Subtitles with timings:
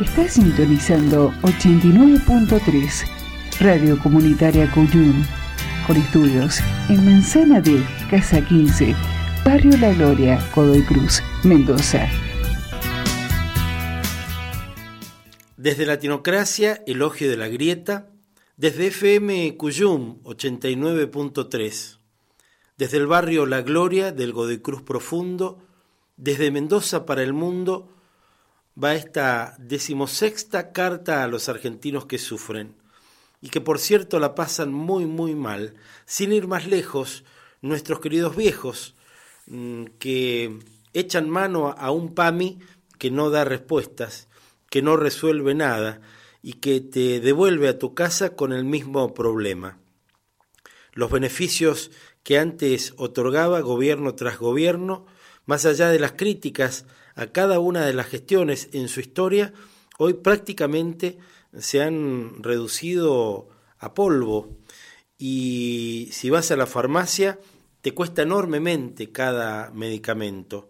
[0.00, 3.08] Está sintonizando 89.3
[3.60, 5.24] Radio Comunitaria Cuyún,
[5.86, 6.58] con estudios
[6.90, 8.94] en Manzana de Casa 15,
[9.42, 12.06] Barrio La Gloria, Godoy Cruz, Mendoza.
[15.56, 18.10] Desde Latinocracia, Elogio de la Grieta,
[18.58, 21.98] desde FM Cuyum 89.3,
[22.76, 25.66] desde el barrio La Gloria del Godoy Cruz Profundo,
[26.18, 27.95] desde Mendoza para el Mundo,
[28.82, 32.74] va esta decimosexta carta a los argentinos que sufren
[33.40, 35.74] y que por cierto la pasan muy muy mal.
[36.04, 37.24] Sin ir más lejos,
[37.62, 38.94] nuestros queridos viejos
[39.46, 40.58] mm, que
[40.92, 42.58] echan mano a un PAMI
[42.98, 44.28] que no da respuestas,
[44.70, 46.00] que no resuelve nada
[46.42, 49.78] y que te devuelve a tu casa con el mismo problema.
[50.92, 51.90] Los beneficios
[52.22, 55.06] que antes otorgaba gobierno tras gobierno,
[55.44, 59.52] más allá de las críticas a cada una de las gestiones en su historia,
[59.98, 61.18] hoy prácticamente
[61.58, 64.58] se han reducido a polvo
[65.18, 67.40] y si vas a la farmacia
[67.80, 70.68] te cuesta enormemente cada medicamento.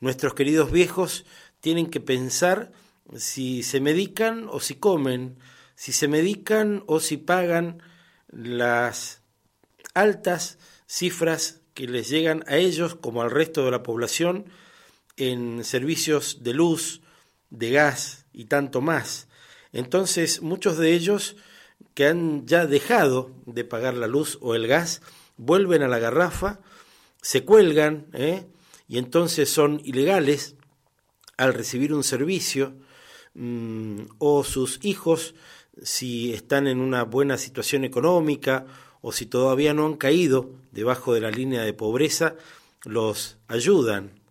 [0.00, 1.24] Nuestros queridos viejos
[1.60, 2.72] tienen que pensar
[3.16, 5.38] si se medican o si comen,
[5.76, 7.82] si se medican o si pagan
[8.28, 9.22] las
[9.94, 14.46] altas cifras que les llegan a ellos como al resto de la población
[15.16, 17.00] en servicios de luz,
[17.50, 19.28] de gas y tanto más.
[19.72, 21.36] Entonces muchos de ellos
[21.94, 25.02] que han ya dejado de pagar la luz o el gas
[25.36, 26.60] vuelven a la garrafa,
[27.20, 28.46] se cuelgan ¿eh?
[28.88, 30.56] y entonces son ilegales
[31.36, 32.74] al recibir un servicio
[33.34, 35.34] mm, o sus hijos
[35.82, 38.66] si están en una buena situación económica
[39.00, 42.36] o si todavía no han caído debajo de la línea de pobreza,
[42.84, 44.23] los ayudan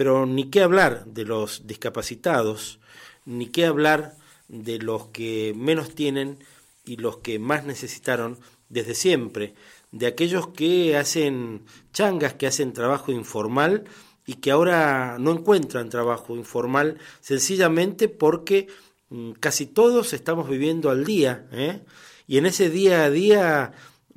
[0.00, 2.80] pero ni qué hablar de los discapacitados,
[3.26, 4.16] ni qué hablar
[4.48, 6.38] de los que menos tienen
[6.86, 8.38] y los que más necesitaron
[8.70, 9.52] desde siempre,
[9.92, 13.84] de aquellos que hacen changas, que hacen trabajo informal
[14.24, 18.68] y que ahora no encuentran trabajo informal sencillamente porque
[19.10, 21.82] mm, casi todos estamos viviendo al día, ¿eh?
[22.26, 23.72] y en ese día a día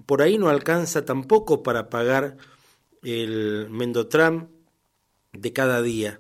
[0.05, 2.37] por ahí no alcanza tampoco para pagar
[3.01, 4.52] el Mendotram
[5.33, 6.19] de cada día.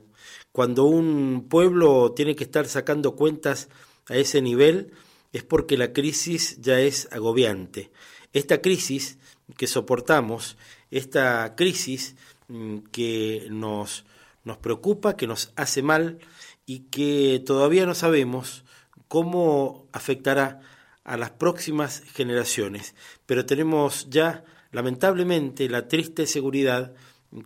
[0.51, 3.69] Cuando un pueblo tiene que estar sacando cuentas
[4.07, 4.91] a ese nivel
[5.31, 7.91] es porque la crisis ya es agobiante.
[8.33, 9.17] Esta crisis
[9.57, 10.57] que soportamos,
[10.91, 12.15] esta crisis
[12.47, 14.05] mm, que nos,
[14.43, 16.19] nos preocupa, que nos hace mal
[16.65, 18.63] y que todavía no sabemos
[19.07, 20.61] cómo afectará
[21.03, 22.95] a las próximas generaciones.
[23.25, 26.93] Pero tenemos ya, lamentablemente, la triste seguridad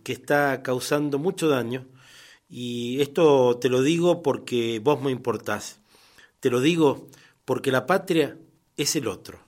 [0.04, 1.86] que está causando mucho daño
[2.50, 5.80] y esto te lo digo porque vos me importás.
[6.40, 7.08] Te lo digo
[7.46, 8.38] porque la patria
[8.78, 9.47] es el otro.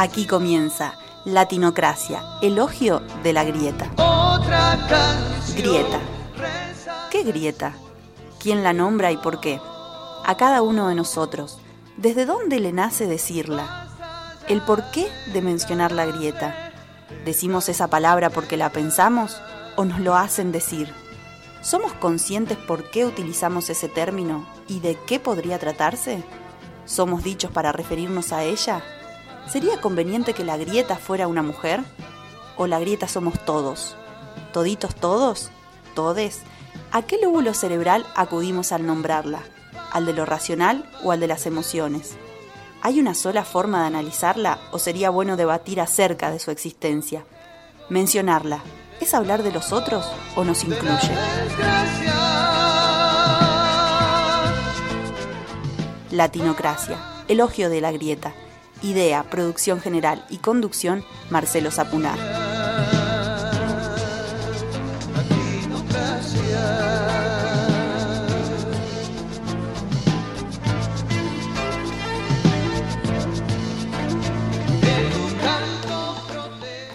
[0.00, 0.94] Aquí comienza
[1.26, 3.90] Latinocracia, elogio de la grieta.
[3.98, 4.78] Otra.
[5.54, 6.00] Grieta.
[7.10, 7.74] ¿Qué grieta?
[8.38, 9.60] ¿Quién la nombra y por qué?
[10.24, 11.58] A cada uno de nosotros,
[11.98, 13.88] ¿desde dónde le nace decirla?
[14.48, 16.72] ¿El porqué de mencionar la grieta?
[17.26, 19.38] ¿Decimos esa palabra porque la pensamos
[19.76, 20.94] o nos lo hacen decir?
[21.60, 26.24] ¿Somos conscientes por qué utilizamos ese término y de qué podría tratarse?
[26.86, 28.82] ¿Somos dichos para referirnos a ella?
[29.50, 31.80] ¿Sería conveniente que la grieta fuera una mujer?
[32.56, 33.96] ¿O la grieta somos todos?
[34.52, 35.50] ¿Toditos todos?
[35.96, 36.42] ¿Todes?
[36.92, 39.42] ¿A qué lóbulo cerebral acudimos al nombrarla?
[39.90, 42.12] ¿Al de lo racional o al de las emociones?
[42.80, 47.24] ¿Hay una sola forma de analizarla o sería bueno debatir acerca de su existencia?
[47.88, 48.62] Mencionarla,
[49.00, 50.06] ¿es hablar de los otros
[50.36, 51.10] o nos incluye?
[56.12, 58.32] Latinocracia, elogio de la grieta.
[58.82, 62.18] Idea, producción general y conducción, Marcelo Zapunar.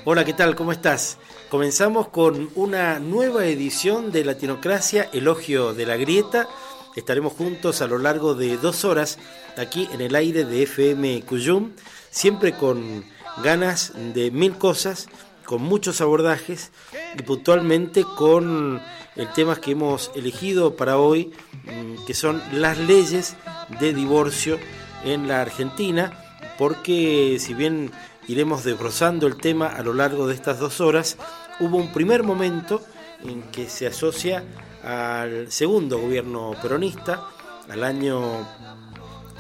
[0.07, 0.55] Hola, ¿qué tal?
[0.55, 1.17] ¿Cómo estás?
[1.49, 6.47] Comenzamos con una nueva edición de Latinocracia, Elogio de la Grieta.
[6.95, 9.19] Estaremos juntos a lo largo de dos horas
[9.57, 11.71] aquí en el aire de FM Cuyum,
[12.09, 13.03] siempre con
[13.43, 15.09] ganas de mil cosas,
[15.45, 16.71] con muchos abordajes
[17.19, 18.81] y puntualmente con
[19.17, 21.33] el tema que hemos elegido para hoy,
[21.65, 23.35] mm, que son las leyes
[23.79, 24.57] de divorcio
[25.03, 26.13] en la Argentina,
[26.57, 27.91] porque si bien
[28.29, 31.17] iremos desbrozando el tema a lo largo de estas dos horas,
[31.59, 32.81] hubo un primer momento
[33.23, 34.45] en que se asocia
[34.85, 37.27] al segundo gobierno peronista,
[37.69, 38.47] al año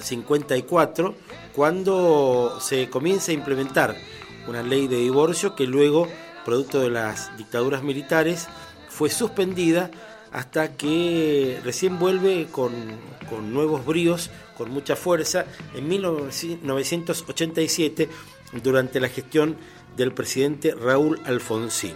[0.01, 1.15] 54,
[1.53, 3.95] cuando se comienza a implementar
[4.47, 6.07] una ley de divorcio que luego,
[6.43, 8.47] producto de las dictaduras militares,
[8.89, 9.91] fue suspendida
[10.31, 12.73] hasta que recién vuelve con,
[13.29, 18.09] con nuevos bríos, con mucha fuerza, en 1987,
[18.63, 19.57] durante la gestión
[19.95, 21.93] del presidente Raúl Alfonsín.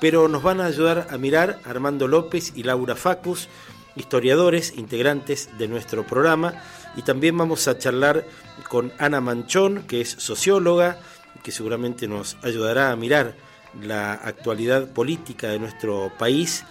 [0.00, 3.48] Pero nos van a ayudar a mirar Armando López y Laura Facus,
[3.96, 6.62] historiadores, integrantes de nuestro programa,
[6.96, 8.24] y también vamos a charlar
[8.68, 11.00] con Ana Manchón, que es socióloga,
[11.42, 13.36] que seguramente nos ayudará a mirar
[13.82, 16.64] la actualidad política de nuestro país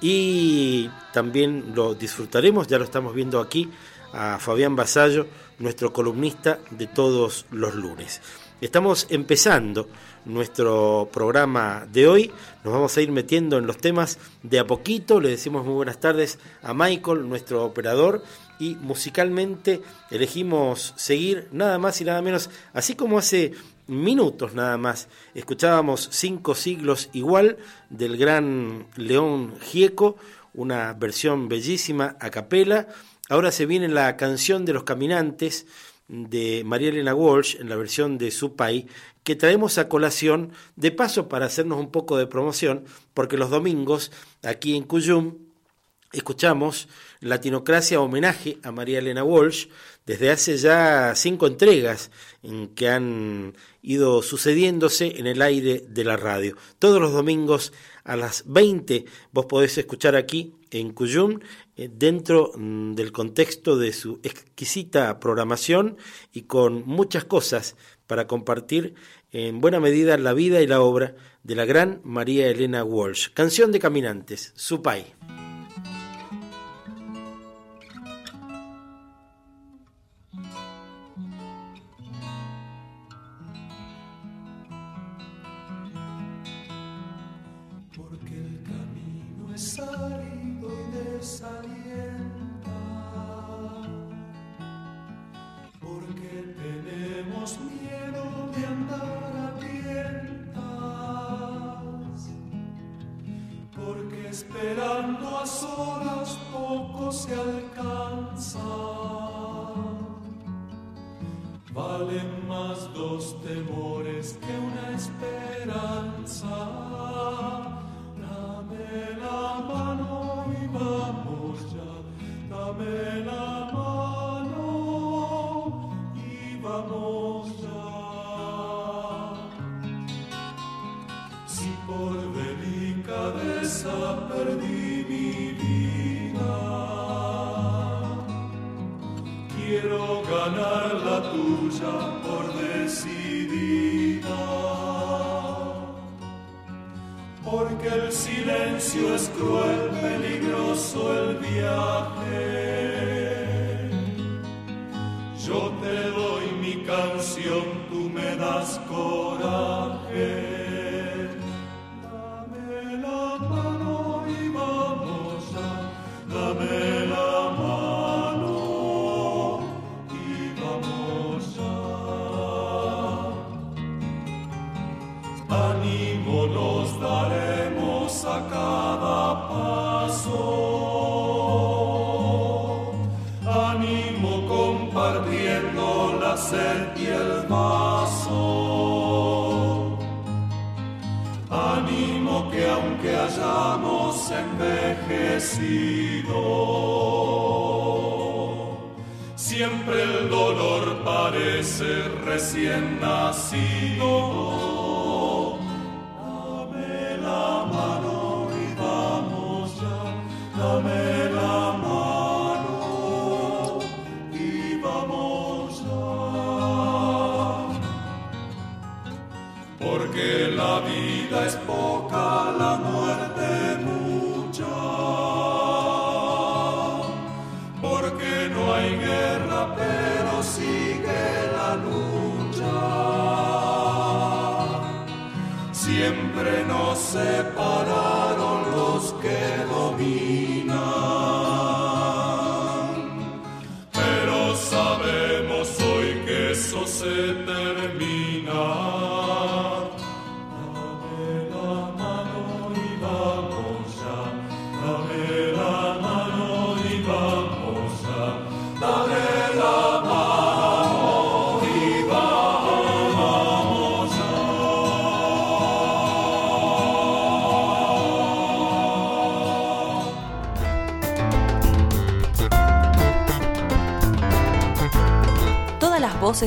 [0.00, 3.70] y también lo disfrutaremos, ya lo estamos viendo aquí,
[4.12, 5.26] a Fabián Basallo,
[5.58, 8.20] nuestro columnista de todos los lunes.
[8.60, 9.88] Estamos empezando
[10.24, 12.32] nuestro programa de hoy,
[12.64, 16.00] nos vamos a ir metiendo en los temas de a poquito, le decimos muy buenas
[16.00, 18.22] tardes a Michael, nuestro operador,
[18.58, 23.52] y musicalmente elegimos seguir nada más y nada menos, así como hace
[23.86, 25.08] minutos nada más.
[25.34, 27.58] Escuchábamos Cinco siglos igual
[27.90, 30.16] del gran León Gieco,
[30.54, 32.88] una versión bellísima a capela.
[33.28, 35.66] Ahora se viene la canción de los caminantes
[36.08, 38.86] de María Elena Walsh en la versión de Supay
[39.22, 42.84] que traemos a colación de paso para hacernos un poco de promoción
[43.14, 45.38] porque los domingos aquí en Cuyum
[46.12, 46.88] escuchamos
[47.20, 49.68] Latinocracia homenaje a María Elena Walsh
[50.04, 52.10] desde hace ya cinco entregas
[52.42, 56.56] en que han ido sucediéndose en el aire de la radio.
[56.78, 57.72] Todos los domingos
[58.04, 61.40] a las 20 vos podés escuchar aquí en Cuyum
[61.76, 65.96] eh, dentro mm, del contexto de su exquisita programación
[66.32, 67.76] y con muchas cosas
[68.06, 68.94] para compartir
[69.30, 73.28] en buena medida la vida y la obra de la gran María Elena Walsh.
[73.34, 74.52] Canción de Caminantes,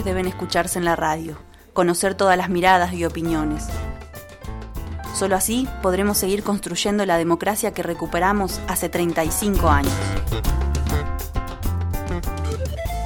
[0.04, 1.38] Deben escucharse en la radio,
[1.74, 3.68] conocer todas las miradas y opiniones.
[5.16, 9.94] Solo así podremos seguir construyendo la democracia que recuperamos hace 35 años.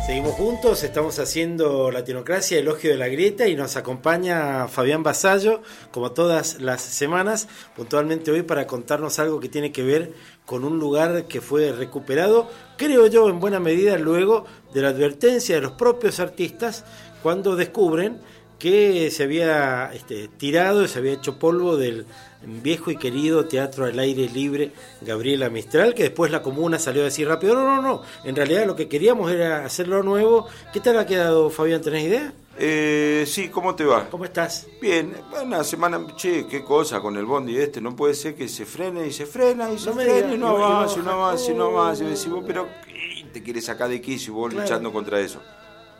[0.05, 6.11] Seguimos juntos, estamos haciendo Latinocracia, Elogio de la Grieta y nos acompaña Fabián Basallo, como
[6.11, 10.11] todas las semanas, puntualmente hoy para contarnos algo que tiene que ver
[10.45, 12.49] con un lugar que fue recuperado,
[12.81, 16.83] creo yo, en buena medida luego de la advertencia de los propios artistas
[17.21, 18.19] cuando descubren
[18.57, 22.07] que se había este, tirado, se había hecho polvo del
[22.43, 24.71] viejo y querido Teatro al Aire Libre
[25.01, 28.65] Gabriela Mistral, que después la comuna salió a decir rápido, no, no, no, en realidad
[28.65, 30.47] lo que queríamos era hacerlo nuevo.
[30.73, 31.81] ¿Qué tal ha quedado, Fabián?
[31.81, 32.33] ¿Tenés idea?
[32.57, 34.09] Eh, sí, ¿cómo te va?
[34.09, 34.67] ¿Cómo estás?
[34.81, 38.65] Bien, una semana, che, qué cosa con el bondi este, no puede ser que se
[38.65, 41.65] frene y se frena y se frena y no avanza, y no avanza, y no
[41.67, 45.41] avanza, y decimos, pero ¿qué te quieres sacar de quicio vos luchando contra eso?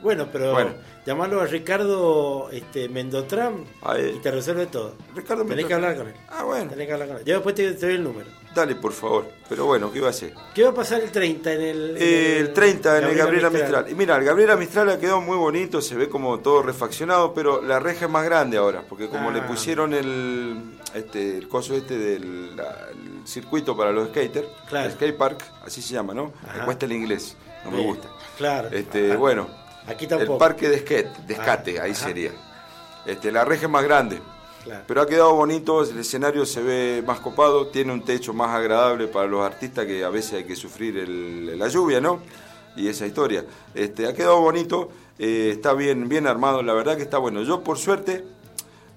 [0.02, 0.74] Bueno, pero Bueno.
[1.06, 3.64] llamalo a Ricardo este, Mendotram
[4.14, 4.94] y te resuelve todo.
[5.14, 5.84] Ricardo Tenés que Mendotram.
[5.84, 6.14] hablar con él.
[6.28, 6.70] Ah, bueno.
[6.70, 7.24] Tenés que hablar con él.
[7.24, 8.26] Yo después te, te doy el número.
[8.54, 9.30] Dale, por favor.
[9.48, 10.34] Pero bueno, ¿qué va a hacer?
[10.54, 11.96] ¿Qué va a pasar el 30 en el.
[11.98, 13.86] Eh, el 30 en el Gabriela Mistral.
[13.90, 17.62] Y mira, el Gabriela Mistral ha quedado muy bonito, se ve como todo refaccionado, pero
[17.62, 19.32] la reja es más grande ahora, porque como Ah.
[19.32, 24.86] le pusieron el este el coso este del la- el circuito para los skaters, Claro.
[24.88, 26.32] el skate park, así se llama, ¿no?
[26.46, 26.58] Ajá.
[26.58, 28.08] Me cuesta el inglés, no me gusta.
[28.36, 28.68] Claro.
[28.70, 29.16] Este, Ajá.
[29.18, 29.48] bueno,
[29.86, 30.38] Aquí el tampoco.
[30.38, 32.04] parque de skate, de escate, Ah, ahí ajá.
[32.06, 32.32] sería.
[33.06, 34.20] Este, la reja es más grande.
[34.64, 34.84] Claro.
[34.86, 39.08] Pero ha quedado bonito, el escenario se ve más copado, tiene un techo más agradable
[39.08, 42.20] para los artistas que a veces hay que sufrir el- la lluvia, ¿no?
[42.76, 43.44] Y esa historia.
[43.74, 44.88] Este, ha quedado bonito,
[45.18, 47.42] eh, está bien, bien armado, la verdad que está bueno.
[47.42, 48.24] Yo por suerte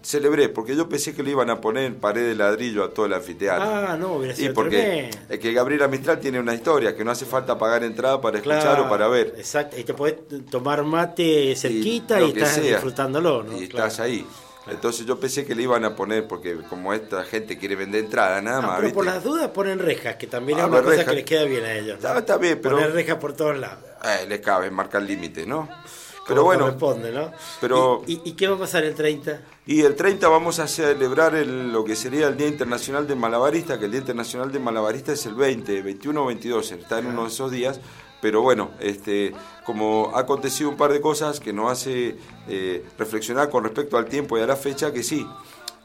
[0.02, 3.14] celebré, porque yo pensé que le iban a poner pared de ladrillo a todo el
[3.14, 3.64] anfiteatro.
[3.68, 5.18] Ah, no, hubiera y sido porque tremendo.
[5.30, 8.62] es que Gabriela Mistral tiene una historia, que no hace falta pagar entrada para escuchar
[8.62, 9.34] Claro, o para ver.
[9.36, 9.80] Exacto.
[9.80, 10.18] Y te podés
[10.52, 12.64] tomar mate cerquita y, estás sea.
[12.76, 13.60] disfrutándolo, ¿no?
[13.60, 13.88] Y Claro.
[13.88, 14.26] estás ahí.
[14.68, 18.42] Entonces yo pensé que le iban a poner, porque como esta gente quiere vender entrada,
[18.42, 18.80] nada No, más.
[18.82, 21.06] pero por las dudas ponen rejas, que también Ah, es una cosa rejas.
[21.06, 21.88] que les queda bien a ellos.
[22.02, 22.08] ¿no?
[22.08, 23.80] Está, está bien, pero Poner rejas por todos lados.
[24.04, 25.68] eh, le cabe marcar límites, ¿no?
[25.68, 27.32] como Pero bueno, corresponde, ¿no?
[27.62, 29.42] pero- ¿Y, y- y qué va a pasar el 30?
[29.68, 33.78] y el 30 vamos a celebrar el- lo que sería el Día Internacional de Malabarista,
[33.78, 37.24] que el Día Internacional de Malabarista es el 20, 21 o 22, está en uno
[37.24, 37.80] de esos días.
[38.26, 39.34] Pero bueno, este,
[39.68, 42.16] como ha acontecido un par de cosas que nos hace
[42.48, 45.28] eh, reflexionar con respecto al tiempo y a la fecha, que sí,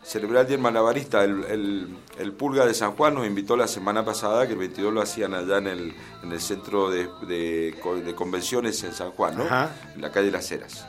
[0.02, 3.66] celebrar el Día del Malabarista, el, el- el Pulga de San Juan nos invitó la
[3.68, 7.74] semana pasada, que el 22 lo hacían allá en el, en el centro de, de
[7.82, 9.44] co- de convenciones en San Juan, ¿no?
[9.94, 10.86] En la calle Las Heras.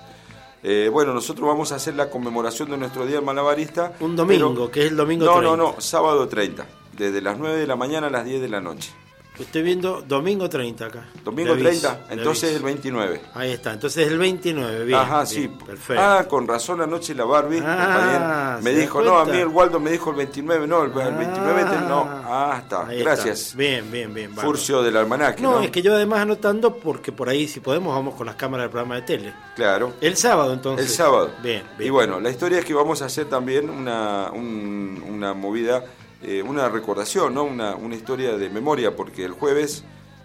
[0.63, 3.91] Eh, bueno, nosotros vamos a hacer la conmemoración de nuestro Día del Malabarista.
[3.99, 5.49] Un domingo, pero- que es el domingo No, 30.
[5.49, 6.65] no, no, sábado 30,
[6.95, 8.93] desde las 9 de la mañana a las 10 de la noche.
[9.41, 11.05] Estoy viendo domingo 30 acá.
[11.23, 12.65] Domingo Le aviso, 30, le entonces el aviso.
[12.65, 13.21] 29.
[13.33, 14.99] Ahí está, entonces el 29, bien.
[14.99, 15.47] Ajá, bien, sí.
[15.65, 16.01] Perfecto.
[16.03, 19.47] Ah, con razón anoche la Barbie, Ah, me ¿se da dijo, no, a mí el
[19.47, 22.07] Waldo me dijo el 29, no, el, el 29 te- no.
[22.07, 23.11] Ah, está, Ahí está.
[23.15, 23.55] gracias.
[23.55, 24.29] Bien, bien, bien.
[24.35, 24.47] bárbaro.
[24.49, 25.61] Furcio del almanaque, No, ¿no?
[25.61, 28.71] es que yo además anotando, porque por ahí si podemos vamos con las cámaras del
[28.71, 29.33] programa de tele.
[29.55, 29.93] Claro.
[30.01, 30.85] El sábado entonces.
[30.87, 31.31] El sábado.
[31.41, 31.87] Bien, bien.
[31.87, 35.83] Y bueno, la historia es que vamos a hacer también una, un- una movida,
[36.23, 37.43] eh, una recordación, ¿no?
[37.43, 39.83] Una, una historia de memoria, porque el jueves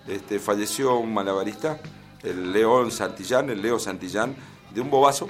[0.08, 1.80] este, falleció un malabarista,
[2.22, 4.34] el León Santillán, el Leo Santillán,
[4.74, 5.28] de un bobazo.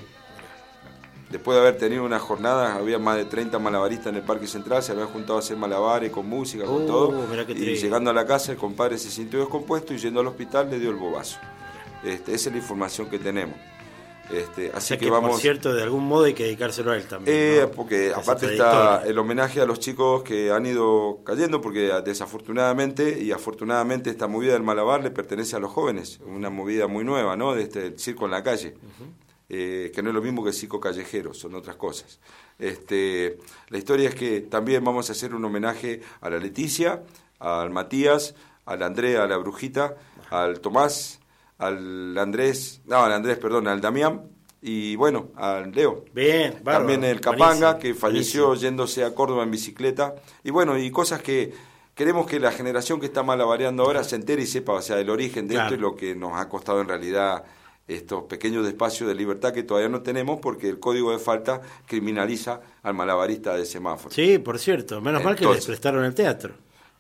[1.31, 4.83] Después de haber tenido una jornada, había más de 30 malabaristas en el Parque Central,
[4.83, 7.27] se habían juntado a hacer malabares con música, con Uh, todo.
[7.49, 10.79] Y llegando a la casa, el compadre se sintió descompuesto y yendo al hospital le
[10.79, 11.39] dio el bobazo.
[12.05, 13.57] Este, esa es la información que tenemos.
[14.31, 15.31] Este, O así sea que, que, vamos.
[15.31, 17.37] por cierto, de algún modo hay que dedicárselo a él también.
[17.37, 17.71] Eh, ¿no?
[17.71, 23.23] porque Esa aparte está el homenaje a los chicos que han ido cayendo, porque desafortunadamente
[23.23, 27.37] y afortunadamente esta movida del Malabar le pertenece a los jóvenes, una movida muy nueva,
[27.37, 27.55] ¿no?
[27.55, 28.75] De este el circo en la calle,
[29.49, 32.19] eh, que no es lo mismo que el circo callejero, son otras cosas.
[32.59, 37.03] Este, la historia es que también vamos a hacer un homenaje a la Leticia,
[37.39, 38.35] al Matías,
[38.65, 39.95] al Andrea, a la Brujita,
[40.31, 41.21] al Tomás,
[41.59, 44.23] al Andrés, no, al Andrés, perdón, al Damián
[44.63, 46.05] y bueno, al Leo.
[46.15, 46.79] Bien, bárbaro.
[46.87, 48.69] También el Capanga, Buenísimo, que falleció buenísimo.
[48.71, 50.15] yéndose a Córdoba en bicicleta.
[50.45, 51.53] Y bueno, y cosas que
[51.95, 55.09] queremos que la generación que está malabareando ahora se entere y sepa, o sea, el
[55.11, 55.69] origen de Claro.
[55.69, 57.45] esto y lo que nos ha costado en realidad
[57.89, 62.61] estos pequeños espacios de libertad que todavía no tenemos porque el código de falta criminaliza
[62.83, 64.13] al malabarista de semáforo.
[64.13, 65.01] Sí, por cierto.
[65.01, 66.55] Menos mal que les prestaron el teatro.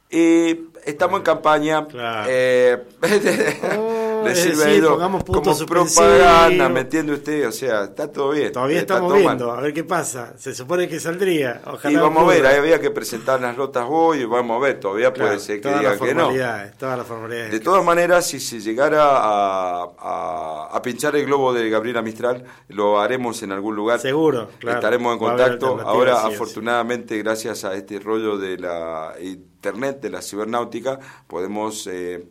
[0.09, 1.85] Y estamos en campaña.
[1.88, 2.29] Claro.
[2.31, 2.85] eh,
[3.77, 7.48] Oh, le es sirve decir, pongamos punto como propaganda, ¿me entiende usted?
[7.48, 8.52] O sea, está todo bien.
[8.52, 9.20] Todavía está estamos mal.
[9.22, 10.35] viendo, a ver qué pasa.
[10.38, 11.62] Se supone que saldría.
[11.66, 14.81] Ojalá Y vamos a ver, ahí había que presentar las notas hoy, vamos a ver,
[14.81, 16.31] todavía Claro, puede ser que digan que no.
[16.79, 17.52] Todas las formalidades.
[17.52, 22.44] De todas maneras, si se llegara a, a- a pinchar el globo de Gabriela Mistral,
[22.68, 24.00] lo haremos en algún lugar.
[24.00, 24.79] Seguro, claro.
[24.79, 25.81] Estaremos en contacto.
[25.85, 26.35] Ahora, sí o sí.
[26.35, 32.24] afortunadamente, gracias a este rollo de la internet, de la cibernáutica, podemos eh,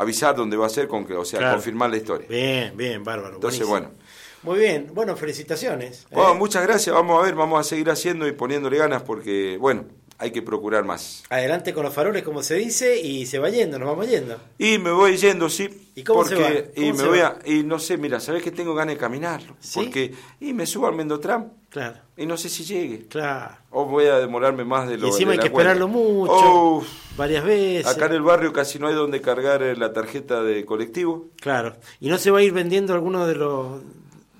[0.00, 1.54] avisar dónde va a ser, con que, o sea, Claro.
[1.56, 2.26] confirmar la historia.
[2.28, 3.34] Bien, bien, bárbaro.
[3.34, 3.98] Entonces, buenísimo.
[4.42, 6.02] Muy bien, bueno, felicitaciones.
[6.04, 6.14] ¿eh?
[6.14, 9.84] Bueno, muchas gracias, vamos a ver, vamos a seguir haciendo y poniéndole ganas porque, bueno,
[10.16, 11.22] hay que procurar más.
[11.28, 14.38] Adelante con los faroles, como se dice, y se va yendo, nos vamos yendo.
[14.58, 15.90] Y me voy yendo, sí.
[15.94, 16.48] ¿Y cómo se va?
[16.48, 19.42] ¿Cómo Y me voy a, y no sé, mira, sabes que tengo ganas de caminar,
[19.60, 19.80] ¿Sí?
[19.80, 23.06] porque y me subo al Mendotram Claro, y no sé si llegue.
[23.06, 23.54] claro.
[23.70, 25.70] O voy a demorarme más de lo Y encima de hay la que cuenta.
[25.72, 26.84] esperarlo mucho.
[27.16, 27.86] Varias veces.
[27.86, 31.26] acá en el barrio casi no hay donde cargar eh, la tarjeta de colectivo.
[31.40, 31.76] Claro.
[32.00, 33.80] ¿Y no se va a ir vendiendo alguno de los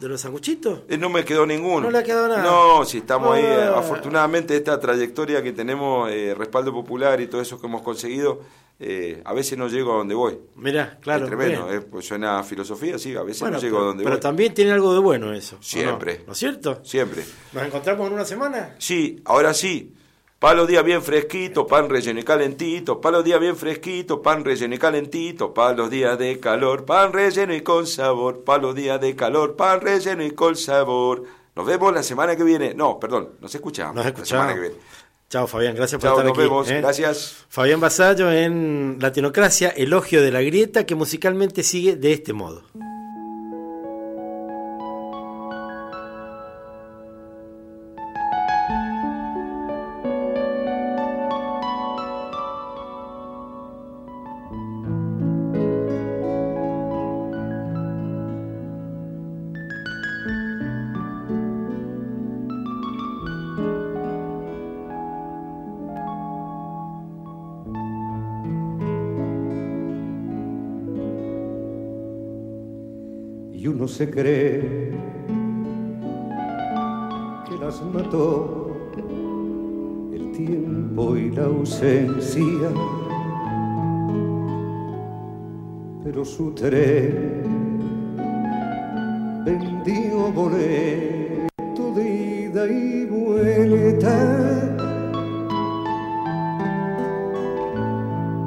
[0.01, 0.81] de los sanguchitos?
[0.89, 1.83] Eh, no me quedó ninguno.
[1.83, 2.43] No le ha quedado nada.
[2.43, 3.75] No, si estamos ahí, Ah.
[3.79, 8.41] afortunadamente esta trayectoria que tenemos, eh, respaldo popular y todo eso que hemos conseguido,
[8.81, 10.39] eh, a veces no llego a donde voy.
[10.57, 11.25] Mirá, claro.
[11.25, 13.89] es tremendo, eh, pues suena a filosofía, sí, a veces Bueno, no llego pero, a
[13.89, 14.21] donde pero voy.
[14.23, 15.59] también tiene algo de bueno eso.
[15.61, 16.23] Siempre.
[16.27, 16.81] ¿No es cierto?
[16.83, 17.25] Siempre.
[17.53, 18.75] ¿Nos encontramos en una semana?
[18.79, 19.95] Sí, ahora sí.
[20.39, 22.99] Para los días bien fresquito, pan relleno y calentito.
[22.99, 25.53] Para los días bien fresquito, pan relleno y calentito.
[25.53, 28.43] Para los días de calor, pan relleno y con sabor.
[28.43, 31.25] Para los días de calor, pan relleno y con sabor.
[31.55, 32.73] Nos vemos la semana que viene.
[32.73, 33.97] No, perdón, nos escuchamos.
[33.97, 34.47] Nos La escuchamos.
[34.47, 34.77] semana que viene.
[35.31, 36.43] Chao, Fabián, gracias por Chao, estar nos aquí.
[36.43, 36.71] vemos.
[36.71, 36.81] ¿eh?
[36.81, 37.45] Gracias.
[37.49, 42.65] Fabián Basallo en Latinocracia, Elogio de la Grieta, que musicalmente sigue de este modo.
[74.01, 74.93] Se cree
[77.47, 78.71] que las mató
[80.11, 82.71] el tiempo y la ausencia,
[86.03, 87.43] pero su tren
[89.45, 94.17] vendió boleto de ida y vuelta.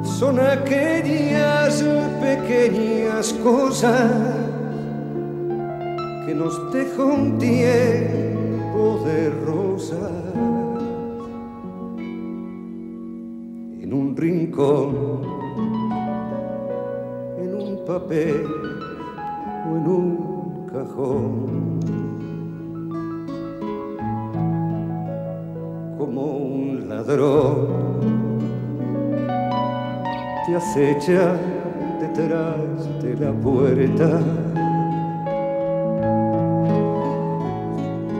[0.02, 1.80] Son aquellas
[2.20, 4.43] pequeñas cosas
[30.56, 31.36] acecha
[32.00, 34.20] detrás de la puerta.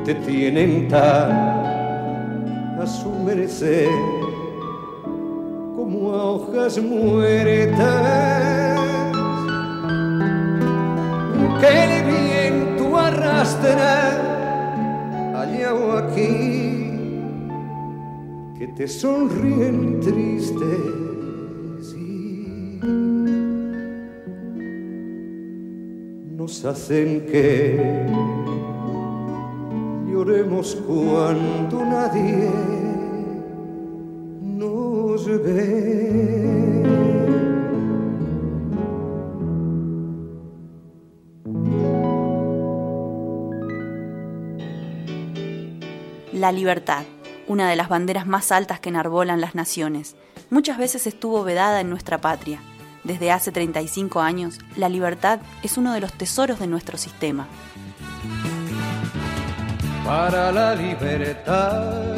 [0.05, 1.33] te tienen tan
[2.79, 3.89] a su merecer
[5.75, 8.05] como a hojas muertas
[11.59, 14.11] que el viento arrastra
[15.41, 16.91] allá o aquí
[18.59, 20.94] que te sonríen tristes
[26.67, 28.07] hacen que
[30.11, 32.51] lloremos cuando nadie
[34.41, 36.55] nos ve.
[46.33, 47.05] La libertad,
[47.47, 50.17] una de las banderas más altas que enarbolan las naciones,
[50.51, 52.61] muchas veces estuvo vedada en nuestra patria.
[53.05, 57.47] Desde hace 35 años, la libertad es uno de los tesoros de nuestro sistema.
[60.05, 62.17] Para la libertad,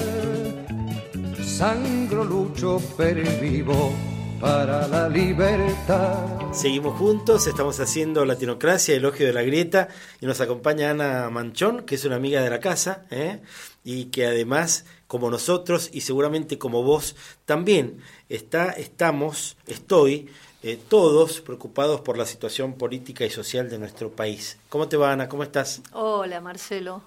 [1.43, 3.93] sangro, lucho, pervivo.
[4.41, 6.53] Para la libertad.
[6.53, 9.89] Seguimos juntos, estamos haciendo Latinocracia, Elogio de la Grieta,
[10.21, 13.41] y nos acompaña Ana Manchón, que es una amiga de la casa, ¿eh?
[13.83, 20.29] y que además, como nosotros, y seguramente como vos, también está, estamos, estoy,
[20.63, 24.59] eh, todos preocupados por la situación política y social de nuestro país.
[24.69, 25.29] ¿Cómo te va, Ana?
[25.29, 25.83] ¿Cómo estás?
[25.93, 27.03] Hola, Marcelo.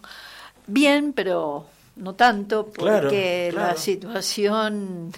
[0.67, 3.51] Bien, pero no tanto, porque Claro, claro.
[3.51, 5.11] la situación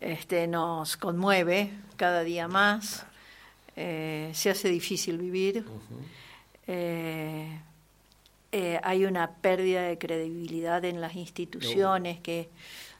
[0.00, 3.04] este, nos conmueve cada día más.
[3.74, 5.64] Eh, se hace difícil vivir.
[6.66, 7.60] Eh,
[8.52, 12.48] eh, hay una pérdida de credibilidad en las instituciones que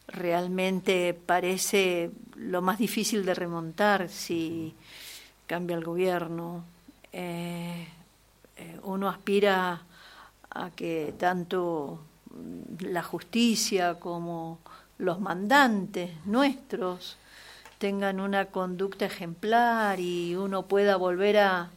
[0.08, 4.74] realmente parece lo más difícil de remontar si
[5.46, 6.64] cambia el gobierno.
[7.12, 7.88] Eh,
[8.56, 9.82] eh, uno aspira
[10.50, 12.00] a que tanto
[12.80, 14.58] la justicia como
[14.98, 17.18] los mandantes nuestros
[17.78, 21.70] tengan una conducta ejemplar y uno pueda volver a,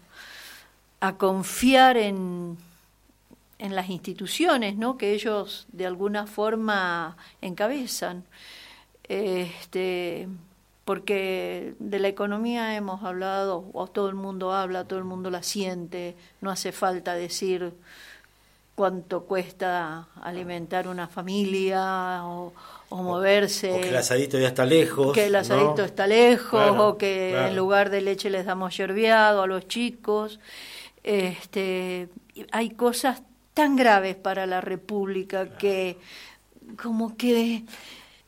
[1.02, 2.58] a confiar en,
[3.60, 4.98] en las instituciones ¿no?
[4.98, 8.24] que ellos de alguna forma encabezan.
[9.04, 10.28] Este,
[10.86, 15.44] porque de la economía hemos hablado, o todo el mundo habla, todo el mundo la
[15.44, 17.74] siente, no hace falta decir
[18.76, 22.54] cuánto cuesta alimentar una familia o,
[22.88, 23.74] o moverse.
[23.74, 25.14] O que el asadito ya está lejos.
[25.14, 25.40] que el ¿no?
[25.40, 27.48] asadito está lejos Claro, o que claro.
[27.50, 30.40] en lugar de leche les damos yerbeado a los chicos.
[31.04, 32.08] Este,
[32.52, 33.22] hay cosas
[33.54, 35.98] tan graves para la República que
[36.82, 37.66] como que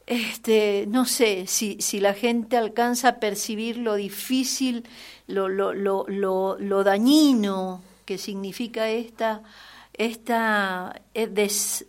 [0.07, 4.83] este, no sé si, si la gente alcanza a percibir lo difícil,
[5.27, 9.43] lo, lo, lo, lo, lo dañino que significa esta,
[9.93, 11.85] esta eh, des,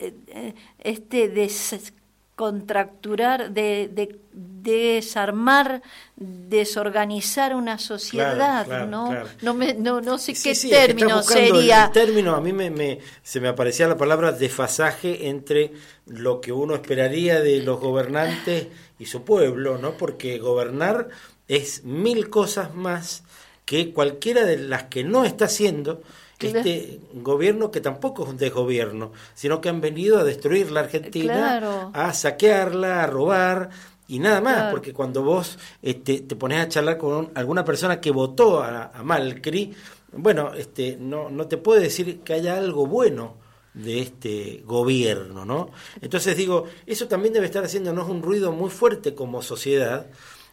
[0.00, 5.82] eh, eh, este descontracturar, de, de, desarmar,
[6.16, 9.08] desorganizar una sociedad, Claro, claro, ¿no?
[9.10, 9.28] claro.
[9.42, 11.86] No, me, no, no sé Sí, qué sí, término sería.
[11.86, 15.72] El término, a mí me, me- se me aparecía la palabra desfasaje entre
[16.06, 19.92] lo que uno esperaría de los gobernantes y su pueblo, ¿no?
[19.96, 21.08] Porque gobernar
[21.48, 23.24] es mil cosas más
[23.64, 26.02] que cualquiera de las que no está haciendo
[26.40, 31.34] este gobierno que tampoco es un desgobierno, sino que han venido a destruir la Argentina,
[31.34, 31.90] Claro.
[31.92, 33.70] a saquearla, a robar
[34.08, 34.70] y nada más, Claro.
[34.72, 38.86] porque cuando vos este, te pones a charlar con un- alguna persona que votó a,
[38.94, 39.72] a Malcri,
[40.12, 43.36] bueno, este, no, no te puede decir que haya algo bueno
[43.74, 45.70] de este gobierno, ¿no?
[46.00, 50.06] Entonces digo, eso también debe estar haciéndonos un ruido muy fuerte como sociedad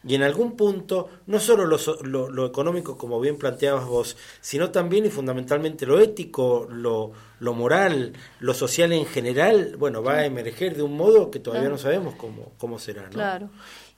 [0.07, 4.69] y en algún punto, no solo lo, lo, lo económico, como bien planteabas vos, sino
[4.69, 10.25] también y fundamentalmente lo ético, lo, lo moral, lo social en general, bueno, va a
[10.25, 11.75] emerger de un modo que todavía Claro.
[11.75, 13.09] no sabemos cómo, cómo será, ¿no?
[13.09, 13.49] Claro.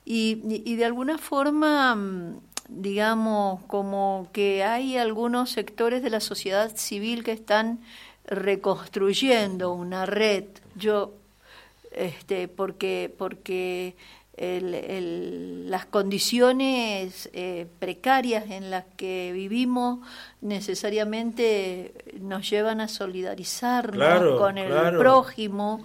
[0.04, 2.40] Y, y- y de alguna forma, mm,
[2.70, 7.80] digamos, como que hay algunos sectores de la sociedad civil que están
[8.62, 10.44] reconstruyendo una red.
[10.74, 11.12] Yo,
[11.92, 13.96] este, porque, porque
[14.38, 20.00] el- el- las condiciones eh, precarias en las que vivimos
[20.40, 24.98] necesariamente nos llevan a solidarizarnos Claro, con el claro.
[24.98, 25.84] prójimo,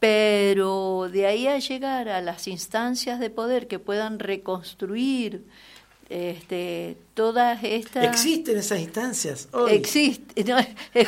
[0.00, 5.44] pero de ahí a llegar a las instancias de poder que puedan reconstruir
[6.10, 8.04] este, todas estas...
[8.04, 9.48] Existen esas instancias.
[9.52, 9.72] hoy.
[9.72, 10.56] Existe, no,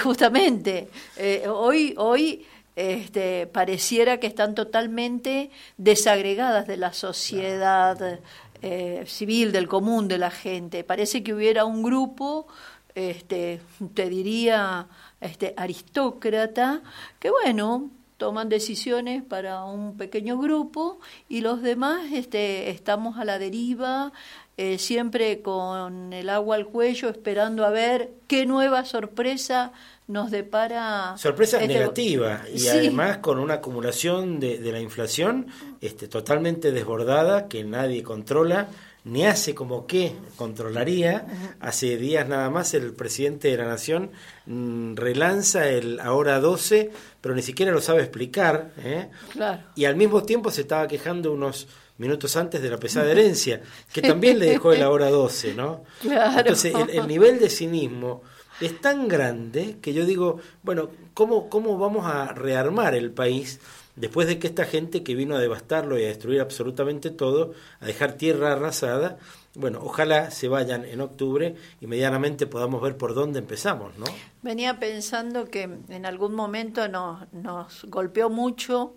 [0.02, 0.88] justamente.
[1.18, 8.20] eh, hoy, hoy este, pareciera que están totalmente desagregadas de la sociedad
[8.62, 10.84] eh, civil, del común de la gente.
[10.84, 12.46] Parece que hubiera un grupo,
[12.94, 13.60] este,
[13.94, 14.88] te diría,
[15.20, 16.82] este, aristócrata,
[17.18, 23.38] que bueno, toman decisiones para un pequeño grupo y los demás este, estamos a la
[23.38, 24.12] deriva,
[24.56, 29.72] eh, siempre con el agua al cuello, esperando a ver qué nueva sorpresa
[30.08, 31.14] nos depara.
[31.18, 35.46] Sorpresa este- negativa y Sí, además con una acumulación de, de la inflación
[35.80, 38.68] este, totalmente desbordada que nadie controla
[39.04, 41.26] ni hace como que controlaría.
[41.60, 44.10] Hace días nada más el presidente de la Nación
[44.46, 46.90] mm, relanza el ahora 12,
[47.20, 48.72] pero ni siquiera lo sabe explicar.
[48.78, 49.08] ¿eh?
[49.32, 49.62] Claro.
[49.76, 54.02] Y al mismo tiempo se estaba quejando unos minutos antes de la pesada herencia, que
[54.02, 55.84] también le dejó el ahora 12, ¿no?
[56.00, 56.40] Claro.
[56.40, 58.22] Entonces, el, el nivel de cinismo
[58.60, 63.60] es tan grande que yo digo, bueno, ¿cómo, ¿cómo vamos a rearmar el país
[63.96, 67.86] después de que esta gente que vino a devastarlo y a destruir absolutamente todo, a
[67.86, 69.18] dejar tierra arrasada,
[69.54, 74.04] bueno, ojalá se vayan en octubre y medianamente podamos ver por dónde empezamos, ¿no?
[74.42, 78.94] Venía pensando que en algún momento nos, nos golpeó mucho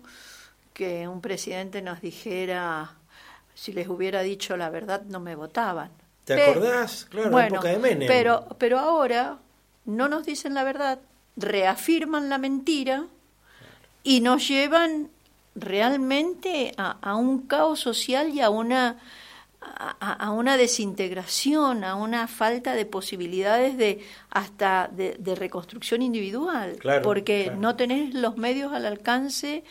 [0.72, 2.92] que un presidente nos dijera,
[3.54, 5.90] si les hubiera dicho la verdad, no me votaban.
[6.24, 7.06] ¿Te Pe- acordás?
[7.10, 8.08] Claro, en bueno, época de Menem.
[8.08, 9.38] Pero, pero ahora
[9.84, 10.98] no nos dicen la verdad,
[11.36, 13.06] reafirman la mentira
[14.02, 15.10] y nos llevan
[15.54, 18.98] realmente a, a un caos social y a una
[19.62, 26.00] a, a- a una desintegración, a una falta de posibilidades de hasta de, de reconstrucción
[26.00, 27.60] individual, Claro, porque claro.
[27.60, 29.64] no tenés los medios al alcance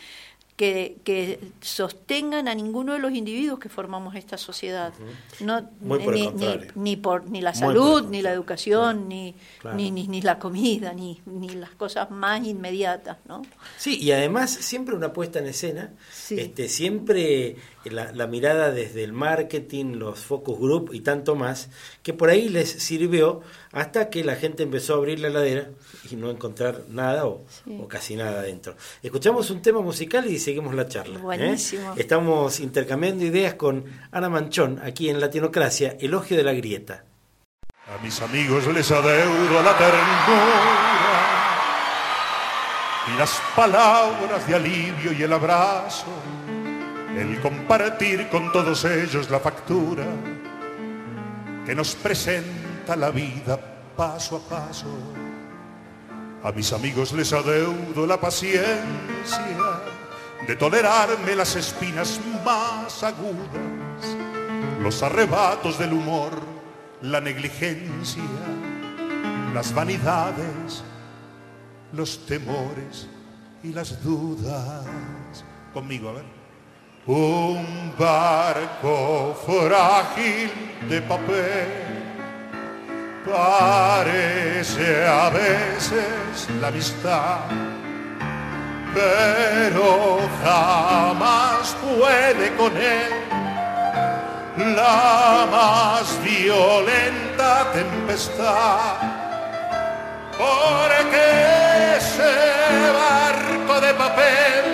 [0.60, 4.92] que, que sostengan a ninguno de los individuos que formamos esta sociedad.
[5.40, 8.96] No, Muy por el ni, ni, ni por ni la por salud, ni la educación,
[8.96, 9.76] Claro, ni, claro.
[9.78, 13.40] ni, ni ni la comida, ni, ni las cosas más inmediatas, ¿no?
[13.78, 16.38] Sí, y además siempre una puesta en escena, Sí.
[16.38, 21.70] este, siempre la, la mirada desde el marketing, los focus group y tanto más,
[22.02, 23.40] que por ahí les sirvió
[23.72, 25.70] hasta que la gente empezó a abrir la heladera
[26.10, 27.78] y no encontrar nada o, Sí.
[27.82, 28.74] o casi nada dentro.
[29.02, 31.18] Escuchamos un tema musical y seguimos la charla.
[31.18, 31.22] ¿eh?
[31.22, 31.94] Buenísimo.
[31.96, 37.04] Estamos intercambiando ideas con Ana Manchón aquí en Latinocracia, Elogio de la Grieta.
[37.88, 40.76] A mis amigos les adeudo la ternura
[43.14, 46.04] y las palabras de alivio y el abrazo,
[47.16, 50.04] el compartir con todos ellos la factura
[51.66, 53.58] que nos presenta la vida
[53.96, 54.88] paso a paso.
[56.42, 59.80] A mis amigos les adeudo la paciencia
[60.46, 64.16] de tolerarme las espinas más agudas,
[64.82, 66.32] los arrebatos del humor,
[67.02, 68.22] la negligencia
[69.54, 70.84] las vanidades,
[71.92, 73.08] los temores
[73.62, 74.84] y las dudas.
[75.72, 76.39] Conmigo, a ver.
[77.06, 80.52] Un barco frágil
[80.86, 81.68] de papel
[83.24, 87.38] parece a veces la amistad,
[88.92, 93.14] pero jamás puede con él
[94.76, 98.96] la más violenta tempestad.
[100.36, 104.69] Porque ese barco de papel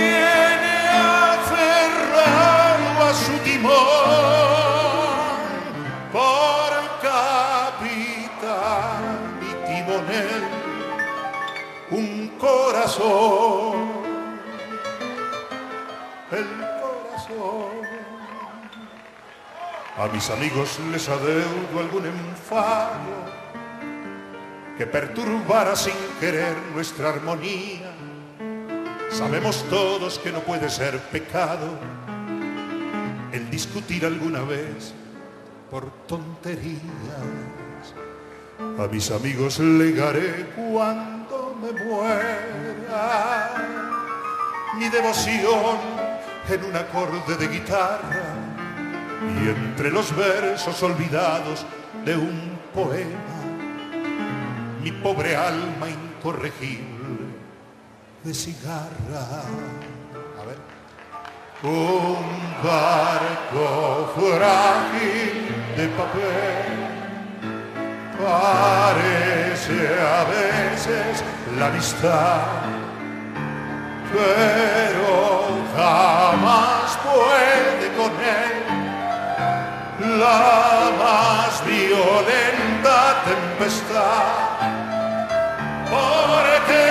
[0.00, 0.76] tiene
[1.36, 3.74] aferrado a su timón
[6.12, 6.70] por
[7.02, 9.02] capitán
[9.48, 10.42] y timonel
[11.90, 13.74] un corazón.
[16.30, 16.46] El
[16.80, 17.80] corazón.
[19.98, 23.40] A mis amigos les adeudo algún enfado
[24.78, 27.89] que perturbara sin querer nuestra armonía.
[29.10, 31.68] Sabemos todos que no puede ser pecado
[33.32, 34.94] el discutir alguna vez
[35.70, 36.80] por tonterías.
[38.78, 43.50] A mis amigos legaré cuando me muera
[44.78, 45.76] mi devoción
[46.48, 48.34] en un acorde de guitarra
[49.42, 51.66] y entre los versos olvidados
[52.04, 53.40] de un poema
[54.82, 56.99] mi pobre alma incorregible
[58.24, 59.42] de cigarra.
[60.40, 60.58] A ver.
[61.62, 62.16] Un
[62.62, 66.90] barco frágil de papel
[68.18, 71.24] parece a veces
[71.58, 72.40] la amistad,
[74.12, 75.16] pero
[75.76, 78.70] jamás puede con él
[80.18, 84.60] la más violenta tempestad.
[85.90, 86.89] Porque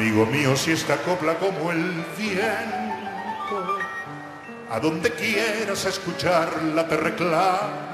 [0.00, 3.78] Amigo mío, si esta copla como el viento,
[4.70, 7.89] a donde quieras escucharla te reclama,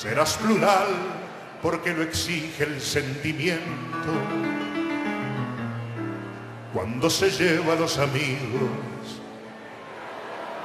[0.00, 0.86] serás plural
[1.60, 4.12] porque lo exige el sentimiento.
[6.72, 8.70] Cuando se lleva a los amigos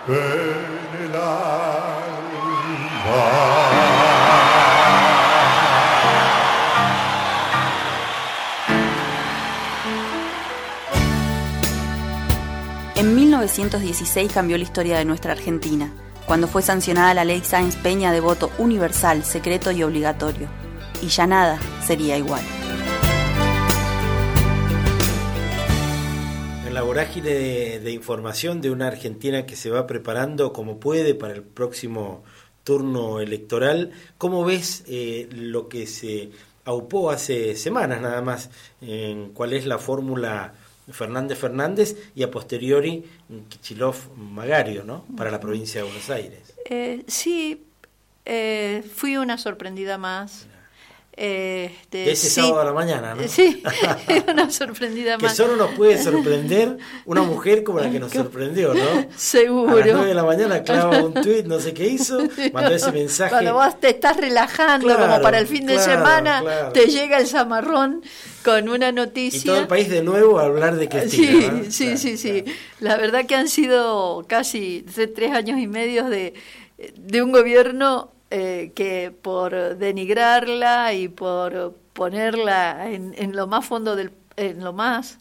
[0.07, 2.15] en el alma.
[12.95, 15.91] En 1916 cambió la historia de nuestra Argentina,
[16.25, 20.47] cuando fue sancionada la ley Sáenz Peña de voto universal, secreto y obligatorio.
[21.01, 22.43] Y ya nada sería igual.
[26.65, 31.33] En la vorágine de, información de una Argentina que se va preparando como puede para
[31.33, 32.23] el próximo
[32.63, 36.31] turno electoral, ¿cómo ves eh, lo que se
[36.63, 38.49] aupó hace semanas nada más
[38.81, 40.55] en cuál es la fórmula
[40.91, 43.03] Fernández Fernández y a posteriori
[43.49, 45.05] Kichilov Magario, ¿no?
[45.17, 46.53] Para la provincia de Buenos Aires.
[46.69, 47.63] Eh, sí,
[48.25, 50.47] eh, fui una sorprendida más.
[51.17, 53.25] Este, De ese sí, sábado a la mañana, ¿no?
[53.27, 53.63] Sí,
[54.27, 55.35] una sorprendida que más.
[55.37, 58.83] solo nos puede sorprender una mujer como la que nos sorprendió, ¿no?
[58.83, 59.77] A Seguro.
[59.77, 62.17] las 9 de la mañana clava un tuit, no sé qué hizo,
[62.51, 63.29] mandó ese mensaje.
[63.29, 66.71] Cuando vos te estás relajando, Claro, como para el fin de claro, semana, claro.
[66.73, 68.03] te llega el zamarrón
[68.43, 69.39] con una noticia.
[69.39, 71.29] Y todo el país de nuevo a hablar de Cristina.
[71.41, 71.71] Sí, ¿no?
[71.71, 72.43] sí, sí, sí.
[72.81, 76.33] La verdad que han sido casi tre- tres años y medio de,
[76.97, 83.95] de un gobierno eh, que por denigrarla y por ponerla en, en lo más fondo
[83.95, 85.17] del en lo más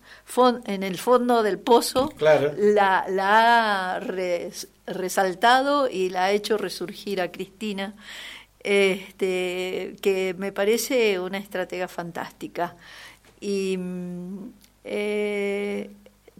[0.66, 2.52] en el fondo del pozo Claro.
[2.58, 7.94] la, la ha res- resaltado y la ha hecho resurgir a Cristina
[8.64, 12.74] este que me parece una estratega fantástica
[13.40, 13.78] y
[14.84, 15.90] eh,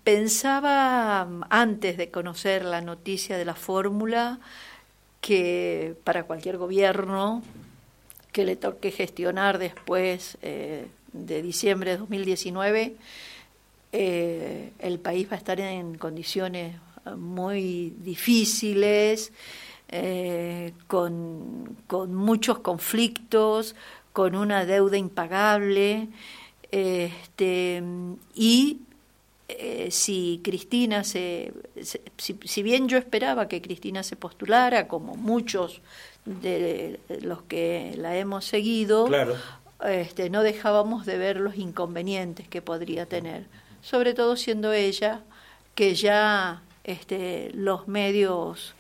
[0.03, 4.39] pensaba antes de conocer la noticia de la fórmula
[5.25, 7.43] que para cualquier gobierno
[8.31, 12.95] que le toque gestionar después eh, de diciembre de 2019,
[13.93, 16.77] eh, el país va a estar en condiciones
[17.17, 19.33] muy difíciles,
[19.89, 23.77] eh, con, con muchos conflictos,
[24.13, 26.09] con una deuda impagable,
[26.71, 27.83] este,
[28.35, 28.81] y
[29.59, 31.53] eh, si Cristina se,
[31.83, 35.81] se- si, si bien yo esperaba que Cristina se postulara, como muchos
[36.25, 39.37] de los que la hemos seguido, Claro.
[39.85, 43.47] este, no dejábamos de ver los inconvenientes que podría tener,
[43.83, 45.23] sobre todo siendo ella
[45.75, 48.75] que ya este, los medios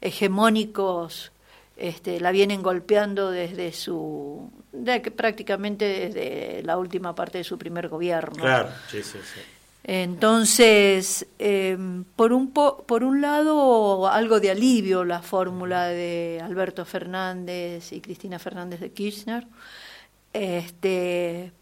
[0.00, 1.32] hegemónicos
[1.76, 7.88] este, la vienen golpeando desde su de prácticamente desde la última parte de su primer
[7.88, 8.42] gobierno.
[8.42, 9.40] Claro, sí, sí, sí.
[9.84, 11.76] Entonces, eh,
[12.16, 18.00] por, un po- por un lado, algo de alivio la fórmula de Alberto Fernández y
[18.00, 19.46] Cristina Fernández de Kirchner,
[20.32, 21.52] este,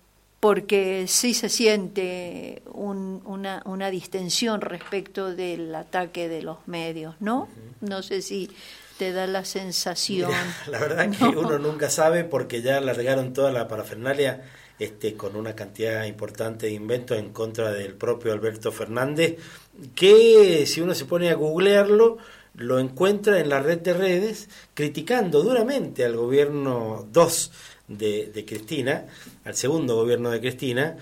[0.41, 7.49] porque sí se siente un- una, una distensión respecto del ataque de los medios, ¿no?
[7.81, 8.51] No sé si
[8.99, 10.29] te da la sensación.
[10.31, 11.41] Mira, la verdad que ¿no?
[11.41, 14.43] uno nunca sabe porque ya largaron toda la parafernalia
[14.79, 19.37] este, con una cantidad importante de inventos en contra del propio Alberto Fernández,
[19.95, 22.19] que si uno se pone a googlearlo,
[22.55, 27.53] lo encuentra en la red de redes criticando duramente al gobierno 2
[27.89, 29.07] de, Cristina,
[29.45, 30.97] al segundo gobierno de Cristina,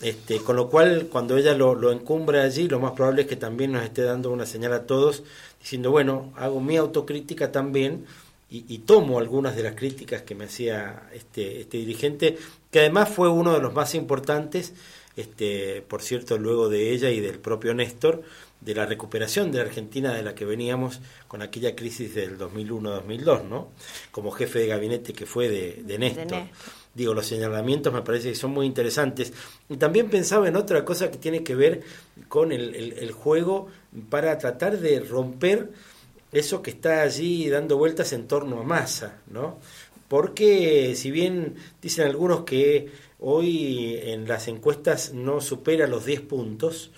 [0.00, 3.36] este, con lo cual cuando ella lo, lo encumbra allí, lo más probable es que
[3.36, 5.22] también nos esté dando una señal a todos,
[5.60, 8.04] diciendo, bueno, hago mi autocrítica también
[8.50, 12.36] y, y tomo algunas de las críticas que me hacía este, este dirigente,
[12.72, 14.74] que además fue uno de los más importantes,
[15.14, 18.22] este, por cierto, luego de ella y del propio Néstor,
[18.60, 23.44] de la recuperación de la Argentina de la que veníamos con aquella crisis del 2001-2002,
[23.44, 23.68] ¿no?
[24.10, 26.24] Como jefe de gabinete que fue de, de Néstor.
[26.30, 26.42] Néstor.
[26.94, 29.32] Digo, los señalamientos me parece que son muy interesantes.
[29.68, 31.82] Y también pensaba en otra cosa que tiene que ver
[32.28, 33.68] con el, el- el juego
[34.10, 35.70] para tratar de romper
[36.32, 39.58] eso que está allí dando vueltas en torno a masa, ¿no?
[40.12, 46.90] Porque si bien dicen algunos que hoy en las encuestas no supera los 10 puntos,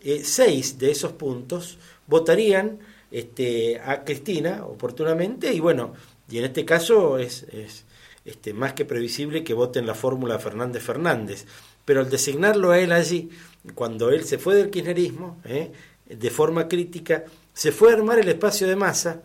[0.00, 2.78] eh, seis de esos puntos votarían
[3.10, 5.92] este, a Cristina oportunamente y bueno,
[6.30, 7.84] y en este caso es, es
[8.24, 11.44] este, más que previsible que voten la fórmula Fernández Fernández,
[11.84, 13.28] pero al designarlo a él allí,
[13.74, 15.70] cuando él se fue del kirchnerismo, eh,
[16.06, 19.20] de forma crítica, se fue a armar el espacio de masa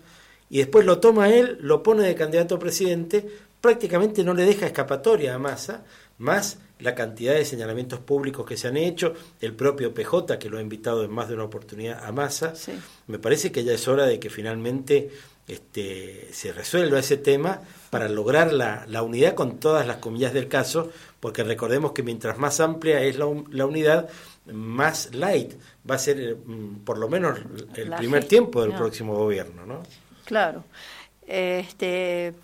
[0.49, 3.25] y después lo toma él, lo pone de candidato a presidente,
[3.61, 5.83] prácticamente no le deja escapatoria a Massa,
[6.17, 10.57] más la cantidad de señalamientos públicos que se han hecho, el propio PJ que lo
[10.57, 12.55] ha invitado en más de una oportunidad a Massa.
[12.55, 12.71] Sí.
[13.07, 15.09] Me parece que ya es hora de que finalmente
[15.47, 20.47] este, se resuelva ese tema para lograr la, la unidad con todas las comillas del
[20.47, 20.89] caso,
[21.19, 24.09] porque recordemos que mientras más amplia es la, la unidad,
[24.53, 25.53] más light
[25.89, 27.39] va a ser mm, por lo menos
[27.75, 28.77] el La primer tiempo del no.
[28.77, 29.83] próximo gobierno, ¿no?
[30.29, 30.63] Claro.
[31.25, 32.35] Este,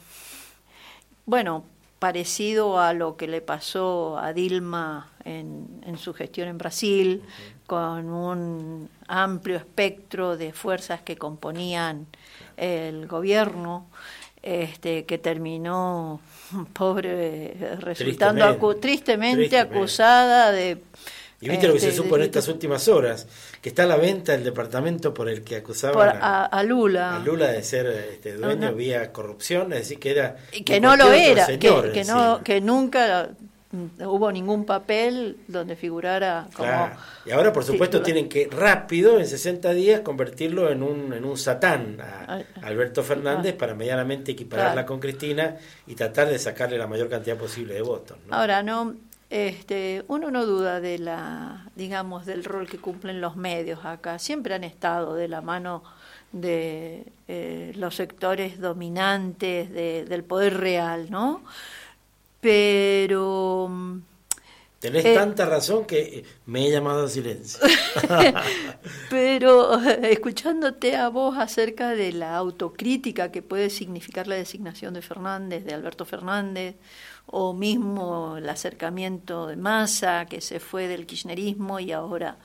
[1.27, 1.63] bueno,
[1.99, 7.21] parecido a lo que le pasó a Dilma en, en su gestión en Brasil,
[7.67, 12.07] con un amplio espectro de fuerzas que componían
[12.57, 13.85] el gobierno,
[14.41, 16.19] este, que terminó,
[16.73, 18.59] pobre, resultando Tristemente.
[18.59, 19.77] acu- tristemente, Tristemente.
[19.77, 20.81] acusada de...
[21.45, 23.27] Y viste lo que se este, supo en estas últimas horas,
[23.61, 27.15] que está a la venta el departamento por el que acusaban por- a, Lula.
[27.17, 30.35] a Lula de ser este, dueño No, vía corrupción, es decir, que era...
[30.65, 33.29] Que no lo era, señor que no, que nunca
[33.99, 36.95] hubo ningún papel donde figurara como Claro.
[37.25, 41.37] Y ahora, por supuesto, tienen que rápido, en 60 días, convertirlo en un, en un
[41.37, 44.87] satán a Alberto Fernández para medianamente equipararla Claro.
[44.87, 48.17] con Cristina y tratar de sacarle la mayor cantidad posible de votos.
[48.27, 48.35] ¿no?
[48.35, 48.95] Ahora no,
[49.29, 54.19] este, uno no duda de la, digamos, del rol que cumplen los medios acá.
[54.19, 55.83] Siempre han estado de la mano
[56.31, 61.43] de eh, los sectores dominantes de- del poder real, ¿no?
[62.41, 63.99] Pero mm,
[64.79, 67.59] Tenés eh, tanta razón que eh, me he llamado a silencio.
[69.09, 75.63] Pero escuchándote a vos acerca de la autocrítica que puede significar la designación de Fernández,
[75.65, 76.75] de Alberto Fernández,
[77.27, 82.37] o mismo el acercamiento de Massa, que se fue del kirchnerismo y ahora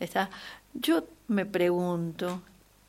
[0.00, 0.30] está,
[0.74, 2.40] yo me pregunto,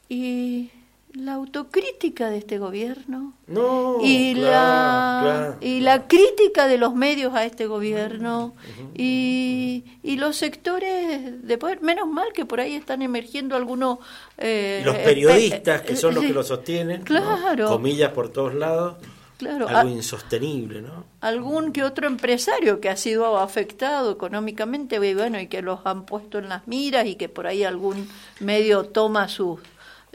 [0.08, 0.70] ¿y
[1.14, 3.34] la autocrítica de este gobierno?
[3.48, 5.58] No, y claro, la claro.
[5.60, 8.54] y la crítica de los medios a este gobierno
[8.96, 13.98] y, y los sectores de poder menos mal que por ahí están emergiendo algunos
[14.38, 17.06] eh, los eh, periodistas, pe- que son los que lo sostienen, ¿no?
[17.06, 17.70] Claro.
[17.70, 18.98] comillas por todos lados,
[19.40, 21.06] claro algo a- insostenible, ¿no?
[21.22, 26.06] algún que otro empresario que ha sido afectado económicamente y bueno y que los han
[26.06, 28.08] puesto en las miras y que por ahí algún
[28.40, 29.60] medio toma sus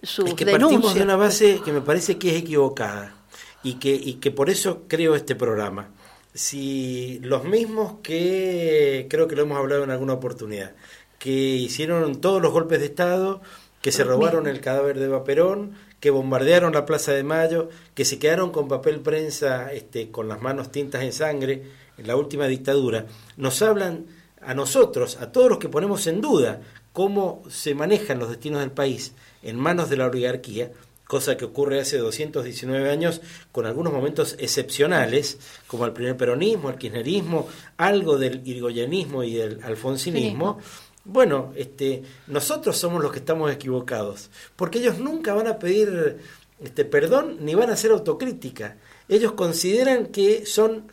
[0.02, 3.14] sus Es que denuncias partimos de una base que me parece que es equivocada
[3.62, 5.88] y que, y que por eso creo este programa.
[6.34, 10.72] Si los mismos que, creo que lo hemos hablado en alguna oportunidad,
[11.18, 13.40] que hicieron todos los golpes de Estado,
[13.80, 15.72] que se robaron el cadáver de Eva Perón,
[16.04, 20.42] que bombardearon la Plaza de Mayo, que se quedaron con papel prensa este, con las
[20.42, 21.62] manos tintas en sangre
[21.96, 23.06] en la última dictadura,
[23.38, 24.04] nos hablan
[24.42, 26.60] a nosotros, a todos los que ponemos en duda
[26.92, 30.72] cómo se manejan los destinos del país en manos de la oligarquía,
[31.06, 36.76] cosa que ocurre hace 219 años con algunos momentos excepcionales, como el primer peronismo, el
[36.76, 37.48] kirchnerismo,
[37.78, 40.58] algo del irigoyenismo y del alfonsinismo.
[41.04, 46.18] Bueno, este, nosotros somos los que estamos equivocados, porque ellos nunca van a pedir
[46.60, 48.78] este, perdón ni van a hacer autocrítica.
[49.08, 50.90] Ellos consideran que son,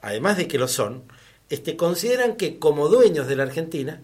[0.00, 1.04] además de que lo son,
[1.50, 4.00] este, consideran que como dueños de la Argentina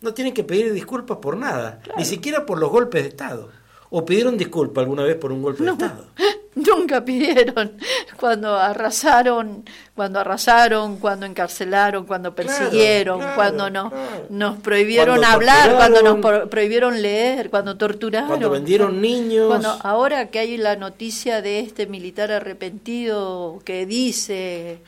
[0.00, 3.50] no tienen que pedir disculpas por nada, ni siquiera por los golpes de Estado.
[3.90, 6.06] ¿O pidieron disculpas alguna vez por un golpe de Estado?
[6.54, 7.76] Nunca pidieron
[8.18, 9.64] cuando arrasaron,
[9.94, 13.92] cuando arrasaron, cuando encarcelaron, cuando persiguieron, cuando nos,
[14.28, 18.28] nos prohibieron Cuando hablar, cuando nos prohibieron leer, cuando torturaron.
[18.28, 19.46] Cuando vendieron niños.
[19.46, 24.80] Cuando ahora que hay la noticia de este militar arrepentido que dice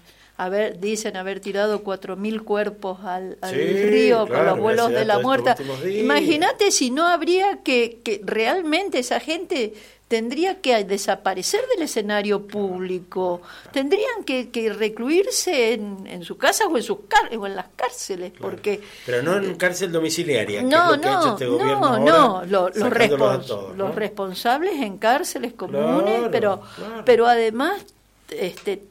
[0.45, 5.05] haber dicen haber tirado cuatro mil cuerpos al, al Sí, río con los vuelos de
[5.05, 5.57] la muerta.
[5.87, 9.75] Imagínate si no habría que, que realmente esa gente
[10.09, 16.77] tendría que desaparecer del escenario público, tendrían que, que recluirse en, en su casa o
[16.77, 20.91] en sus car- o en las cárceles, porque Pero no en cárcel domiciliaria, que no,
[20.95, 23.89] es lo que ha hecho no, este gobierno no, ahora, no, los, respons- todos, los
[23.91, 23.95] ¿no?
[23.95, 27.03] responsables en cárceles comunes, Claro, pero, claro.
[27.05, 27.81] pero además
[28.31, 28.83] este,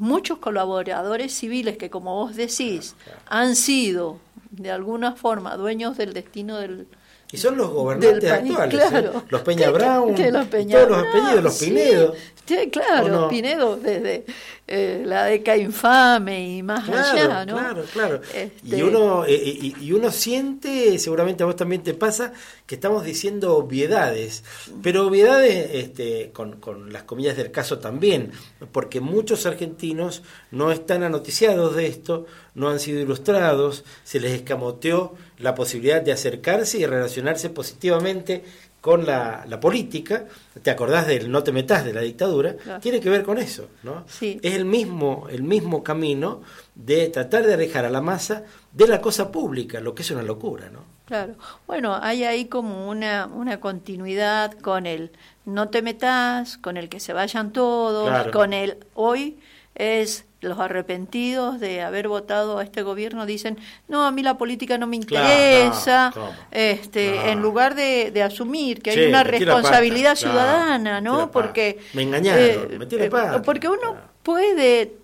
[0.00, 2.96] muchos colaboradores civiles que, como vos decís,
[3.26, 4.18] han sido
[4.50, 6.88] de alguna forma dueños del destino del,
[7.32, 9.10] Y son los gobernantes país, actuales, ¿eh?
[9.28, 11.66] los Peña Brown, que los y Peña todos los Brown, apellidos, los sí.
[11.66, 12.14] Pinedo.
[12.46, 13.28] Sí, claro, ¿O no?
[13.28, 14.24] Pinedo desde
[14.66, 17.56] eh, la década infame y más Claro, allá, ¿no?
[17.56, 18.20] claro, claro.
[18.34, 22.32] Este, Y uno eh, y, y uno siente, seguramente a vos también te pasa,
[22.66, 24.42] que estamos diciendo obviedades,
[24.82, 28.32] pero obviedades este, con, con las comillas del caso también,
[28.72, 32.26] porque muchos argentinos no están anoticiados de esto,
[32.56, 38.44] no han sido ilustrados, se les escamoteó la posibilidad de acercarse y relacionarse positivamente
[38.80, 40.24] con la, la política,
[40.62, 42.80] te acordás del no te metas de la dictadura, Claro.
[42.80, 44.04] tiene que ver con eso, ¿no?
[44.08, 44.40] Sí.
[44.42, 46.40] Es el mismo, el mismo camino
[46.74, 50.22] de tratar de alejar a la masa de la cosa pública, lo que es una
[50.22, 50.80] locura, ¿no?
[51.04, 51.34] Claro.
[51.66, 55.10] Bueno, hay ahí como una, una continuidad con el
[55.44, 58.30] no te metas, con el que se vayan todos, Claro.
[58.30, 59.38] con el hoy
[59.74, 64.78] es los arrepentidos de haber votado a este gobierno dicen, no, a mí la política
[64.78, 66.12] no me Claro, interesa,
[66.50, 67.22] este, No.
[67.26, 71.30] en lugar de, de asumir que Sí, hay una responsabilidad ciudadana, ¿no?
[71.30, 74.00] Porque Me engañaron, eh, la eh, porque uno claro.
[74.22, 74.94] puede,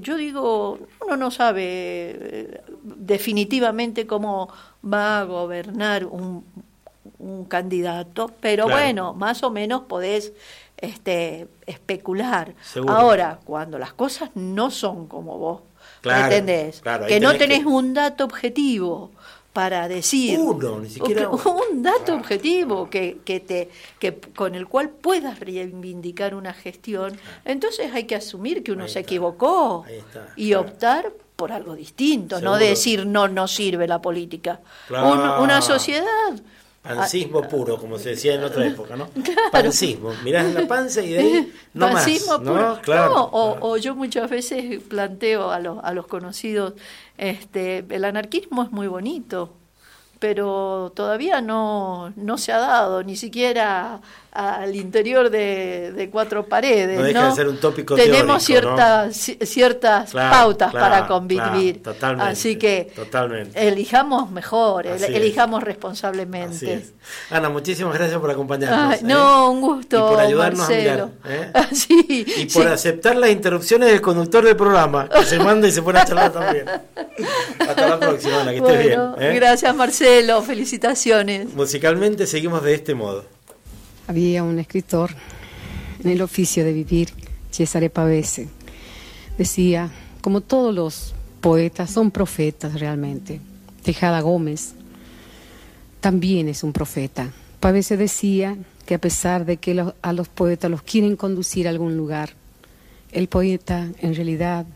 [0.00, 4.48] yo digo, uno no sabe eh, definitivamente cómo
[4.84, 6.44] va a gobernar un,
[7.18, 8.80] un candidato, pero Claro.
[8.80, 10.32] bueno, más o menos podés
[10.82, 12.54] este, especular.
[12.62, 12.92] Seguro.
[12.94, 15.60] Ahora, cuando las cosas no son como vos
[16.02, 19.10] Claro, pretendés, claro, ahí que no tenés que- un dato objetivo
[19.52, 21.28] para decir Uno, ni siquiera
[21.70, 27.92] un dato objetivo que, que te que con el cual puedas reivindicar una gestión entonces
[27.94, 30.60] hay que asumir que uno Ahí se está, equivocó está, y claro.
[30.62, 35.12] optar por algo distinto no decir no no sirve la política Claro.
[35.12, 36.06] Un- una sociedad
[36.82, 39.08] Pancismo puro, como se decía en otra época, ¿no?
[39.22, 39.50] Claro.
[39.52, 42.68] Pancismo, mirás en la panza y de ahí no Pancismo más, puro.
[42.68, 42.80] ¿no?
[42.82, 43.14] Claro.
[43.14, 43.66] No, o, claro.
[43.66, 46.74] o yo muchas veces planteo a los, a los conocidos,
[47.18, 49.54] este, el anarquismo es muy bonito,
[50.18, 54.00] pero todavía no, no se ha dado, ni siquiera
[54.34, 56.98] al interior de, de cuatro paredes.
[56.98, 61.82] No deja de ser un tópico Tenemos ciertas, ci- ciertas Claro, pautas claro, para convivir.
[61.82, 63.68] claro, totalmente, Así que totalmente.
[63.68, 65.02] elijamos mejor, es.
[65.02, 66.72] elijamos Así responsablemente.
[66.74, 66.92] es.
[67.30, 68.94] Ana, muchísimas gracias por acompañarnos.
[68.94, 69.00] ¿eh?
[69.02, 69.96] no, un gusto.
[69.98, 71.10] Y por ayudarnos Marcelo.
[71.24, 71.50] a mirar.
[71.54, 71.66] ¿eh?
[71.74, 72.68] Sí, Y por sí.
[72.68, 76.32] aceptar las interrupciones del conductor del programa, que se manda y se pone a charlar
[76.32, 76.64] también.
[77.58, 78.98] Hasta la próxima, Ana, que estés bien.
[78.98, 79.34] Bueno, ¿eh?
[79.34, 80.40] Gracias, Marcelo.
[80.42, 81.52] Felicitaciones.
[81.54, 83.24] Musicalmente seguimos de este modo.
[84.06, 85.10] Había un escritor
[86.02, 87.10] en el oficio de vivir,
[87.50, 88.48] Cesare Pavese.
[89.38, 89.90] Decía,
[90.20, 93.40] como todos los poetas, son profetas realmente.
[93.82, 94.74] Tejada Gómez
[96.00, 97.30] también es un profeta.
[97.60, 101.96] Pavese decía que a pesar de que a los poetas los quieren conducir a algún
[101.96, 102.30] lugar,
[103.12, 104.66] el poeta en realidad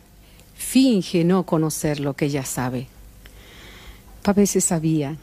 [0.55, 2.87] finge no conocer lo que ya sabe.
[4.23, 5.17] Pavese sabía,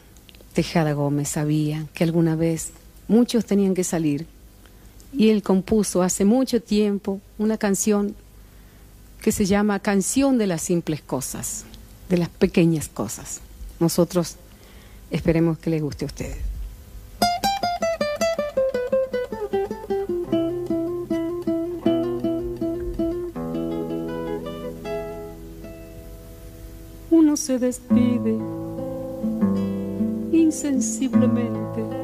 [0.52, 2.72] Tejada Gómez sabía que alguna vez
[3.08, 4.26] muchos tenían que salir
[5.12, 8.14] y él compuso hace mucho tiempo una canción
[9.20, 11.64] que se llama Canción de las simples cosas,
[12.08, 13.40] de las pequeñas cosas.
[13.80, 14.36] Nosotros
[15.14, 16.38] Esperemos que les guste a ustedes.
[27.10, 28.36] Uno se despide
[30.32, 32.03] insensiblemente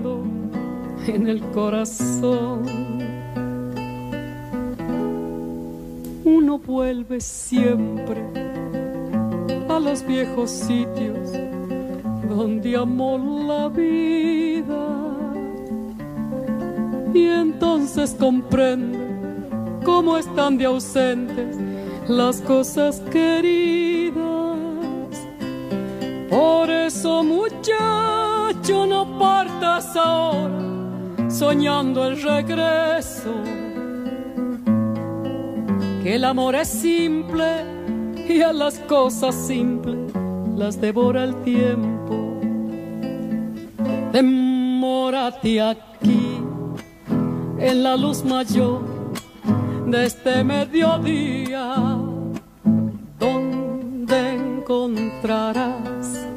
[1.07, 2.63] en el corazón.
[6.23, 8.21] Uno vuelve siempre
[9.69, 11.31] a los viejos sitios
[12.29, 15.11] donde amó la vida
[17.13, 18.97] y entonces comprende
[19.83, 21.57] cómo están de ausentes
[22.07, 24.21] las cosas queridas.
[26.29, 30.60] Por eso muchacho no partas ahora
[31.31, 33.33] soñando el regreso,
[36.03, 37.63] que el amor es simple
[38.27, 39.97] y a las cosas simples
[40.55, 42.39] las devora el tiempo.
[44.11, 46.37] Demórate aquí
[47.59, 48.81] en la luz mayor
[49.87, 51.97] de este mediodía,
[53.19, 56.27] donde encontrarás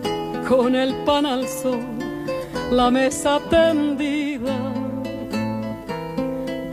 [0.48, 1.80] con el pan al sol
[2.70, 4.23] la mesa tendida.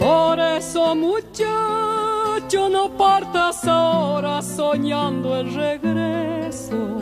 [0.02, 6.98] Por eso muchacho no partas ahora soñando el regreso,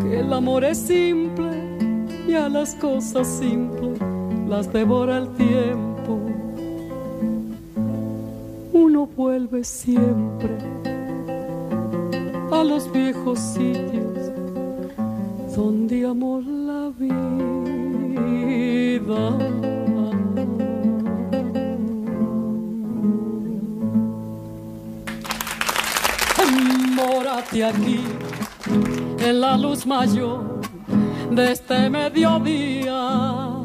[0.00, 1.52] que el amor es simple
[2.26, 3.98] y a las cosas simples
[4.48, 6.18] las devora el tiempo.
[8.72, 10.56] Uno vuelve siempre
[12.50, 14.32] a los viejos sitios
[15.54, 17.44] donde amó la vida.
[26.94, 28.04] Mórate aquí
[29.18, 30.60] en la luz mayor
[31.30, 33.64] de este mediodía,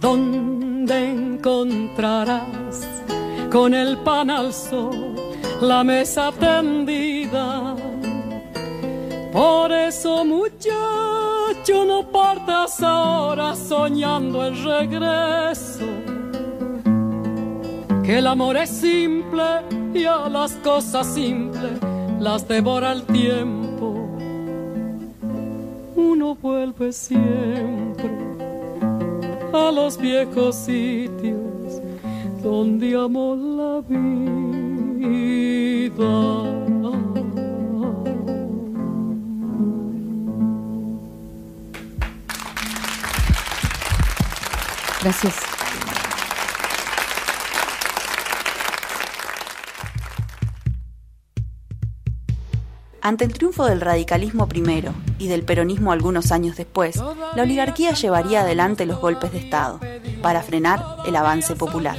[0.00, 2.86] donde encontrarás
[3.50, 5.16] con el pan al sol
[5.60, 7.74] la mesa tendida.
[9.32, 15.84] Por eso, muchacho, no partas ahora soñando el regreso.
[18.04, 19.42] Que el amor es simple
[19.92, 23.94] y a las cosas simples las devora el tiempo.
[25.94, 28.10] Uno vuelve siempre
[29.52, 31.80] a los viejos sitios
[32.42, 34.06] donde amó la vida.
[45.02, 45.55] Gracias.
[53.06, 58.40] Ante el triunfo del radicalismo primero y del peronismo algunos años después, la oligarquía llevaría
[58.40, 59.78] adelante los golpes de Estado
[60.22, 61.96] para frenar el avance popular.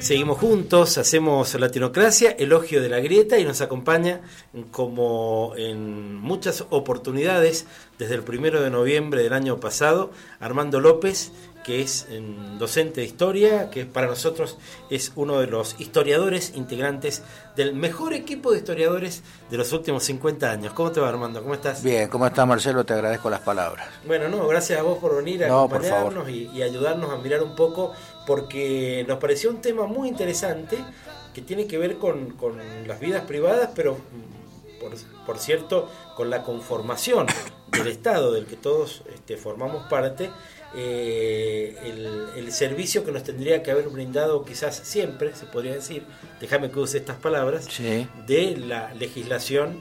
[0.00, 4.22] Seguimos juntos, hacemos Latinocracia, elogio de la grieta y nos acompaña
[4.70, 7.66] como en muchas oportunidades
[7.98, 11.32] desde el primero de noviembre del año pasado Armando López,
[11.68, 14.56] que es en, docente de historia, que para nosotros
[14.88, 17.22] es uno de los historiadores integrantes
[17.56, 20.72] del mejor equipo de historiadores de los últimos 50 años.
[20.72, 21.42] ¿Cómo te va Armando?
[21.42, 21.82] ¿Cómo estás?
[21.82, 22.86] Bien, ¿cómo estás Marcelo?
[22.86, 23.86] Te agradezco las palabras.
[24.06, 27.42] Bueno, no, gracias a vos por venir a No, acompañarnos y, y ayudarnos a mirar
[27.42, 27.92] un poco,
[28.26, 30.78] porque nos pareció un tema muy interesante
[31.34, 32.56] que tiene que ver con, con
[32.86, 34.92] las vidas privadas, pero mm, por,
[35.26, 37.26] por cierto, con la conformación
[37.66, 40.30] del Estado del que todos este, formamos parte,
[40.74, 46.04] eh, el, el servicio que nos tendría que haber brindado quizás siempre, se podría decir,
[46.40, 48.06] déjame que use estas palabras, Sí.
[48.26, 49.80] de la legislación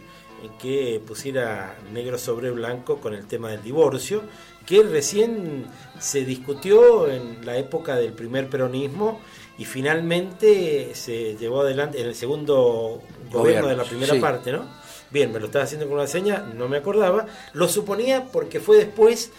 [0.61, 4.21] que pusiera negro sobre blanco con el tema del divorcio,
[4.65, 5.65] que recién
[5.99, 9.19] se discutió en la época del primer peronismo
[9.57, 14.19] y finalmente se llevó adelante en el segundo gobierno, Gobierno, de la primera sí.
[14.19, 14.65] parte, ¿no?
[15.09, 18.77] Bien, me lo estaba haciendo con una seña, no me acordaba, lo suponía porque fue
[18.77, 19.31] después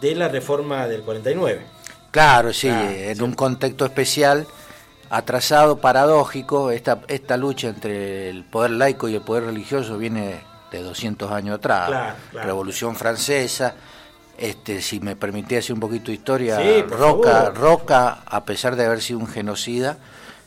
[0.00, 1.60] de la reforma del 49.
[2.10, 3.22] Claro, sí, Ah, en sí.
[3.22, 4.46] un contexto especial
[5.10, 6.70] atrasado, paradójico.
[6.70, 11.56] Esta, esta lucha entre el poder laico y el poder religioso viene de 200 años
[11.58, 11.88] atrás.
[11.88, 12.46] Claro, claro.
[12.46, 13.74] Revolución Francesa.
[14.38, 17.54] Este, si me permitía hacer un poquito de historia, Sí, Roca, favor.
[17.56, 19.96] Roca, a pesar de haber sido un genocida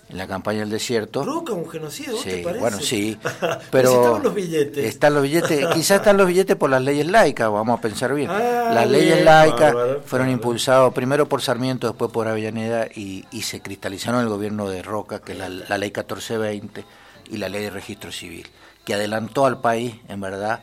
[0.09, 2.59] en la campaña del desierto, Roca, un genocidio, ¿vos Sí, te parece?
[2.59, 4.85] bueno, sí, pero pero estaban los billetes.
[4.85, 8.29] Están los billetes, quizás están los billetes por las leyes laicas, vamos a pensar bien.
[8.31, 13.25] Ah, las leyes bien, laicas bárbaro, fueron impulsadas primero por Sarmiento, después por Avellaneda y,
[13.31, 16.83] y se cristalizaron en el gobierno de Roca, que es la, la ley 1420
[17.31, 18.47] y la ley de registro civil,
[18.83, 20.61] que adelantó al país, en verdad,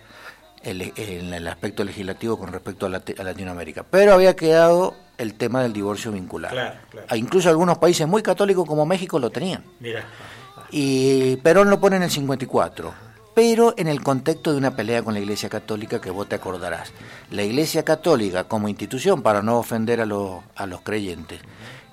[0.65, 3.85] el, en el aspecto legislativo con respecto a Latinoamérica.
[3.89, 6.51] Pero había quedado el tema del divorcio vincular.
[6.53, 7.07] Claro, claro.
[7.11, 9.65] Ah, Incluso algunos países muy católicos como México lo tenían.
[9.81, 10.05] Mira,
[10.71, 12.93] Y Perón lo pone en el 54,
[13.35, 16.93] pero en el contexto de una pelea con la Iglesia Católica que vos te acordarás.
[17.31, 21.41] La Iglesia Católica como institución, para no ofender a los, a los creyentes,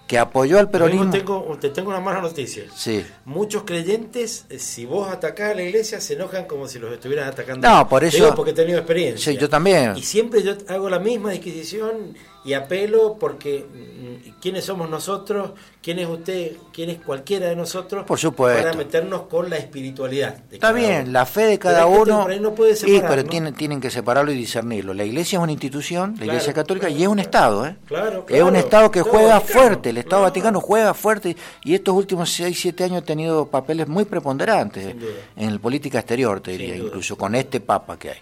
[0.07, 1.09] que apoyó al peronismo...
[1.11, 2.63] Tengo, te tengo una mala noticia.
[2.75, 3.05] Sí.
[3.25, 7.29] Muchos creyentes, eh, si vos atacás a la iglesia, se enojan como si los estuvieras
[7.29, 7.67] atacando.
[7.67, 9.31] No, por eso- digo porque he tenido experiencia.
[9.31, 9.95] Sí, yo también.
[9.95, 12.15] Y siempre yo hago la misma disquisición
[12.45, 18.05] y apelo porque mm, quiénes somos nosotros, quién es usted, quién es cualquiera de nosotros,
[18.05, 18.61] Por supuesto.
[18.61, 20.37] para meternos con la espiritualidad.
[20.49, 21.11] de Está bien, uno.
[21.11, 22.27] la fe de Pero cada uno.
[22.39, 23.29] no puede y, separar, pero ¿no?
[23.29, 24.93] Tienen, tienen que separarlo y discernirlo.
[24.93, 27.27] La iglesia es una institución, la Claro, iglesia católica, claro, y es un claro.
[27.27, 27.75] Estado, ¿eh?
[27.85, 30.21] Claro, es un Estado que juega Vaticano, fuerte, el Estado.
[30.23, 34.95] Vaticano juega fuerte, y estos últimos 6, 7 años ha tenido papeles muy preponderantes
[35.35, 38.17] en la política exterior, te diría, incluso con este Papa que hay.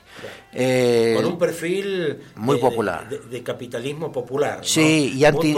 [0.54, 3.08] Eh, con un perfil muy de- popular.
[3.10, 4.64] de, de capitalismo popular ¿no?
[4.64, 5.56] Sí, y anti-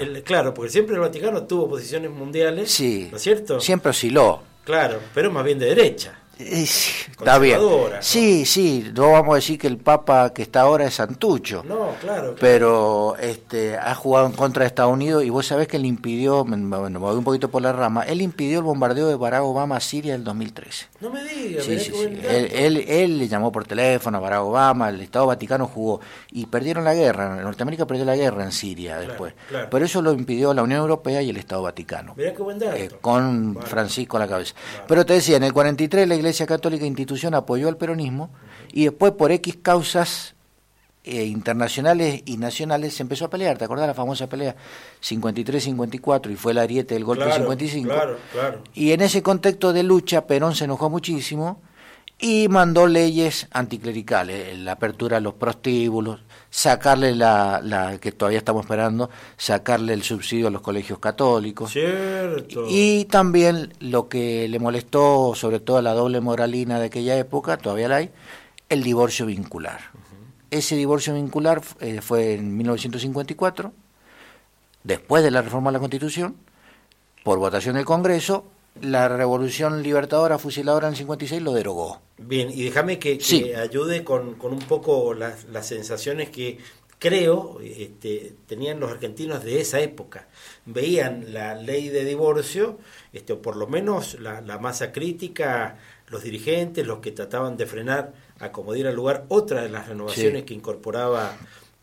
[0.00, 3.60] el- el- claro porque siempre el Vaticano tuvo posiciones mundiales sí, ¿no es cierto?
[3.60, 4.42] siempre osciló.
[4.64, 7.60] claro pero más bien de derecha Eh, sí, Está bien.
[8.00, 11.62] Sí, sí, no vamos a decir que el Papa que está ahora es Santucho.
[11.66, 12.36] no claro, claro.
[12.40, 16.44] pero este ha jugado en contra de Estados Unidos y vos sabés que él impidió,
[16.44, 19.42] me- bueno, me voy un poquito por la rama, él impidió el bombardeo de Barack
[19.42, 20.86] Obama a Siria en el 2013.
[21.00, 22.20] no me digas Sí, sí, sí.
[22.26, 26.00] Él, él, él le llamó por teléfono a Barack Obama, el Estado Vaticano jugó
[26.32, 29.34] y perdieron la guerra, Norteamérica perdió la guerra en Siria después.
[29.48, 29.68] claro.
[29.68, 32.14] Por eso lo impidió la Unión Europea y el Estado Vaticano.
[32.16, 33.66] mirá qué buen dato Eh, con Vale.
[33.66, 34.54] Francisco a la cabeza.
[34.88, 38.30] Pero te decía, en el 43 la Iglesia Católica institución apoyó al peronismo
[38.72, 40.34] y después por X causas
[41.02, 43.56] eh, internacionales y nacionales se empezó a pelear.
[43.58, 44.54] ¿Te acordás la famosa pelea
[45.02, 47.88] 53-54 y fue el ariete del golpe Claro, 55?
[47.88, 51.60] claro claro Y en ese contexto de lucha Perón se enojó muchísimo
[52.20, 58.64] y mandó leyes anticlericales, la apertura a los prostíbulos, sacarle la, la que todavía estamos
[58.64, 59.08] esperando,
[59.38, 61.72] sacarle el subsidio a los colegios católicos.
[61.72, 67.16] cierto Y también lo que le molestó, sobre todo a la doble moralina de aquella
[67.16, 68.10] época, todavía la hay,
[68.68, 69.80] el divorcio vincular.
[70.50, 73.72] Ese divorcio vincular eh, fue en 1954,
[74.82, 76.36] después de la reforma de la Constitución,
[77.24, 78.44] por votación del Congreso,
[78.80, 82.00] la Revolución Libertadora Fusiladora en el 56 lo derogó.
[82.20, 83.52] Bien, y déjame que, que Sí.
[83.54, 86.58] ayude con, con un poco las, las sensaciones que
[86.98, 90.28] creo este, tenían los argentinos de esa época.
[90.66, 92.78] Veían la ley de divorcio,
[93.14, 97.64] este, o por lo menos la, la masa crítica, los dirigentes, los que trataban de
[97.66, 100.46] frenar a como diera lugar otra de las renovaciones Sí.
[100.46, 101.36] que incorporaba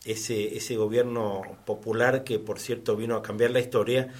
[0.04, 4.12] ese, ese gobierno popular que por cierto vino a cambiar la historia,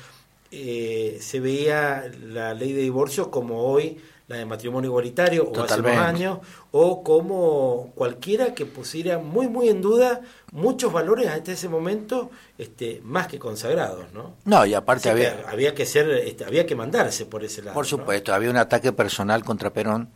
[0.50, 3.98] eh, se veía la ley de divorcio como hoy
[4.28, 6.38] la de matrimonio igualitario o hace unos años
[6.70, 10.20] o como cualquiera que pusiera muy muy en duda
[10.52, 15.26] muchos valores hasta ese momento este más que consagrados no No, y aparte Así que
[15.28, 17.88] había, había que ser este, había que mandarse por ese lado por ¿no?
[17.88, 20.10] supuesto, había un ataque personal contra Perón,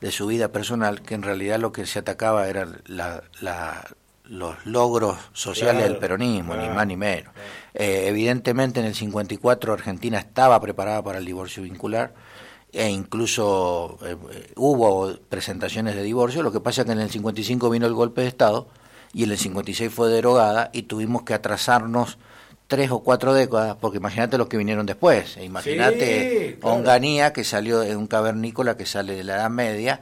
[0.00, 3.86] de su vida personal, que en realidad lo que se atacaba eran la, la-
[4.24, 7.32] los logros sociales Claro, del peronismo, ni más ni menos.
[7.74, 12.14] Eh, evidentemente en el 54 Argentina estaba preparada para el divorcio vincular
[12.74, 17.10] e incluso eh, eh, hubo presentaciones de divorcio, lo que pasa es que en el
[17.10, 18.66] 55 vino el golpe de Estado
[19.12, 22.18] y en el 56 fue derogada y tuvimos que atrasarnos
[22.66, 26.76] tres o cuatro décadas, porque imagínate los que vinieron después, e imagínate Sí, claro.
[26.76, 30.00] Onganía que salió de un cavernícola que sale de la Edad Media,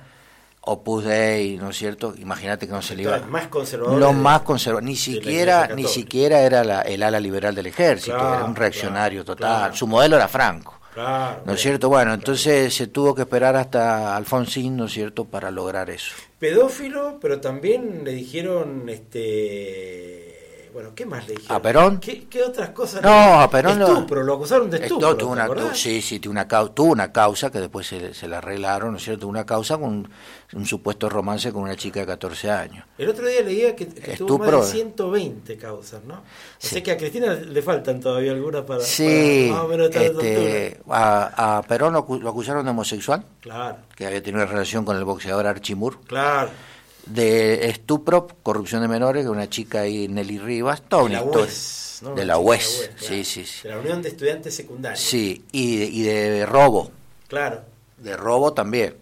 [0.64, 2.14] Opus Dei, ¿no es cierto?
[2.16, 3.18] Imagínate que no se le iba...
[3.18, 8.16] Los más conservadores más ni siquiera, ni siquiera era la- el ala liberal del ejército,
[8.16, 9.74] Claro, era un reaccionario claro, total.
[9.76, 10.80] Su modelo era Franco.
[10.92, 11.88] Claro, ¿No es cierto?
[11.88, 16.14] Bueno, entonces se tuvo que esperar hasta Alfonsín, ¿no es cierto?, para lograr eso.
[16.38, 20.31] pedófilo, pero también le dijeron este
[20.72, 21.56] bueno, ¿qué más le dijeron?
[21.56, 22.00] ¿A Perón?
[22.00, 23.02] ¿Qué, qué otras cosas?
[23.02, 23.14] No, le-
[23.44, 25.16] a Perón lo- Estupro, lo acusaron de Esto estupro.
[25.16, 28.96] tuvo sí, sí, tuvo una, tuvo una causa que después se, se la arreglaron, ¿no
[28.96, 29.28] es cierto?
[29.28, 30.08] Una causa con un,
[30.54, 32.84] un supuesto romance con una chica de 14 años.
[32.98, 34.58] El otro día leía que, que tuvo Estupro.
[34.58, 36.14] más de 120 causas, ¿no?
[36.14, 36.20] O
[36.58, 40.02] sea que a Cristina le faltan todavía algunas para, Sí, para más o menos estar
[40.02, 44.42] a esa este, a, a Perón lo, lo acusaron de homosexual, Claro, que había tenido
[44.42, 46.50] una relación con el boxeador Archimur, claro.
[47.06, 51.20] De estupro, corrupción de menores, que una chica ahí, Nelly Rivas, toda De una.
[51.20, 53.24] De la UES, de la UES, sí, claro.
[53.24, 53.62] sí, sí.
[53.62, 55.00] De la Unión de Estudiantes Secundarios.
[55.00, 56.90] Sí, y de, y de robo,
[57.28, 57.62] Claro.
[57.98, 58.94] de robo también.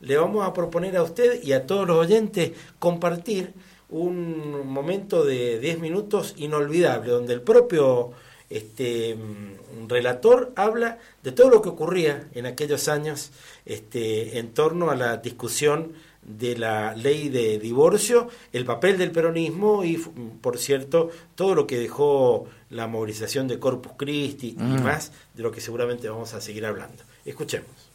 [0.00, 3.52] le vamos a proponer a usted y a todos los oyentes compartir
[3.90, 8.12] un momento de 10 minutos inolvidable, donde el propio
[8.50, 13.30] este, mm, relator habla de todo lo que ocurría en aquellos años
[13.66, 15.92] este, en torno a la discusión
[16.28, 19.96] de la ley de divorcio, el papel del peronismo y,
[20.40, 24.82] por cierto, todo lo que dejó la movilización de Corpus Christi y Mm.
[24.82, 27.02] más de lo que seguramente vamos a seguir hablando.
[27.24, 27.88] Escuchemos.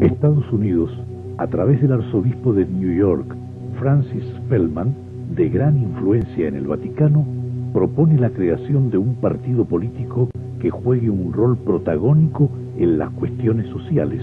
[0.00, 0.90] Estados Unidos,
[1.38, 3.34] a través del arzobispo de New York,
[3.78, 4.94] Francis Spellman,
[5.34, 7.26] de gran influencia en el Vaticano,
[7.72, 10.28] propone la creación de un partido político
[10.60, 14.22] que juegue un rol protagónico en las cuestiones sociales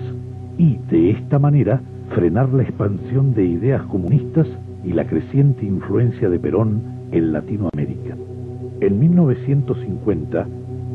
[0.57, 1.81] y, de esta manera,
[2.13, 4.47] frenar la expansión de ideas comunistas
[4.83, 6.81] y la creciente influencia de Perón
[7.11, 8.15] en Latinoamérica.
[8.79, 10.47] En 1950,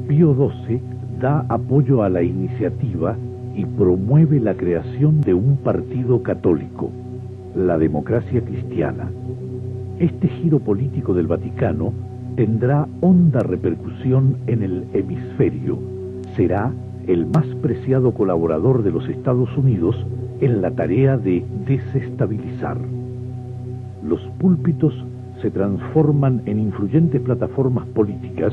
[0.09, 0.80] Pío XII
[1.20, 3.16] da apoyo a la iniciativa
[3.55, 6.90] y promueve la creación de un partido católico,
[7.55, 9.11] la democracia cristiana.
[9.98, 11.92] Este giro político del Vaticano
[12.36, 15.78] tendrá honda repercusión en el hemisferio.
[16.36, 16.72] Será
[17.06, 19.96] el más preciado colaborador de los Estados Unidos
[20.40, 22.78] en la tarea de desestabilizar.
[24.04, 24.94] Los púlpitos
[25.40, 28.52] se transforman en influyentes plataformas políticas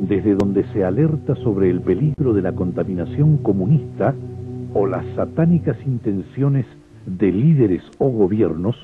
[0.00, 4.14] desde donde se alerta sobre el peligro de la contaminación comunista
[4.74, 6.66] o las satánicas intenciones
[7.06, 8.76] de líderes o gobiernos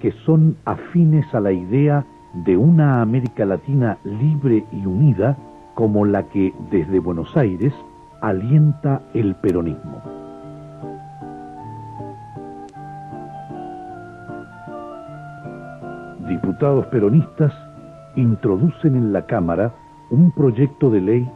[0.00, 5.36] que son afines a la idea de una América Latina libre y unida
[5.74, 7.72] como la que desde Buenos Aires
[8.20, 10.02] alienta el peronismo.
[16.28, 17.52] Diputados peronistas
[18.16, 19.72] introducen en la Cámara
[20.10, 21.30] un proyecto de ley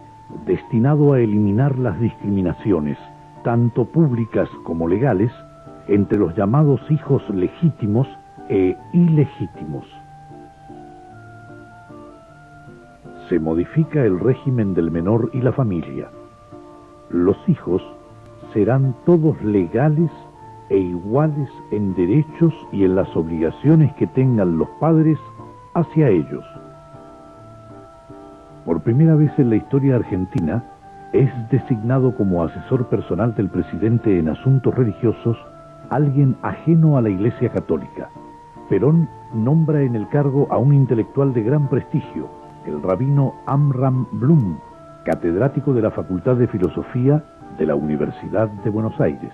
[0.47, 2.99] destinado a eliminar las discriminaciones,
[3.43, 5.33] tanto públicas como legales,
[5.89, 8.09] entre los llamados hijos legítimos
[8.49, 9.85] e ilegítimos.
[13.35, 16.09] Se modifica el régimen del menor y la familia.
[17.11, 17.83] Los hijos
[18.53, 20.09] serán todos legales
[20.69, 25.19] e iguales en derechos y en las obligaciones que tengan los padres
[25.75, 26.45] hacia ellos.
[28.65, 30.63] Por primera vez en la historia argentina,
[31.13, 35.37] es designado como asesor personal del presidente en asuntos religiosos
[35.91, 38.11] alguien ajeno a la Iglesia Católica.
[38.69, 44.59] Perón nombra en el cargo a un intelectual de gran prestigio, el rabino Amram Blum,
[45.05, 47.23] catedrático de la Facultad de Filosofía
[47.59, 49.33] de la Universidad de Buenos Aires.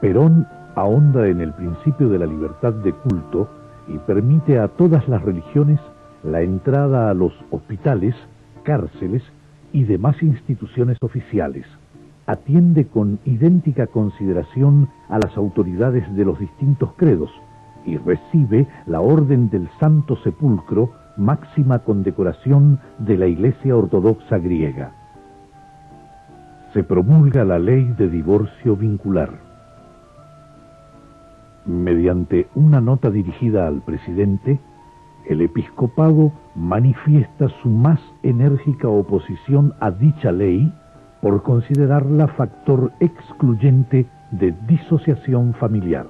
[0.00, 3.48] Perón ahonda en el principio de la libertad de culto
[3.88, 5.78] y permite a todas las religiones
[6.22, 8.14] la entrada a los hospitales,
[8.62, 9.22] cárceles
[9.72, 11.66] y demás instituciones oficiales.
[12.26, 17.30] Atiende con idéntica consideración a las autoridades de los distintos credos
[17.84, 24.92] y recibe la Orden del Santo Sepulcro, máxima condecoración de la Iglesia Ortodoxa griega.
[26.72, 29.30] Se promulga la ley de divorcio vincular.
[31.66, 34.58] Mediante una nota dirigida al presidente,
[35.28, 40.72] el episcopado manifiesta su más enérgica oposición a dicha ley
[41.20, 46.06] por considerarla factor excluyente de disociación familiar.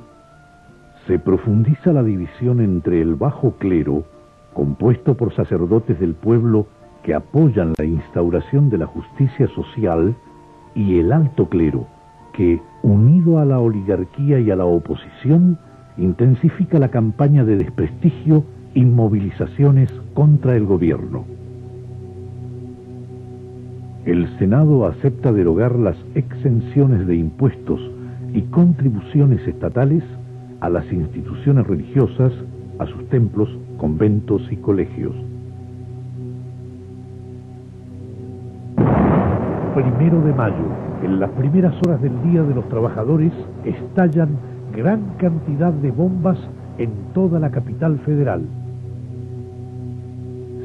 [1.07, 4.05] Se profundiza la división entre el bajo clero,
[4.55, 6.66] compuesto por sacerdotes del pueblo
[7.03, 10.14] que apoyan la instauración de la justicia social,
[10.74, 11.86] y el alto clero,
[12.32, 15.59] que, unido a la oligarquía y a la oposición,
[15.98, 18.44] intensifica la campaña de desprestigio
[18.74, 21.24] y movilizaciones contra el gobierno.
[24.07, 27.80] El Senado acepta derogar las exenciones de impuestos
[28.32, 30.03] y contribuciones estatales
[30.61, 32.32] a las instituciones religiosas,
[32.78, 33.48] a sus templos,
[33.83, 35.12] conventos y colegios.
[39.74, 40.68] Primero de mayo,
[41.03, 43.33] en las primeras horas del Día de los Trabajadores,
[43.64, 44.37] estallan
[44.72, 46.39] gran cantidad de bombas
[46.78, 48.43] en toda la capital federal.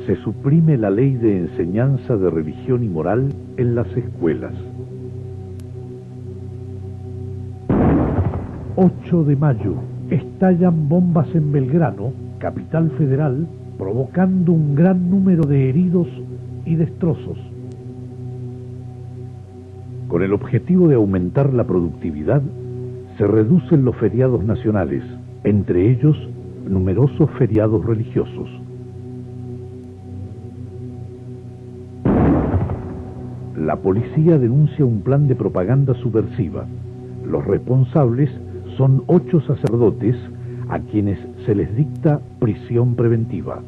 [0.05, 4.53] Se suprime la ley de enseñanza de religión y moral en las escuelas.
[8.75, 9.73] 8 de mayo.
[10.11, 16.07] Estallan bombas en Belgrano, capital federal, provocando un gran número de heridos
[16.65, 17.37] y destrozos.
[20.07, 22.41] Con el objetivo de aumentar la productividad,
[23.17, 25.03] se reducen los feriados nacionales,
[25.43, 26.15] entre ellos
[26.69, 28.49] numerosos feriados religiosos.
[33.57, 36.65] La policía denuncia un plan de propaganda subversiva.
[37.25, 38.29] Los responsables
[38.77, 40.15] son ocho sacerdotes
[40.69, 43.61] a quienes se les dicta prisión preventiva.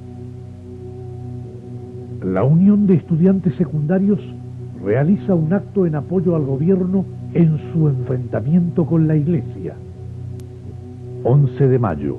[2.24, 4.20] La Unión de Estudiantes Secundarios
[4.84, 9.76] realiza un acto en apoyo al gobierno en su enfrentamiento con la Iglesia.
[11.24, 12.18] 11 de mayo.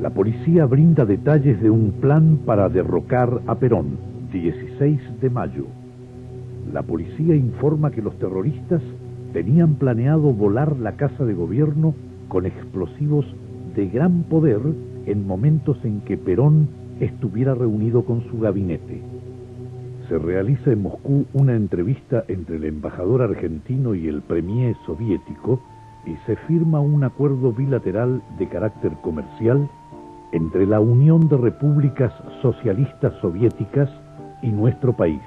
[0.00, 3.96] La policía brinda detalles de un plan para derrocar a Perón.
[4.32, 5.66] 16 de mayo.
[6.72, 8.82] La policía informa que los terroristas
[9.32, 11.94] tenían planeado volar la casa de gobierno
[12.28, 13.26] con explosivos
[13.74, 14.60] de gran poder
[15.06, 16.68] en momentos en que Perón
[17.00, 19.02] estuviera reunido con su gabinete
[20.08, 25.60] se realiza en Moscú una entrevista entre el embajador argentino y el premier soviético
[26.04, 29.68] y se firma un acuerdo bilateral de carácter comercial
[30.32, 32.12] entre la Unión de Repúblicas
[32.42, 33.88] Socialistas Soviéticas
[34.42, 35.22] y nuestro país.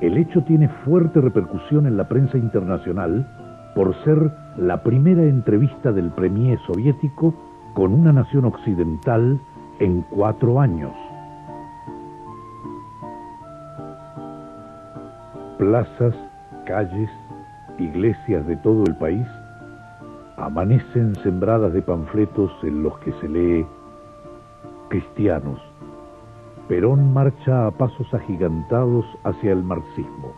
[0.00, 3.26] El hecho tiene fuerte repercusión en la prensa internacional
[3.74, 7.34] por ser la primera entrevista del premier soviético
[7.74, 9.40] con una nación occidental
[9.80, 10.92] en cuatro años.
[15.64, 16.14] plazas,
[16.66, 17.10] calles,
[17.78, 19.26] iglesias de todo el país
[20.36, 23.66] amanecen sembradas de panfletos en los que se lee
[24.88, 25.60] Cristianos.
[26.68, 30.32] Perón marcha a pasos agigantados hacia el marxismo.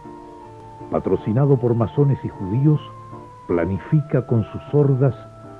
[0.90, 2.80] Patrocinado por masones y judíos,
[3.46, 5.14] planifica con sus hordas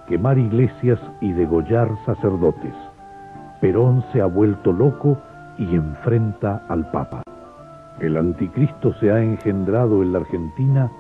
[0.09, 2.75] quemar iglesias y degollar sacerdotes.
[3.61, 5.19] Perón se ha vuelto loco
[5.59, 7.23] y enfrenta al Papa.
[8.01, 10.91] El anticristo se ha engendrado en la Argentina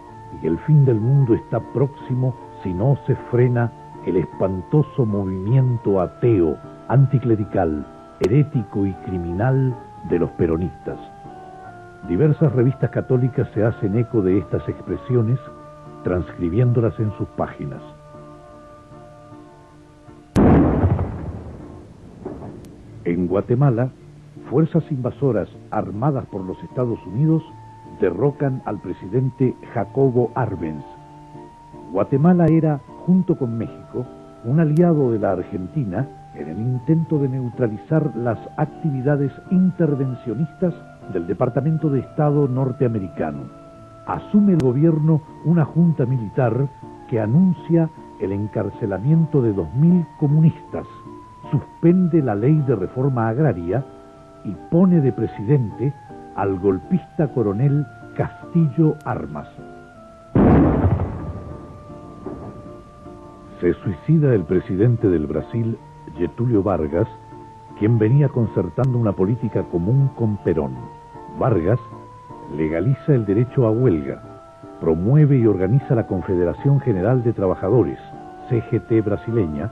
[0.42, 3.70] y el fin del mundo está próximo si no se frena
[4.06, 6.56] el espantoso movimiento ateo,
[6.88, 7.84] anticlerical,
[8.20, 9.76] herético y criminal
[10.08, 10.98] de los peronistas.
[12.08, 15.38] Diversas revistas católicas se hacen eco de estas expresiones,
[16.06, 17.82] transcribiéndolas en sus páginas.
[23.04, 23.88] En Guatemala,
[24.48, 27.42] fuerzas invasoras armadas por los Estados Unidos
[28.00, 30.84] derrocan al presidente Jacobo Arbenz.
[31.90, 34.06] Guatemala era, junto con México,
[34.44, 40.72] un aliado de la Argentina en el intento de neutralizar las actividades intervencionistas
[41.12, 43.65] del Departamento de Estado norteamericano.
[44.06, 46.68] Asume el gobierno una junta militar
[47.08, 47.90] que anuncia
[48.20, 50.86] el encarcelamiento de 2.000 comunistas,
[51.50, 53.84] suspende la ley de reforma agraria
[54.44, 55.92] y pone de presidente
[56.36, 57.84] al golpista coronel
[58.16, 59.48] Castillo Armas.
[63.60, 65.76] Se suicida el presidente del Brasil,
[66.16, 67.08] Getulio Vargas,
[67.78, 70.76] quien venía concertando una política común con Perón.
[71.38, 71.80] Vargas
[72.54, 74.20] legaliza el derecho a huelga,
[74.80, 77.98] promueve y organiza la Confederación General de Trabajadores,
[78.48, 79.70] CGT brasileña,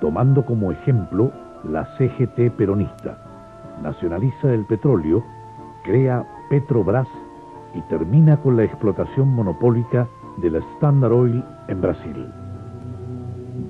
[0.00, 1.30] tomando como ejemplo
[1.64, 3.30] la CGT peronista
[3.82, 5.24] nacionaliza el petróleo,
[5.84, 7.08] crea Petrobras
[7.74, 10.08] y termina con la explotación monopólica
[10.42, 12.26] de la Standard Oil en Brasil.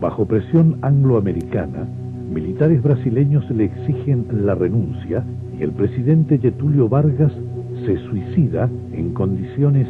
[0.01, 1.87] Bajo presión angloamericana,
[2.31, 5.25] militares brasileños le exigen la renuncia
[5.59, 7.33] y el presidente Getulio Vargas
[7.85, 9.87] se suicida en condiciones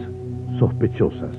[0.58, 1.30] sospechosas.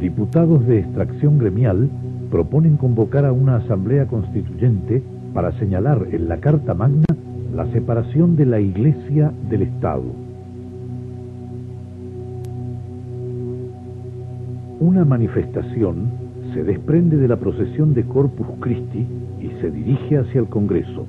[0.00, 1.88] Diputados de extracción gremial
[2.30, 5.02] proponen convocar a una asamblea constituyente
[5.34, 7.04] para señalar en la Carta Magna
[7.54, 10.04] la separación de la Iglesia del Estado.
[14.80, 16.10] Una manifestación
[16.54, 19.06] se desprende de la procesión de Corpus Christi
[19.40, 21.06] y se dirige hacia el Congreso.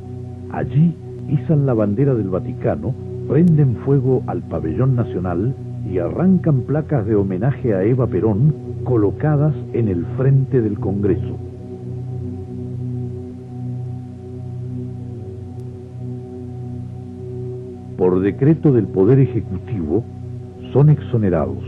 [0.52, 0.94] Allí
[1.30, 2.94] izan la bandera del Vaticano,
[3.32, 5.56] prenden fuego al pabellón nacional
[5.90, 8.54] y arrancan placas de homenaje a Eva Perón
[8.84, 11.38] colocadas en el frente del Congreso.
[17.98, 20.04] por decreto del Poder Ejecutivo,
[20.74, 21.64] son exonerados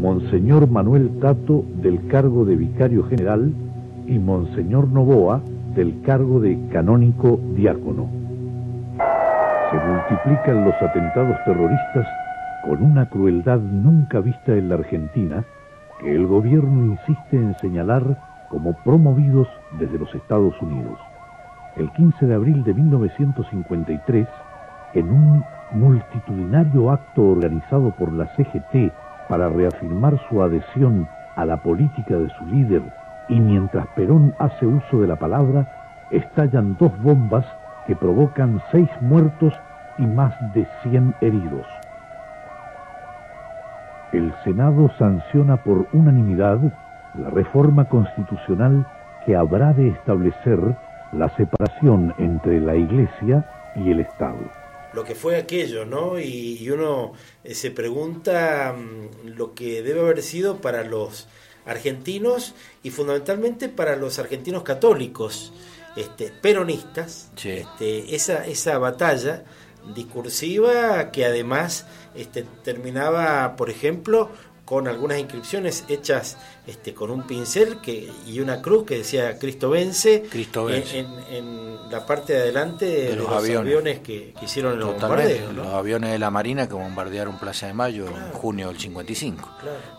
[0.00, 3.52] Monseñor Manuel Tato del cargo de vicario general
[4.08, 5.42] y Monseñor Novoa
[5.76, 8.25] del cargo de canónico diácono.
[9.70, 12.06] Se multiplican los atentados terroristas
[12.64, 15.44] con una crueldad nunca vista en la Argentina
[15.98, 18.16] que el gobierno insiste en señalar
[18.48, 19.48] como promovidos
[19.78, 20.98] desde los Estados Unidos.
[21.74, 24.28] El 15 de abril de 1953,
[24.94, 28.92] en un multitudinario acto organizado por la CGT
[29.28, 32.82] para reafirmar su adhesión a la política de su líder
[33.28, 35.66] y mientras Perón hace uso de la palabra,
[36.10, 37.44] estallan dos bombas
[37.86, 39.52] que provocan seis muertos
[39.98, 41.66] y más de 100 heridos.
[44.12, 46.58] El Senado sanciona por unanimidad
[47.14, 48.86] la reforma constitucional
[49.24, 50.58] que habrá de establecer
[51.12, 54.38] la separación entre la Iglesia y el Estado
[54.96, 56.18] lo que fue aquello, ¿no?
[56.18, 57.12] Y, uno
[57.44, 61.28] eh, se pregunta mm, lo que debe haber sido para los
[61.66, 65.52] argentinos y fundamentalmente para los argentinos católicos,
[65.96, 69.44] este, peronistas, este, esa, esa batalla
[69.94, 74.30] discursiva que además este, terminaba, por ejemplo,
[74.66, 76.36] con algunas inscripciones hechas
[76.66, 82.04] este, con un pincel que, y una cruz que decía Cristo vence, Cristo En, la
[82.04, 85.52] parte de adelante de, los, aviones, que, hicieron el bombardeo.
[85.52, 89.48] Los aviones de la Marina que bombardearon Plaza de Mayo en junio del 55.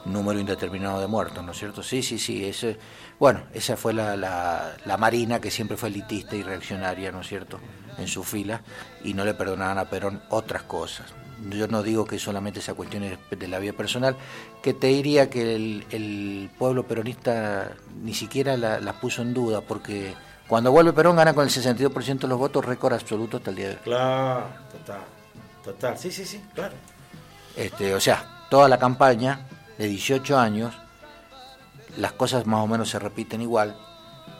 [0.03, 1.81] Número indeterminado de muertos, ¿no es cierto?
[1.81, 2.43] Sí, sí, sí.
[2.43, 2.77] Ese,
[3.17, 7.27] bueno, esa fue la, la, la Marina que siempre fue elitista y reaccionaria, ¿no es
[7.27, 7.57] cierto?
[7.97, 8.61] En su fila
[9.05, 11.05] y no le perdonaban a Perón otras cosas
[11.49, 14.15] yo no digo que solamente esa cuestión de la vida personal,
[14.61, 17.71] que te diría que el, pueblo peronista
[18.01, 20.13] ni siquiera la, puso en duda, porque
[20.47, 23.67] cuando vuelve Perón gana con el 62% de los votos, récord absoluto hasta el día
[23.69, 23.79] de hoy.
[23.83, 25.01] Claro, total,
[25.63, 26.75] total, sí, sí, sí, claro.
[27.55, 30.73] Este, o sea, toda la campaña de 18 años,
[31.97, 33.75] las cosas más o menos se repiten igual,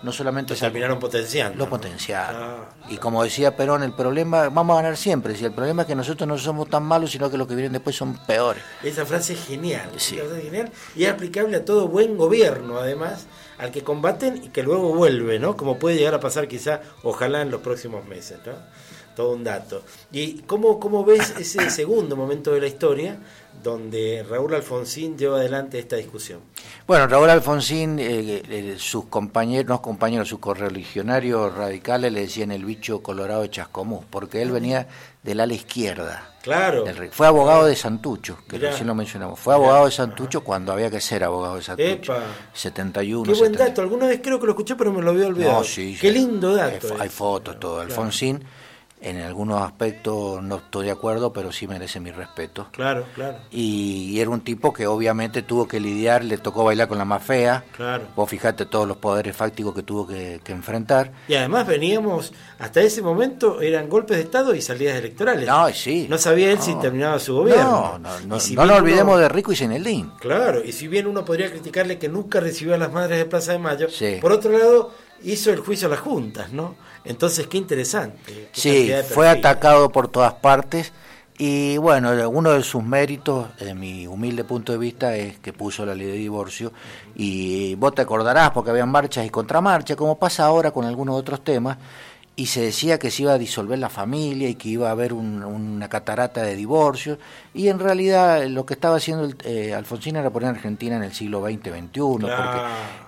[0.08, 1.58] no solamente se terminaron potenciando.
[1.58, 2.42] Lo potenciaron.
[2.42, 5.36] Ah, y como decía Perón, el problema, vamos a ganar siempre.
[5.36, 7.74] Si el problema es que nosotros no somos tan malos, sino que los que vienen
[7.74, 8.64] después son peores.
[8.82, 9.90] Esa frase es genial.
[9.98, 10.18] Sí.
[10.18, 13.28] Es genial y es aplicable a todo buen gobierno, además,
[13.58, 15.58] al que combaten y que luego vuelve, ¿no?
[15.58, 18.54] Como puede llegar a pasar quizá, ojalá en los próximos meses, ¿no?
[19.14, 19.84] Todo un dato.
[20.14, 23.18] ¿Y cómo, cómo ves ese segundo momento de la historia?
[23.64, 26.40] Donde Raúl Alfonsín lleva adelante esta discusión.
[26.86, 32.66] Bueno, Raúl Alfonsín, eh, eh, sus compañeros, no compañeros, sus correligionarios radicales le decían el
[32.66, 34.88] bicho colorado de Chascomús, porque él venía
[35.24, 36.36] del ala izquierda.
[36.42, 36.86] Claro.
[37.12, 39.38] Fue abogado de Santucho, que recién lo mencionamos.
[39.38, 42.14] Fue abogado de Santucho cuando había que ser abogado de Santucho.
[42.14, 42.24] Epa.
[42.54, 43.34] 71.
[43.34, 43.82] Qué buen dato.
[43.82, 45.62] Alguna vez creo que lo escuché, pero me lo había olvidado.
[45.76, 46.96] Qué lindo dato.
[47.00, 47.82] Hay, fotos, todo.
[47.82, 48.42] Alfonsín
[49.00, 52.68] en algunos aspectos no estoy de acuerdo, pero sí merece mi respeto.
[52.72, 53.38] Claro, claro.
[53.52, 57.24] Y, era un tipo que obviamente tuvo que lidiar, le tocó bailar con la más
[57.24, 57.64] fea.
[57.76, 58.08] Claro.
[58.16, 61.12] Vos fijate todos los poderes fácticos que tuvo que, enfrentar.
[61.28, 65.46] Y además veníamos, hasta ese momento eran golpes de Estado y salidas electorales.
[65.48, 66.08] No, sí.
[66.10, 67.64] No sabía él si terminaba su gobierno.
[67.64, 70.10] No, no, no, no nos olvidemos de Rico y Zinedine.
[70.20, 73.52] Claro, y si bien uno podría criticarle que nunca recibió a las madres de Plaza
[73.52, 73.88] de Mayo,
[74.22, 74.92] por otro lado
[75.24, 76.76] hizo el juicio a las juntas, ¿no?
[77.08, 78.50] Entonces, qué interesante.
[78.52, 80.92] sí, fue atacado por todas partes
[81.40, 85.86] y bueno, uno de sus méritos, de mi humilde punto de vista, es que puso
[85.86, 86.74] la ley de divorcio
[87.16, 91.44] y vos te acordarás porque había marchas y contramarchas, como pasa ahora con algunos otros
[91.44, 91.78] temas,
[92.36, 95.14] y se decía que se iba a disolver la familia y que iba a haber
[95.14, 97.18] una catarata de divorcios
[97.54, 101.14] y en realidad lo que estaba haciendo eh, Alfonsín era poner a Argentina en el
[101.14, 102.62] siglo XX-XXI, porque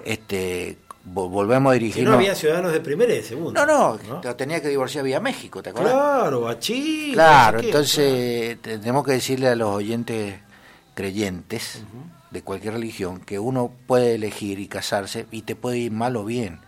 [0.04, 2.12] este volvemos a dirigirnos.
[2.12, 3.66] no había ciudadanos de primera y de segunda.
[3.66, 5.94] No, no, tenía que divorciar vía México, ¿te acuerdas?
[5.94, 7.14] Claro, a Chile.
[7.14, 10.36] Claro, entonces tenemos que decirle a los oyentes
[10.94, 11.84] creyentes
[12.32, 16.26] de cualquier religión que uno puede elegir y casarse y te puede ir mal o
[16.26, 16.60] bien.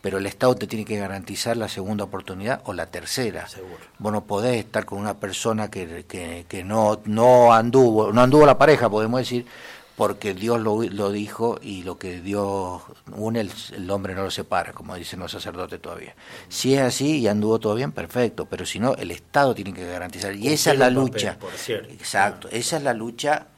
[0.00, 3.48] Pero el Estado te tiene que garantizar la segunda oportunidad o la tercera.
[3.48, 3.78] Seguro.
[3.98, 8.46] Vos no podés estar con una persona que, que, que no, no anduvo, no anduvo
[8.46, 9.44] la pareja, podemos decir,
[9.98, 12.82] porque Dios lo, lo, dijo y lo que Dios
[13.16, 16.14] une, el, hombre no lo separa, como dicen los sacerdotes todavía.
[16.48, 19.84] Si es así y anduvo todo bien, perfecto, pero si no, el Estado tiene que
[19.84, 20.36] garantizar.
[20.36, 21.36] Y esa es la lucha.
[21.90, 23.48] Exacto, esa es la lucha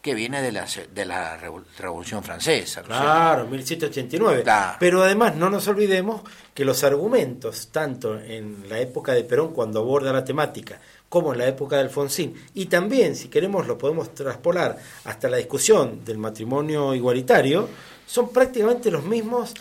[0.00, 2.82] que viene de la, de la Revolución Francesa.
[2.82, 4.44] claro, 1789.
[4.78, 6.22] Pero además no nos olvidemos
[6.54, 11.38] que los argumentos, tanto en la época de Perón, cuando aborda la temática, como en
[11.38, 12.34] la época de Alfonsín.
[12.54, 17.68] Y también, si queremos, lo podemos traspolar hasta la discusión del matrimonio igualitario,
[18.06, 19.52] son prácticamente los mismos,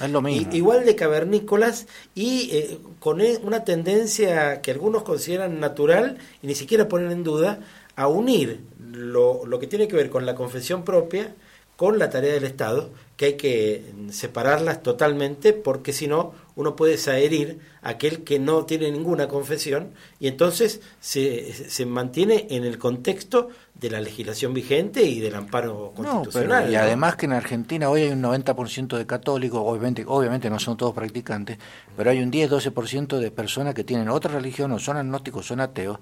[0.52, 6.56] igual de cavernícolas y eh, con e, una tendencia que algunos consideran natural y ni
[6.56, 7.60] siquiera ponen en duda
[7.98, 11.34] a unir lo, lo que tiene que ver con la confesión propia
[11.78, 16.98] con la tarea del Estado, que hay que separarlas totalmente, porque si no, uno puede
[16.98, 22.78] saherir a aquel que no tiene ninguna confesión y entonces se, se mantiene en el
[22.78, 26.64] contexto de la legislación vigente y del amparo No, constitucional.
[26.66, 26.82] pero, y ¿no?
[26.82, 30.94] además que en Argentina hoy hay un 90% de católicos, obviamente, obviamente no son todos
[30.94, 31.58] practicantes,
[31.96, 35.98] pero hay un 10-12% de personas que tienen otra religión o son agnósticos, son ateos,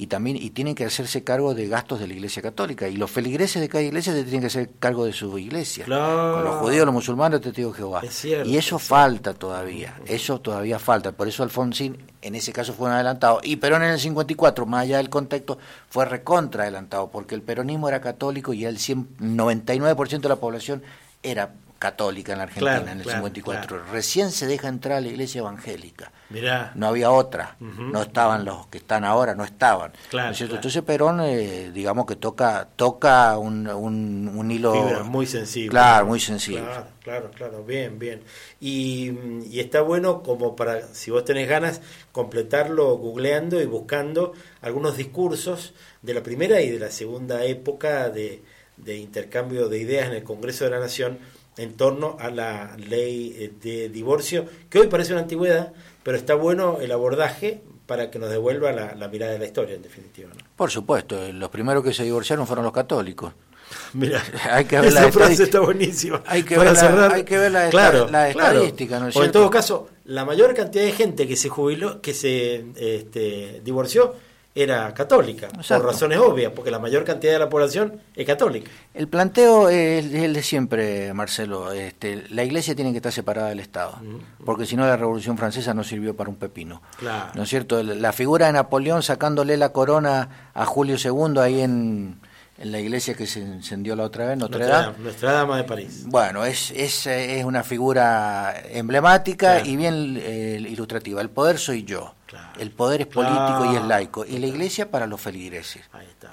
[0.00, 2.88] y también y tienen que hacerse cargo de gastos de la Iglesia Católica.
[2.88, 5.84] Y los feligreses de cada iglesia se tienen que hacer cargo de su iglesia.
[5.84, 6.34] Claro.
[6.34, 8.00] Con los judíos, los musulmanes, testigos de Jehová.
[8.04, 11.10] Es cierto, y eso falta todavía, eso todavía falta.
[11.10, 13.40] Por eso Alfonsín en ese caso fue un adelantado.
[13.42, 15.58] Y Perón en el 54, más allá del contexto,
[15.90, 20.82] fue recontra adelantado, porque el peronismo era católico y el 100, 99% de la población
[21.24, 23.84] era católica en la Argentina Claro, en el claro, 54.
[23.92, 26.10] Recién se deja entrar a la iglesia evangélica.
[26.30, 26.72] Mirá.
[26.74, 29.92] No había otra, no estaban los que están ahora, no estaban.
[30.10, 30.54] Claro, ¿no es claro.
[30.56, 34.72] Entonces Perón, eh, digamos que toca toca un, un, un hilo...
[34.72, 35.70] Fibra muy sensible.
[35.70, 36.62] Claro, muy sensible.
[36.62, 38.22] Claro, claro, claro, bien, bien.
[38.60, 39.12] Y,
[39.50, 41.80] y está bueno como para, si vos tenés ganas,
[42.12, 45.72] completarlo googleando y buscando algunos discursos
[46.02, 48.42] de la primera y de la segunda época de,
[48.76, 51.18] de intercambio de ideas en el Congreso de la Nación
[51.58, 55.72] en torno a la ley eh, de divorcio, que hoy parece una antigüedad,
[56.02, 59.74] pero está bueno el abordaje para que nos devuelva la, la mirada de la historia,
[59.74, 60.30] en definitiva.
[60.34, 60.44] ¿no?
[60.56, 63.32] Por supuesto, eh, los primeros que se divorciaron fueron los católicos.
[63.94, 66.22] Mira, hay que ver esa la frase está buenísima.
[66.26, 68.58] Hay que Para ver la- hay que ver la claro, la claro.
[68.58, 72.00] estadística, ¿no es O en todo caso, la mayor cantidad de gente que se jubiló,
[72.00, 74.14] que se este, divorció,
[74.62, 75.84] era católica, Exacto.
[75.84, 78.70] por razones obvias, porque la mayor cantidad de la población es católica.
[78.94, 81.72] El planteo es el de siempre, Marcelo.
[81.72, 83.98] Este, la iglesia tiene que estar separada del Estado,
[84.44, 86.82] porque si no la Revolución Francesa no sirvió para un pepino.
[86.98, 87.32] Claro.
[87.34, 87.82] ¿No es cierto?
[87.82, 92.20] La figura de Napoleón sacándole la corona a Julio II ahí en,
[92.58, 94.92] en la iglesia que se encendió la otra vez, Notre, Nuestra, Dame.
[94.92, 96.02] Dama- Nuestra Dama de París.
[96.06, 99.66] Bueno, es, es, es una figura emblemática Claro.
[99.70, 101.20] y bien eh, ilustrativa.
[101.20, 102.14] El poder soy yo.
[102.58, 104.22] El poder es político y es laico.
[104.26, 105.82] Y la iglesia para los feligreses.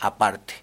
[0.02, 0.54] Aparte.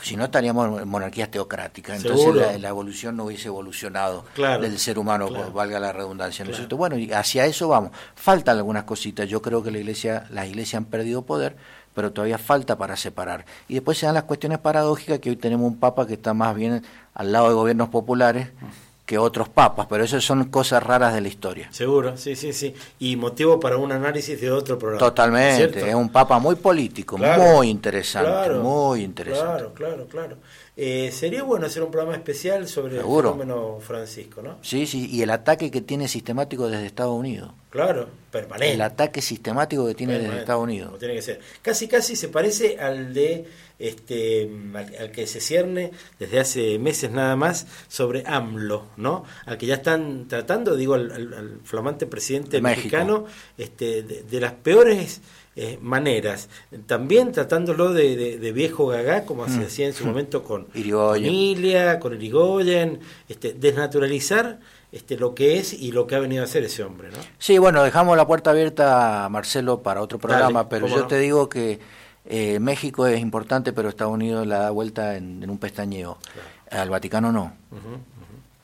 [0.00, 2.02] Si no estaríamos en monarquías teocráticas.
[2.02, 5.52] Entonces la, la evolución no hubiese evolucionado del ser humano, Claro.
[5.52, 6.46] valga la redundancia.
[6.46, 6.76] ¿no?
[6.78, 7.90] Bueno, y hacia eso vamos.
[8.14, 9.28] Faltan algunas cositas.
[9.28, 11.56] Yo creo que la iglesia, las iglesias han perdido poder,
[11.94, 13.44] pero todavía falta para separar.
[13.68, 16.54] Y después se dan las cuestiones paradójicas que hoy tenemos un papa que está más
[16.54, 16.82] bien
[17.14, 18.48] al lado de gobiernos populares
[19.10, 21.66] que otros papas, pero eso son cosas raras de la historia.
[21.72, 22.72] Seguro, sí, sí, sí.
[23.00, 25.00] Y motivo para un análisis de otro programa.
[25.00, 29.64] Totalmente, es un papa muy político, Claro, muy interesante, claro, muy interesante.
[29.74, 30.36] Claro, claro, claro.
[30.76, 33.30] Eh, sería bueno hacer un programa especial sobre Seguro.
[33.30, 34.58] el fenómeno Francisco, ¿no?
[34.62, 37.52] Sí, sí, y el ataque que tiene sistemático desde Estados Unidos.
[37.70, 38.74] Claro, permanente.
[38.74, 40.86] El ataque sistemático que tiene desde Estados Unidos.
[40.88, 41.40] como tiene que ser.
[41.60, 43.46] Casi, casi se parece al de
[43.78, 49.24] este al, al que se cierne desde hace meses nada más sobre AMLO, ¿no?
[49.46, 52.78] Al que ya están tratando, digo, al, al- al flamante presidente México.
[52.78, 53.24] mexicano,
[53.58, 55.20] este, de, de las peores
[55.56, 56.48] eh, maneras.
[56.86, 59.62] También tratándolo de, de- de viejo gagá, como se Mm.
[59.62, 61.98] hacía en su momento con Irigoyen.
[62.00, 64.60] con Irigoyen, este, desnaturalizar
[64.92, 67.18] este, lo que es y lo que ha venido a hacer ese hombre, ¿no?
[67.38, 71.06] Sí, bueno, dejamos la puerta abierta, Marcelo, para otro programa, Dale, pero yo no.
[71.06, 71.78] te digo que
[72.26, 76.18] eh, México es importante, pero Estados Unidos la da vuelta en, en un pestañeo.
[76.70, 77.52] Al Vaticano no.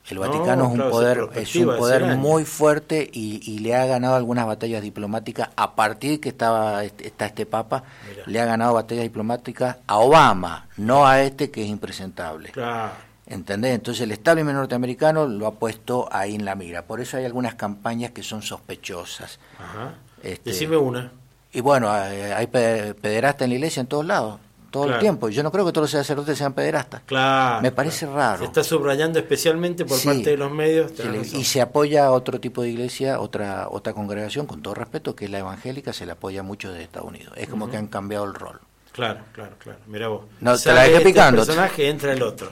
[0.09, 2.23] El No, Vaticano es un claro, poder, es un de poder 100 años.
[2.23, 7.09] muy fuerte y, y le ha ganado algunas batallas diplomáticas a partir que estaba este-
[7.09, 7.83] está este Papa,
[8.27, 12.51] le ha ganado batallas diplomáticas a Obama, no a este que es impresentable.
[12.51, 12.93] Claro.
[13.27, 13.75] ¿Entendés?
[13.75, 16.83] Entonces el establishment norteamericano lo ha puesto ahí en la mira.
[16.83, 19.41] Por eso hay algunas campañas que son sospechosas.
[19.59, 19.95] Ajá.
[20.23, 21.11] Este, Decime una.
[21.53, 24.39] Y bueno, hay, hay pe- pederastas en la iglesia en todos lados,
[24.77, 24.99] todo Claro.
[24.99, 25.29] el tiempo.
[25.29, 27.03] Yo no creo que todos los sacerdotes sean pederastas.
[27.07, 27.63] Claro.
[27.63, 28.17] Me parece claro.
[28.21, 28.39] raro.
[28.39, 30.09] Se está subrayando especialmente por Sí.
[30.09, 30.93] parte de los medios.
[30.97, 34.75] Se le- y se apoya a otro tipo de iglesia, otra otra congregación, con todo
[34.75, 37.33] respeto, que es la evangélica, se le apoya mucho desde Estados Unidos.
[37.37, 38.61] Es como que han cambiado el rol.
[38.93, 39.79] Claro, claro, claro.
[39.89, 40.23] Mira vos.
[40.41, 41.45] No, te la dejé este picando.
[41.45, 42.49] personaje, entra el otro.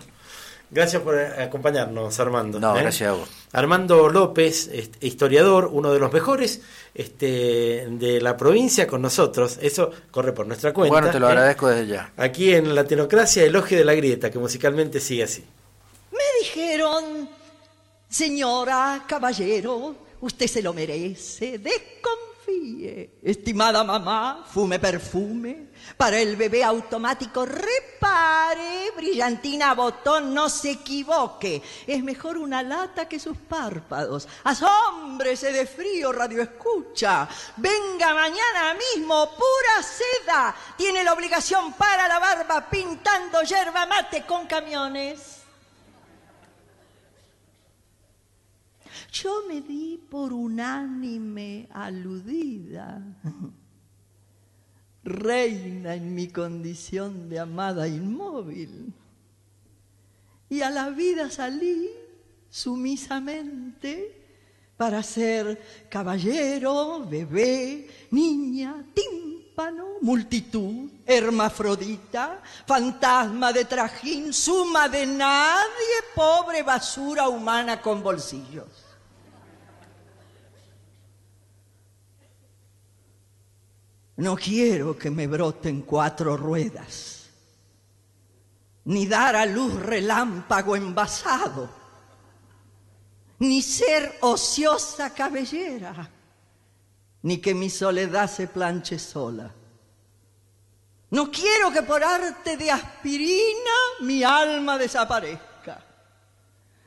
[0.70, 2.58] Gracias por eh, acompañarnos, Armando.
[2.58, 2.80] No, ¿eh?
[2.82, 3.28] gracias a vos.
[3.52, 6.62] Armando López, este, historiador, uno de los mejores
[6.94, 9.58] este, de la provincia con nosotros.
[9.62, 10.92] Eso corre por nuestra cuenta.
[10.92, 11.30] Bueno, te lo ¿eh?
[11.30, 12.12] agradezco desde ya.
[12.16, 15.44] Aquí en Latinocracia, Elogio de la Grieta, que musicalmente sigue así.
[16.10, 17.28] Me dijeron,
[18.08, 21.58] señora, caballero, usted se lo merece,
[23.22, 25.68] Estimada mamá, fume perfume.
[25.96, 31.62] Para el bebé automático, repare, brillantina, botón, no se equivoque.
[31.86, 34.28] Es mejor una lata que sus párpados.
[34.44, 37.28] Asómbrese de frío, radio escucha.
[37.56, 40.54] Venga mañana mismo, pura seda.
[40.76, 45.43] Tiene la obligación para la barba pintando yerba mate con camiones.
[49.14, 53.00] Yo me di por unánime aludida.
[55.04, 58.92] Reina en mi condición de amada inmóvil.
[60.48, 61.90] Y a la vida salí
[62.50, 64.22] sumisamente
[64.76, 76.64] para ser caballero, bebé, niña, tímpano, multitud, hermafrodita, fantasma de trajín, suma de nadie, pobre
[76.64, 78.83] basura humana con bolsillos.
[84.16, 87.30] No quiero que me broten cuatro ruedas,
[88.84, 91.68] ni dar a luz relámpago envasado,
[93.40, 96.08] ni ser ociosa cabellera,
[97.22, 99.52] ni que mi soledad se planche sola.
[101.10, 105.53] No quiero que por arte de aspirina mi alma desaparezca.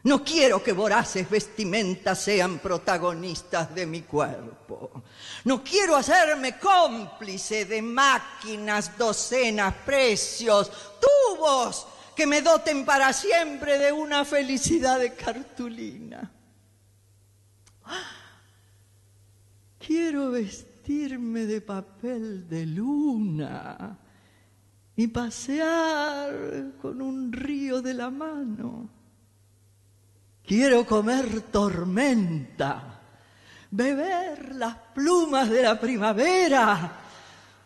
[0.07, 5.03] No quiero que voraces vestimentas sean protagonistas de mi cuerpo.
[5.43, 10.71] No quiero hacerme cómplice de máquinas, docenas, precios,
[11.01, 11.85] tubos
[12.15, 16.31] que me doten para siempre de una felicidad de cartulina.
[19.77, 23.99] Quiero vestirme de papel de luna
[24.95, 28.96] y pasear con un río de la mano.
[30.47, 33.01] Quiero comer tormenta,
[33.69, 36.89] beber las plumas de la primavera,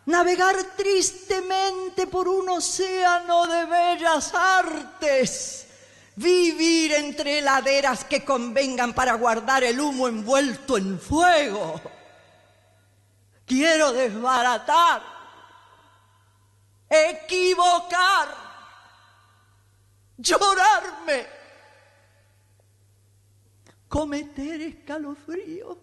[0.06, 5.68] navegar tristemente por un océano de bellas artes,
[6.16, 11.80] vivir entre laderas que convengan para guardar el humo envuelto en fuego.
[13.46, 15.02] Quiero desbaratar,
[16.90, 18.28] equivocar,
[20.18, 21.41] llorarme
[23.92, 25.78] cometer escalofrío.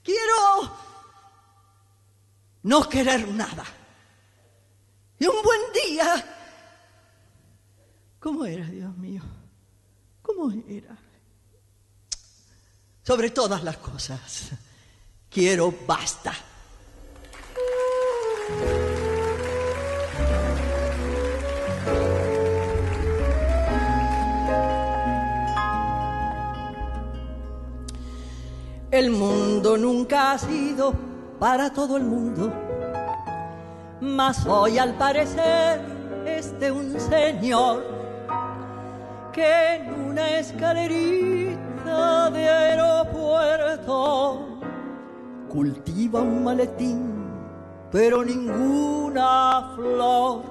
[0.00, 0.76] Quiero
[2.62, 3.64] no querer nada.
[5.18, 6.24] Y un buen día,
[8.20, 9.22] ¿cómo era, Dios mío?
[10.22, 10.96] ¿Cómo era?
[13.02, 14.50] Sobre todas las cosas,
[15.28, 16.32] quiero basta.
[28.90, 30.94] El mundo nunca ha sido
[31.40, 32.52] para todo el mundo,
[34.00, 35.80] mas hoy al parecer
[36.24, 37.84] es de un señor
[39.32, 44.60] que en una escalerita de aeropuerto
[45.48, 47.12] cultiva un maletín,
[47.90, 50.42] pero ninguna flor.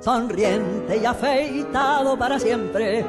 [0.00, 3.04] Sonriente y afeitado para siempre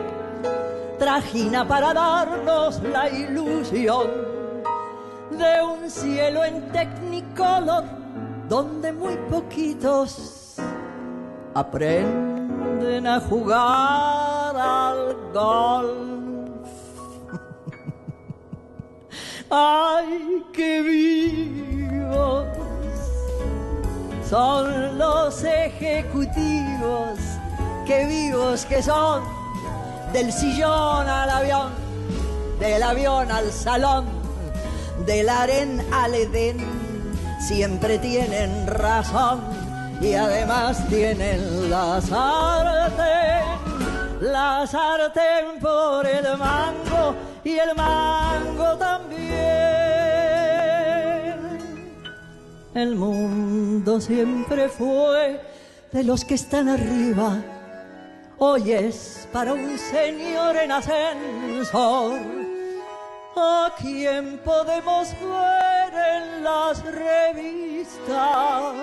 [0.97, 4.07] trajina para darnos la ilusión
[5.31, 7.83] de un cielo en technicolor
[8.49, 10.55] donde muy poquitos
[11.53, 16.67] aprenden a jugar al golf.
[19.49, 22.45] ¡Ay, qué vivos
[24.27, 27.19] son los ejecutivos!
[27.85, 29.36] ¡Qué vivos que son!
[30.13, 31.71] Del sillón al avión,
[32.59, 34.05] del avión al salón,
[35.05, 36.57] del aren al edén,
[37.39, 39.41] siempre tienen razón
[40.01, 43.45] y además tienen la sartén,
[44.21, 49.27] la sartén por el mango y el mango también.
[52.73, 55.41] El mundo siempre fue
[55.91, 57.37] de los que están arriba
[58.39, 62.19] hoy es para un señor en ascensor,
[63.35, 68.73] a quien podemos ver en las revistas,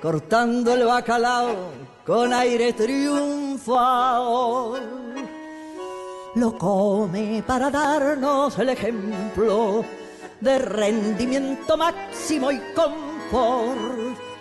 [0.00, 1.72] cortando el bacalao
[2.06, 4.80] con aire triunfador.
[6.34, 9.84] Lo come para darnos el ejemplo
[10.40, 14.31] de rendimiento máximo y confort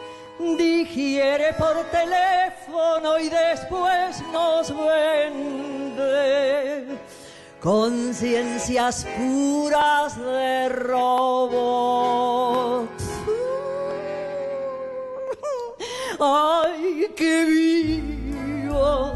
[0.58, 6.02] digiere por teléfono y después nos vende
[7.60, 11.84] conciencias puras de robots.
[16.20, 19.12] ¡Ay, qué vivos!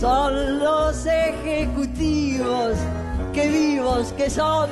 [0.00, 2.74] Son los ejecutivos,
[3.32, 4.68] qué vivos que son,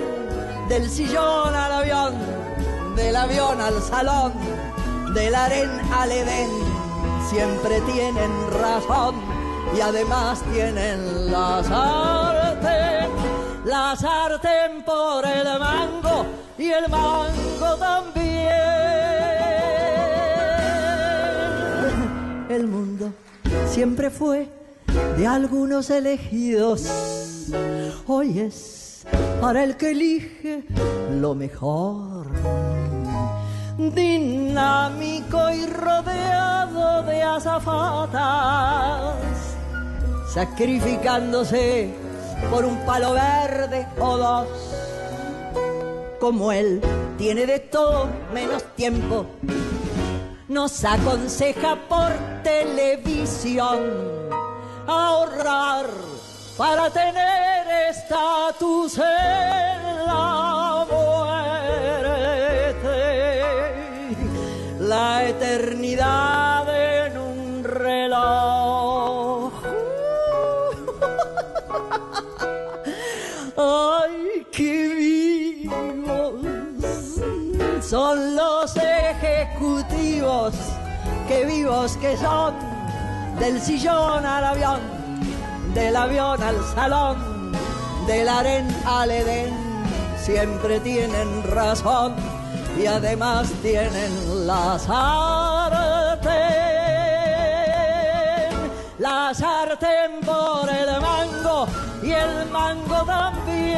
[0.69, 2.15] del sillón al avión,
[2.97, 4.68] del avión al salón
[5.15, 6.51] del aren al Edén,
[7.29, 8.31] siempre tienen
[8.63, 9.15] razón
[9.77, 13.11] y además tienen la sartén,
[13.65, 16.27] la sartén por el mango
[16.59, 18.19] y el mango también.
[22.49, 23.13] El mundo
[23.69, 24.49] siempre fue
[25.17, 26.87] de algunos elegidos,
[28.07, 29.07] hoy es
[29.41, 30.65] para el que elige
[31.11, 32.27] lo mejor
[33.79, 39.15] dinámico y rodeado de azafatas,
[40.35, 41.95] sacrificándose
[42.51, 44.49] por un palo verde o dos.
[46.19, 46.81] Como él
[47.17, 49.27] tiene de todo menos tiempo,
[50.49, 52.11] nos aconseja por
[52.43, 54.19] televisión
[54.89, 55.87] ahorrar
[56.57, 61.08] para tener estatus en la muerte,
[64.89, 66.67] la eternidad
[67.07, 69.53] en un reloj.
[73.57, 76.35] Ay, qué vivos
[77.85, 80.55] son los ejecutivos,
[81.29, 82.55] qué vivos que son
[83.39, 84.81] del sillón al avión
[85.75, 87.53] del avión al salón,
[88.07, 89.55] del aren al edén,
[90.21, 92.38] siempre tienen razón
[92.79, 96.31] y además tienen la sartén,
[98.99, 101.67] la sartén por el mango
[102.03, 103.75] y el mango también,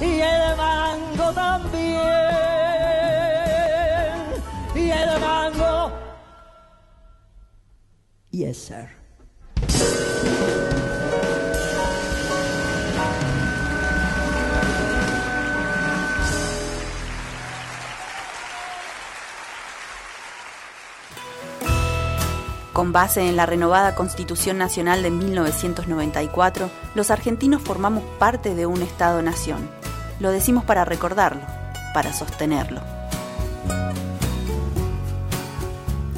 [0.00, 2.02] y el mango también,
[4.74, 5.92] y el mango.
[8.32, 9.02] Yes, sir.
[22.72, 28.80] Con base en la renovada Constitución Nacional de 1994, los argentinos formamos parte de un
[28.80, 29.68] Estado-nación.
[30.20, 31.42] Lo decimos para recordarlo,
[31.92, 32.80] para sostenerlo.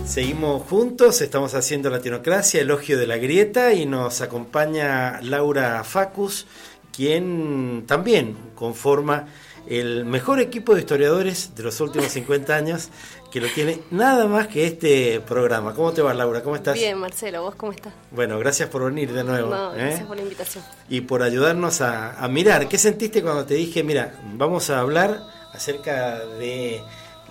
[0.06, 6.46] Seguimos juntos, estamos haciendo Latinocracia, elogio de la grieta y nos acompaña Laura Facus,
[6.92, 9.26] quien también conforma
[9.68, 12.88] el mejor equipo de historiadores de los últimos 50 años,
[13.30, 15.74] que lo tiene nada más que este programa.
[15.74, 16.42] ¿Cómo te va, Laura?
[16.42, 16.74] ¿Cómo estás?
[16.74, 17.92] Bien, Marcelo, ¿vos cómo estás?
[18.10, 19.50] Bueno, gracias por venir de nuevo.
[19.50, 19.78] No, ¿eh?
[19.78, 20.64] gracias por la invitación.
[20.88, 22.68] Y por ayudarnos a, a mirar.
[22.68, 25.20] ¿Qué sentiste cuando te dije, mira, vamos a hablar
[25.52, 26.82] acerca de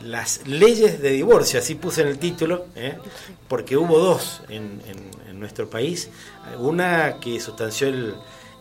[0.04, 2.98] las leyes de divorcio, así puse en el título, ¿eh?
[3.48, 6.10] porque hubo dos en, en- en nuestro país.
[6.60, 8.16] Una que sustanció el,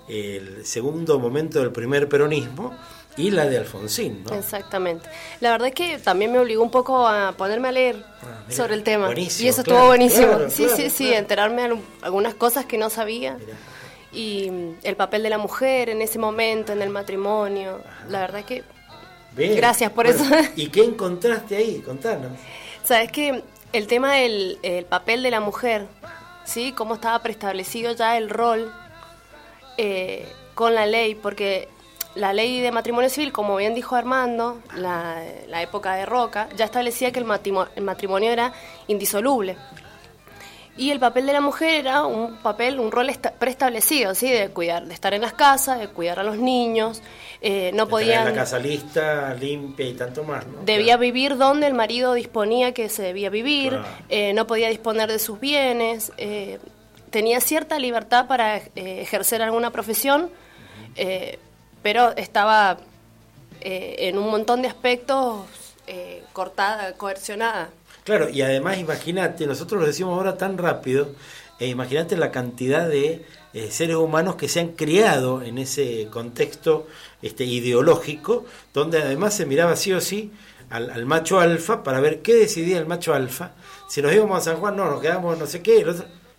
[0.09, 2.77] el segundo momento del primer peronismo
[3.17, 4.25] y la de Alfonsín.
[4.25, 4.35] ¿no?
[4.35, 5.09] Exactamente.
[5.41, 8.75] La verdad es que también me obligó un poco a ponerme a leer mira, sobre
[8.75, 9.07] el tema.
[9.07, 10.27] buenísimo, y eso claro, estuvo buenísimo.
[10.29, 13.39] claro, sí, claro, sí, sí, enterarme de algunas cosas que no sabía.
[14.13, 17.81] Y mm, el papel de la mujer en ese momento, en el matrimonio.
[18.09, 18.65] La verdad que
[19.35, 19.57] Bien.
[19.57, 20.51] Gracias por Bueno, eso.
[20.57, 21.81] ¿Y qué encontraste ahí?
[21.81, 22.33] Contanos.
[22.85, 25.87] Sabes que el tema del el papel de la mujer,
[26.45, 26.73] ¿sí?
[26.73, 28.71] Cómo estaba preestablecido ya el rol
[29.79, 31.69] eh, con la ley, porque
[32.15, 36.65] la ley de matrimonio civil, como bien dijo Armando, la, la época de Roca, ya
[36.67, 38.53] establecía que el matrimo- el matrimonio era
[38.87, 39.57] indisoluble.
[40.75, 44.31] Y el papel de la mujer era un papel, un rol esta- preestablecido, ¿sí?
[44.31, 47.03] De cuidar, de estar en las casas, de cuidar a los niños,
[47.43, 50.47] eh, no De la casa lista, limpia y tanto más.
[50.47, 50.63] ¿no?
[50.65, 53.85] Debía vivir donde el marido disponía que se debía vivir, Claro.
[54.09, 56.59] eh, no podía disponer de sus bienes, eh,
[57.11, 60.31] tenía cierta libertad para ejercer alguna profesión,
[61.83, 62.79] pero estaba
[63.61, 65.43] eh, en un montón de aspectos
[65.87, 67.71] eh, cortada, coercionada.
[68.05, 71.09] Claro, y además imagínate, nosotros lo decimos ahora tan rápido,
[71.59, 76.89] e imagínate la cantidad de eh, seres humanos que se han criado en ese contexto
[77.21, 78.45] este, ideológico,
[78.75, 80.33] donde además se miraba sí o sí
[80.71, 83.53] al, al macho alfa para ver qué decidía el macho alfa.
[83.89, 85.87] Si nos íbamos a San Juan, no, nos quedamos no sé qué.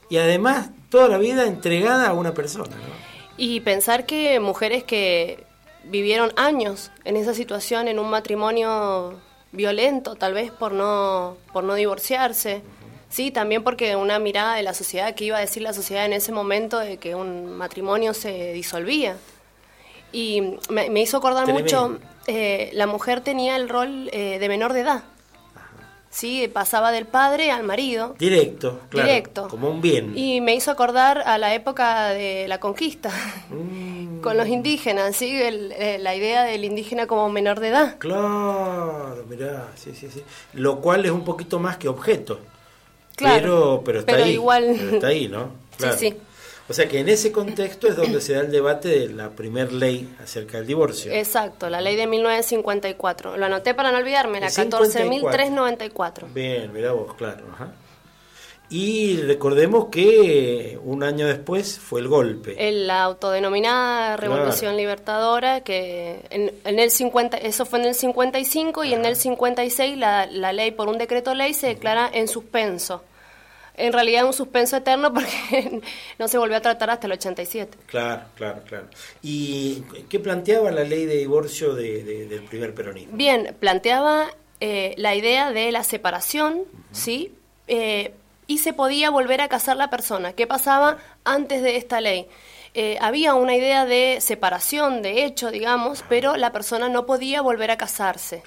[0.09, 2.75] y además toda la vida entregada a una persona.
[2.75, 3.12] ¿no?
[3.37, 5.45] Y pensar que mujeres que
[5.83, 9.19] vivieron años en esa situación, en un matrimonio
[9.51, 12.61] violento, tal vez por no, por no divorciarse,
[13.09, 16.13] sí, también porque una mirada de la sociedad, que iba a decir la sociedad en
[16.13, 19.17] ese momento de que un matrimonio se disolvía.
[20.11, 21.97] Y me, me hizo acordar mucho,
[22.27, 25.03] eh, la mujer tenía el rol eh, de menor de edad.
[26.15, 28.13] Sí, pasaba del padre al marido.
[28.19, 29.07] Directo, claro.
[29.07, 29.47] Directo.
[29.47, 30.15] Como un bien.
[30.15, 33.09] Y me hizo acordar a la época de la conquista,
[33.49, 34.21] Mm.
[34.21, 35.35] con los indígenas, ¿sí?
[35.35, 37.95] El- eh, la idea del indígena como menor de edad.
[37.97, 40.21] Claro, mirá, sí, sí, sí.
[40.53, 42.39] Lo cual es un poquito más que objeto.
[43.15, 44.33] Claro, pero, pero está pero ahí.
[44.33, 45.47] igual- pero está ahí, ¿no?
[45.77, 45.97] Claro.
[45.97, 46.15] Sí, sí.
[46.69, 49.73] O sea que en ese contexto es donde se da el debate de la primer
[49.73, 51.11] ley acerca del divorcio.
[51.11, 53.35] Exacto, la ley de 1954.
[53.35, 55.03] Lo anoté para no olvidarme, la El 54.
[55.03, 56.33] 14.394.
[56.33, 57.45] Bien, mira vos, claro.
[57.51, 57.73] ajá.
[58.69, 62.55] Y recordemos que un año después fue el golpe.
[62.71, 68.93] La autodenominada Revolución Libertadora, que en, en el 50, eso fue en el 55 y
[68.93, 73.03] en el 56 la, la ley, por un decreto ley, se declara en suspenso.
[73.75, 75.81] En realidad un suspenso eterno porque
[76.19, 77.77] no se volvió a tratar hasta el 87.
[77.87, 78.87] Claro, claro, claro.
[79.21, 83.15] ¿Y qué planteaba la ley de divorcio de- de- del primer peronismo?
[83.17, 84.27] Bien, planteaba
[84.59, 87.33] eh, la idea de la separación, ¿sí?
[87.67, 88.13] Eh,
[88.45, 90.33] y se podía volver a casar la persona.
[90.33, 92.27] ¿Qué pasaba antes de esta ley?
[92.75, 97.71] Eh, había una idea de separación, de hecho, digamos, pero la persona no podía volver
[97.71, 98.43] a casarse.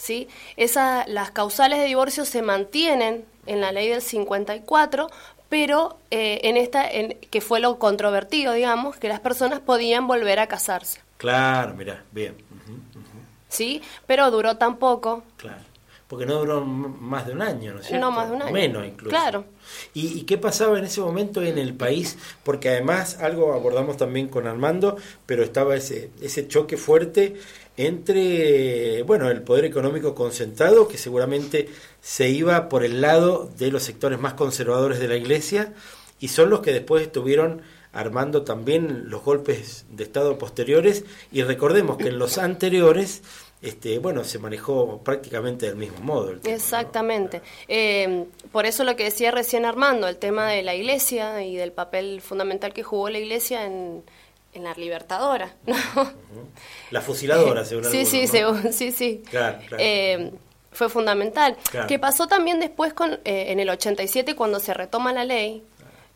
[0.00, 0.28] ¿Sí?
[0.56, 5.10] Esa, las causales de divorcio se mantienen en la ley del 54,
[5.48, 10.38] pero eh, en esta, en, que fue lo controvertido, digamos, que las personas podían volver
[10.38, 11.00] a casarse.
[11.18, 12.36] Claro, mira, bien.
[13.48, 13.82] ¿sí?
[14.06, 15.22] Pero duró tan poco.
[15.36, 15.60] Claro.
[16.08, 18.04] Porque no duró más de un año, ¿no es cierto?
[18.04, 18.52] No más de un año.
[18.52, 19.10] Menos incluso.
[19.10, 19.44] Claro.
[19.94, 22.18] ¿Y, y qué pasaba en ese momento en el país?
[22.42, 24.96] Porque además algo abordamos también con Armando,
[25.26, 27.36] pero estaba ese, ese choque fuerte
[27.86, 31.68] entre, bueno, el poder económico concentrado, que seguramente
[32.00, 35.72] se iba por el lado de los sectores más conservadores de la iglesia,
[36.18, 37.62] y son los que después estuvieron
[37.92, 43.22] armando también los golpes de Estado posteriores, y recordemos que en los anteriores,
[43.62, 46.34] este, bueno, se manejó prácticamente del mismo modo.
[46.44, 47.40] Exactamente.
[47.66, 51.72] Eh, por eso lo que decía recién Armando, el tema de la iglesia y del
[51.72, 54.04] papel fundamental que jugó la iglesia en,
[54.54, 55.54] en la libertadora.
[55.66, 55.76] ¿no?
[56.90, 58.28] La fusiladora, según Sí, sí, ¿no?
[58.28, 59.22] según- sí, sí.
[59.30, 59.76] Claro, claro.
[59.84, 60.32] Eh,
[60.72, 61.56] fue fundamental.
[61.70, 61.86] Claro.
[61.86, 65.62] Que pasó también después con, eh, en el 87 cuando se retoma la ley,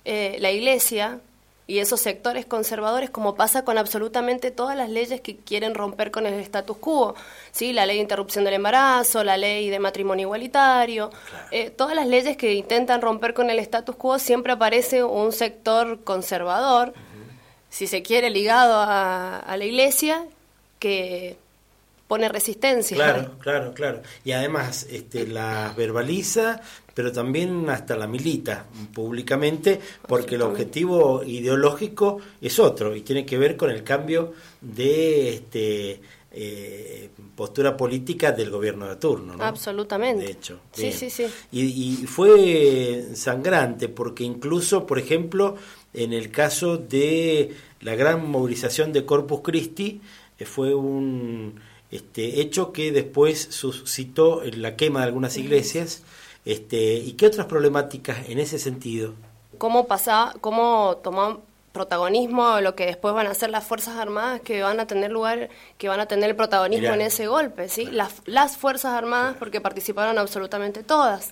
[0.05, 1.21] eh, la iglesia
[1.67, 6.27] y esos sectores conservadores, como pasa con absolutamente todas las leyes que quieren romper con
[6.27, 7.15] el status quo,
[7.53, 7.73] ¿sí?
[7.73, 11.11] la ley de interrupción del embarazo, la ley de matrimonio igualitario,
[11.53, 16.05] eh, todas las leyes que intentan romper con el status quo, siempre aparece un sector
[16.05, 16.93] conservador,
[17.75, 20.25] si se quiere, ligado a, a la iglesia,
[20.79, 21.37] que
[22.07, 22.97] pone resistencia.
[22.97, 24.03] Claro, claro, claro.
[24.25, 26.61] Y además este, las verbaliza,
[26.95, 33.39] pero también hasta la milita públicamente, porque el objetivo ideológico es otro y tiene que
[33.39, 39.35] ver con el cambio de este, eh, postura política del gobierno de turno.
[39.37, 39.43] ¿no?
[39.43, 40.27] Absolutamente.
[40.27, 40.61] De hecho.
[40.73, 41.27] Sí, sí, sí.
[41.51, 45.57] Y, y fue sangrante, porque incluso, por ejemplo,
[45.95, 50.01] en el caso de la gran movilización de Corpus Christi,
[50.39, 51.61] eh, fue un
[51.91, 56.03] este, hecho que después suscitó la quema de algunas iglesias.
[56.45, 59.15] Este, ¿Y qué otras problemáticas en ese sentido?
[59.59, 61.43] cómo pasa, cómo tomó
[61.73, 65.49] protagonismo lo que después van a ser las fuerzas armadas que van a tener lugar,
[65.77, 66.95] que van a tener el protagonismo Mirá.
[66.95, 71.31] en ese golpe, sí, las, las fuerzas armadas porque participaron absolutamente todas,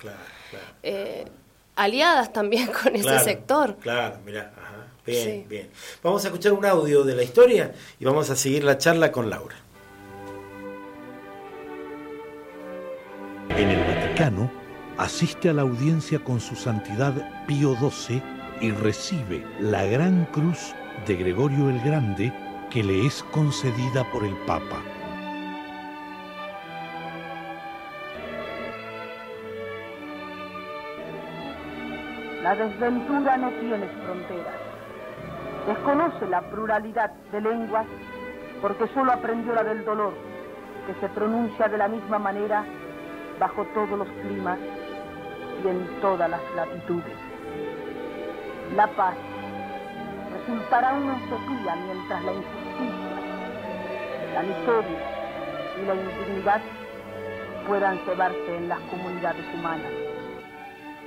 [0.83, 1.25] Eh,
[1.75, 3.75] aliadas también con ese sector.
[3.77, 4.69] Claro, mirá, ajá.
[5.05, 5.45] Bien, Sí.
[5.49, 5.69] bien.
[6.01, 9.29] Vamos a escuchar un audio de la historia y vamos a seguir la charla con
[9.29, 9.55] Laura.
[13.49, 14.49] En el Vaticano
[14.97, 18.21] asiste a la audiencia con su santidad Pío XII
[18.61, 20.73] y recibe la gran cruz
[21.05, 22.31] de Gregorio el Grande
[22.69, 24.81] que le es concedida por el Papa.
[32.43, 34.53] La desventura no tiene fronteras.
[35.65, 37.85] Desconoce la pluralidad de lenguas
[38.61, 40.13] porque solo aprendió la del dolor,
[40.85, 42.65] que se pronuncia de la misma manera
[43.39, 44.59] bajo todos los climas
[45.63, 47.15] y en todas las latitudes.
[48.75, 49.15] La paz
[50.37, 53.15] resultará una utopía mientras la injusticia,
[54.33, 54.99] la miseria
[55.81, 56.61] y la indignidad
[57.67, 60.02] puedan cebarse en las comunidades humanas.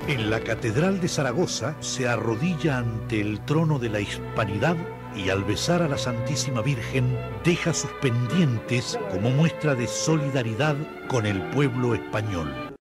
[0.08, 4.76] En la Catedral de Zaragoza se arrodilla ante el trono de la hispanidad
[5.16, 10.76] y al besar a la Santísima Virgen deja sus pendientes como muestra de solidaridad
[11.08, 12.76] con el pueblo español.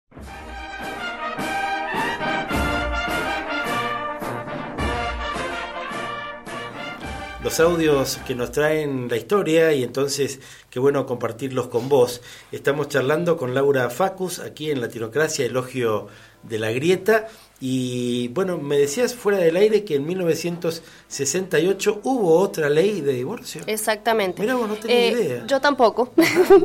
[7.43, 12.21] los audios que nos traen la historia y entonces qué bueno compartirlos con vos.
[12.53, 16.07] Estamos charlando con Laura Facus aquí en Latinocracia, Elogio
[16.43, 17.27] de la Grieta.
[17.59, 23.61] Y bueno, me decías fuera del aire que en 1968 hubo otra ley de divorcio.
[23.67, 24.41] Exactamente.
[24.41, 25.43] Mirá vos, no tenía Eh, idea.
[25.47, 26.11] Yo tampoco.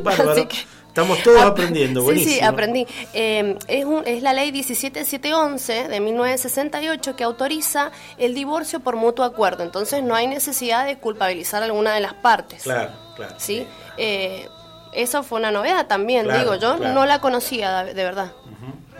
[0.03, 0.47] Bárbaro.
[0.49, 0.57] Que
[0.89, 2.33] Estamos todos aprendiendo, Sí, buenísimo.
[2.35, 2.87] sí, aprendí.
[3.13, 9.23] Eh, es, un- es la ley 17711 de 1968 que autoriza el divorcio por mutuo
[9.23, 9.63] acuerdo.
[9.63, 12.63] Entonces no hay necesidad de culpabilizar a alguna de las partes.
[12.63, 13.35] Claro, claro.
[13.37, 13.65] ¿sí?
[13.97, 14.47] Eh,
[14.91, 16.93] eso fue una novedad también, Claro, digo, yo claro.
[16.95, 18.33] no la conocía de verdad.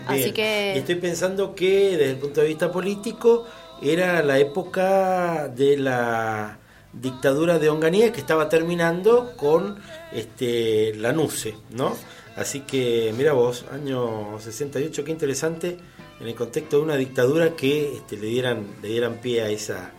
[0.07, 0.33] Bien.
[0.33, 0.73] que...
[0.75, 3.45] Y estoy pensando que desde el punto de vista político
[3.81, 6.57] era la época de la
[6.93, 9.77] dictadura de Onganía que estaba terminando con
[10.11, 11.95] este la NUCE, ¿no?
[12.35, 15.77] Así que mira vos, año 68, qué interesante
[16.19, 19.91] en el contexto de una dictadura que este, le dieran le dieran pie a esa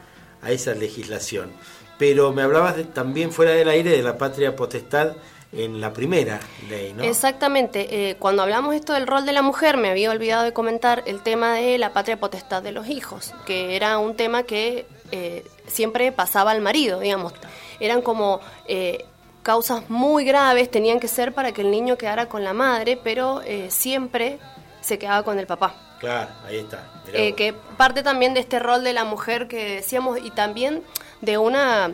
[0.43, 1.51] a esa legislación.
[1.99, 5.13] Pero me hablabas de- también fuera del aire de la patria potestad
[5.53, 7.03] en la primera ley, ¿no?
[7.03, 8.11] Exactamente.
[8.11, 11.23] Eh, cuando hablamos esto del rol de la mujer, me había olvidado de comentar el
[11.23, 16.13] tema de la patria potestad de los hijos, que era un tema que eh, siempre
[16.13, 17.33] pasaba al marido, digamos.
[17.81, 19.05] Eran como eh,
[19.43, 23.41] causas muy graves, tenían que ser para que el niño quedara con la madre, pero
[23.43, 24.39] eh, siempre
[24.81, 25.75] se quedaba con el papá.
[25.99, 26.89] Claro, ahí está.
[27.13, 30.83] Eh, que parte también de este rol de la mujer que decíamos y también
[31.21, 31.93] de una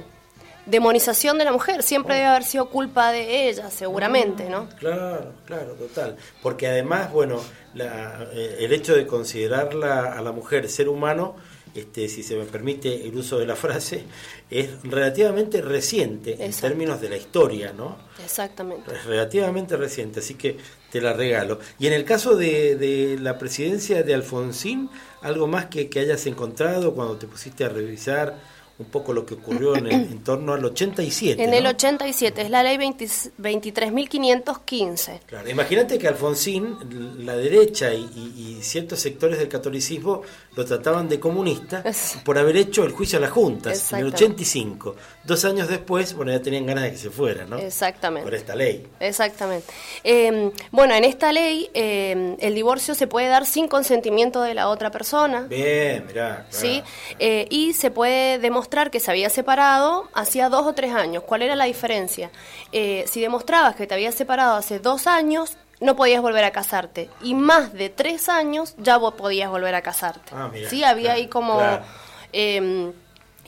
[0.66, 1.82] demonización de la mujer.
[1.82, 4.68] Siempre debe haber sido culpa de ella, seguramente, ¿no?
[4.78, 6.16] Claro, claro, total.
[6.42, 7.40] Porque además, bueno,
[7.74, 11.36] la- eh, el hecho de considerarla a la mujer ser humano,
[11.74, 14.04] este, si se me permite el uso de la frase,
[14.50, 17.98] es relativamente reciente en términos de la historia, ¿no?
[18.24, 18.90] Exactamente.
[18.94, 20.56] Es relativamente reciente, así que
[20.90, 21.58] te la regalo.
[21.78, 24.88] Y en el caso de, de la presidencia de Alfonsín,
[25.20, 29.34] algo más que, que hayas encontrado cuando te pusiste a revisar un poco lo que
[29.34, 31.42] ocurrió en, el- en torno al 87.
[31.42, 31.56] En ¿no?
[31.56, 35.20] el 87, es la ley 20 23.515.
[35.26, 36.76] Claro, imagínate que Alfonsín,
[37.24, 40.22] la derecha y, y- y ciertos sectores del catolicismo
[40.56, 41.84] lo trataban de comunista
[42.24, 44.40] por haber hecho el juicio a las juntas en el Exactamente.
[44.42, 44.96] 85.
[45.22, 47.58] Dos años después, bueno, ya tenían ganas de que se fuera, ¿no?
[47.58, 48.24] Exactamente.
[48.24, 48.88] Por esta ley.
[48.98, 49.66] Exactamente.
[50.02, 54.68] Eh, bueno, en esta ley eh, el divorcio se puede dar sin consentimiento de la
[54.68, 55.42] otra persona.
[55.42, 56.46] Bien, mirá.
[56.48, 56.82] ¿sí?
[57.18, 61.22] Eh, y se puede demostrar que se había separado hacía dos o tres años.
[61.24, 62.30] ¿Cuál era la diferencia?
[62.72, 67.10] Eh, si demostrabas que te habías separado hace dos años, no podías volver a casarte.
[67.22, 70.32] Y más de tres años ya vos podías volver a casarte.
[70.34, 70.84] Ah, mira, ¿Sí?
[70.84, 71.58] Había claro, ahí como...
[71.58, 71.84] claro.
[72.32, 72.92] eh,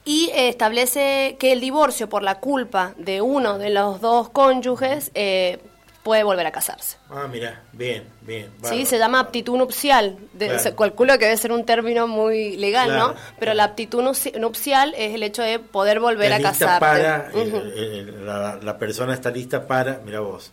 [0.05, 5.11] y eh, establece que el divorcio por la culpa de uno de los dos cónyuges
[5.15, 5.59] eh,
[6.03, 6.97] puede volver a casarse.
[7.11, 8.51] Ah, mira, bien, bien.
[8.63, 10.17] Sí, se llama aptitud nupcial.
[10.33, 10.63] De- Claro.
[10.63, 13.15] se calculo que debe ser un término muy legal, Claro, ¿no?
[13.39, 14.03] Pero la aptitud
[14.39, 16.81] nupcial es el hecho de poder volver a Está casarte.
[16.81, 20.53] para, eh, eh, la, la persona está lista para, mira vos.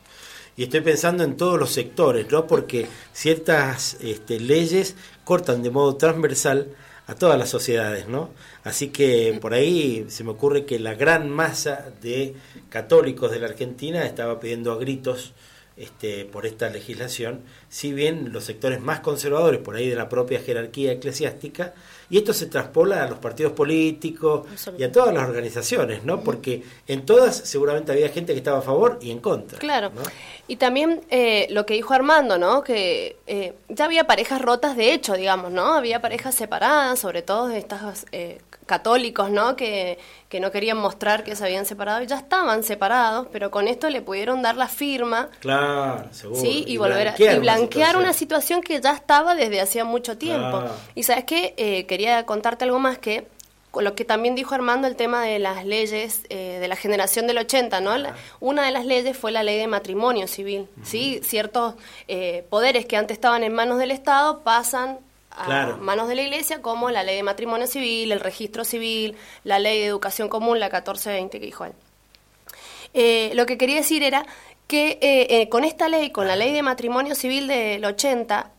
[0.58, 2.48] Y estoy pensando en todos los sectores, ¿no?
[2.48, 6.70] Porque ciertas este, leyes cortan de modo transversal
[7.08, 8.30] a todas las sociedades, ¿no?
[8.64, 12.36] Así que por ahí se me ocurre que la gran masa de
[12.70, 15.34] católicos de la Argentina estaba pidiendo a gritos
[15.78, 20.40] este, por esta legislación, si bien los sectores más conservadores, por ahí de la propia
[20.40, 21.74] jerarquía eclesiástica,
[22.10, 26.22] y esto se traspola a los partidos políticos y a todas las organizaciones, ¿no?
[26.22, 29.60] Porque en todas seguramente había gente que estaba a favor y en contra.
[29.60, 29.92] Claro.
[29.94, 30.02] ¿no?
[30.48, 32.64] Y también eh, lo que dijo Armando, ¿no?
[32.64, 35.74] Que eh, ya había parejas rotas de hecho, digamos, ¿no?
[35.74, 39.56] Había parejas separadas, sobre todo de estos eh, católicos, ¿no?
[39.56, 39.98] Que,
[40.30, 43.90] que no querían mostrar que se habían separado y ya estaban separados, pero con esto
[43.90, 46.40] le pudieron dar la firma Claro, seguro.
[46.40, 48.04] Sí, y, volver a, blanquear y una blanquear situación.
[48.04, 50.60] una situación que ya estaba desde hacía mucho tiempo.
[50.60, 50.72] Claro.
[50.94, 53.28] Y sabes qué, Eh, quería contarte algo más que
[53.82, 57.38] lo que también dijo Armando el tema de las leyes eh, de la generación del
[57.38, 57.98] 80, ¿no?
[57.98, 61.20] La- una de las leyes fue la ley de matrimonio civil, ¿sí?
[61.24, 61.76] Ciertos
[62.08, 65.00] eh, poderes que antes estaban en manos del Estado pasan
[65.32, 65.78] a Claro.
[65.78, 69.80] manos de la Iglesia, como la ley de matrimonio civil, el registro civil, la ley
[69.80, 71.74] de educación común, la 1420 que dijo él.
[72.94, 74.26] Eh, lo que quería decir era
[74.68, 78.52] que con esta ley, con la ley de matrimonio civil del 80,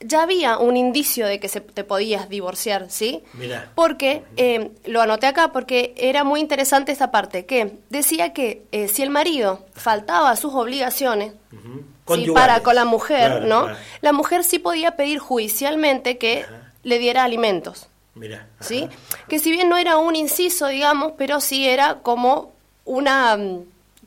[0.00, 3.22] ya había un indicio de que se, te podías divorciar, ¿sí?
[3.34, 3.70] Mira.
[3.74, 8.88] Porque, eh, lo anoté acá porque era muy interesante esta parte, que decía que eh,
[8.88, 11.58] si el marido faltaba a sus obligaciones, sí,
[12.04, 12.48] Conyugales.
[12.48, 13.62] para con la mujer, Claro, ¿no?
[13.64, 13.78] claro.
[14.00, 16.44] La mujer sí podía pedir judicialmente que
[16.82, 17.86] le diera alimentos.
[18.14, 18.46] Mira.
[18.60, 18.88] ¿sí?
[19.28, 22.52] Que si bien no era un inciso, digamos, pero sí era como
[22.84, 23.60] una mm,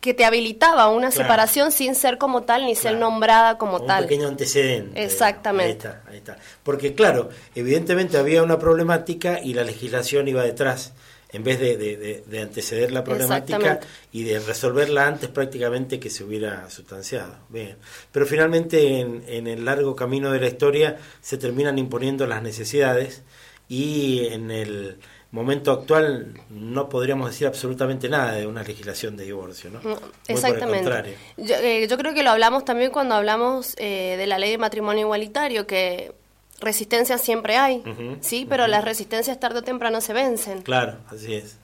[0.04, 1.24] que te habilitaba una Claro.
[1.24, 4.04] separación sin ser como tal ni ser nombrada como un tal.
[4.04, 5.02] pequeño antecedente.
[5.04, 5.88] Exactamente.
[5.88, 6.38] Ahí está, ahí está.
[6.62, 10.94] Porque claro, evidentemente había una problemática y la legislación iba detrás.
[11.32, 13.80] En vez de, de- de- de anteceder la problemática
[14.12, 17.36] y de resolverla antes prácticamente que se hubiera sustanciado.
[17.50, 17.76] Bien.
[18.12, 23.24] Pero finalmente en, en el largo camino de la historia se terminan imponiendo las necesidades
[23.68, 24.98] y en el
[25.34, 29.82] momento actual no podríamos decir absolutamente nada de una legislación de divorcio, ¿no?
[29.82, 31.18] Muy por el Exactamente.
[31.38, 34.60] Yo, eh, yo creo que lo hablamos también cuando hablamos eh, de la ley de
[34.60, 36.14] matrimonio igualitario, que
[36.62, 37.84] resistencia siempre hay,
[38.22, 40.62] sí, pero las resistencias tarde o temprano se vencen.
[40.62, 41.58] Claro, así es.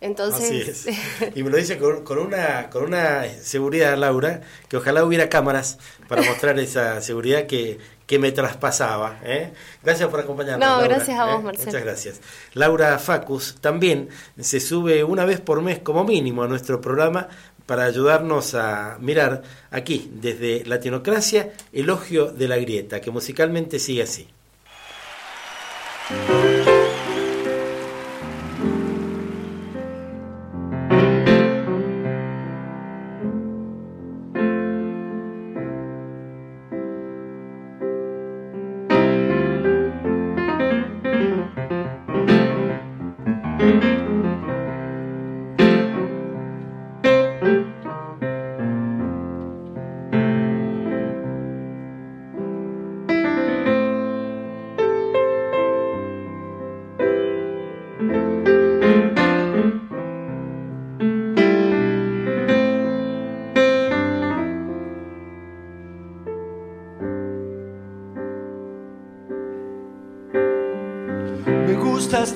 [0.00, 0.92] Entonces, Así
[1.24, 1.32] es.
[1.36, 5.78] Y me lo dice con, con una, con una seguridad, Laura, que ojalá hubiera cámaras
[6.06, 7.78] para mostrar esa seguridad que,
[8.08, 9.20] que me traspasaba.
[9.22, 9.52] ¿eh?
[9.84, 10.66] Gracias por acompañarnos.
[10.66, 11.44] No, Laura, gracias a vos, ¿eh?
[11.44, 11.66] Marcelo.
[11.66, 12.20] Muchas gracias.
[12.54, 14.08] Laura Facus también
[14.40, 17.28] se sube una vez por mes como mínimo a nuestro programa
[17.66, 24.26] para ayudarnos a mirar aquí, desde Latinocracia, Elogio de la Grieta, que musicalmente sigue así.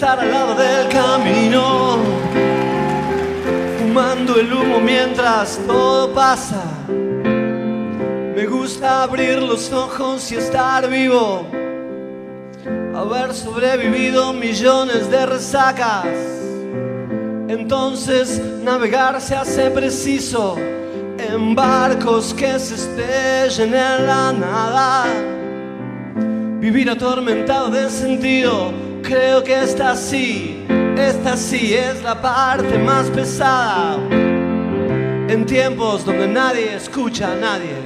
[0.02, 1.96] Estar al lado del camino,
[3.78, 6.64] fumando el humo mientras todo pasa.
[6.88, 11.46] Me gusta abrir los ojos y estar vivo,
[12.96, 16.06] haber sobrevivido millones de resacas.
[17.46, 20.56] Entonces navegar se hace preciso
[21.16, 25.04] en barcos que se estrellen en la nada.
[26.58, 30.64] Vivir atormentado de sentido, creo que esta sí,
[30.96, 33.98] esta sí es la parte más pesada.
[35.28, 37.76] En tiempos donde nadie escucha a nadie.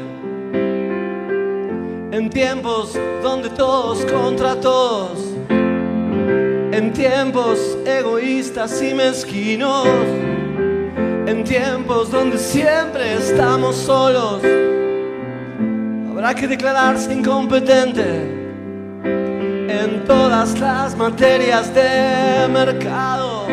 [2.12, 5.18] En tiempos donde todos contra todos.
[5.48, 9.86] En tiempos egoístas y mezquinos.
[11.26, 14.42] En tiempos donde siempre estamos solos.
[16.10, 18.46] Habrá que declararse incompetente
[19.76, 23.46] en todas las materias de mercado.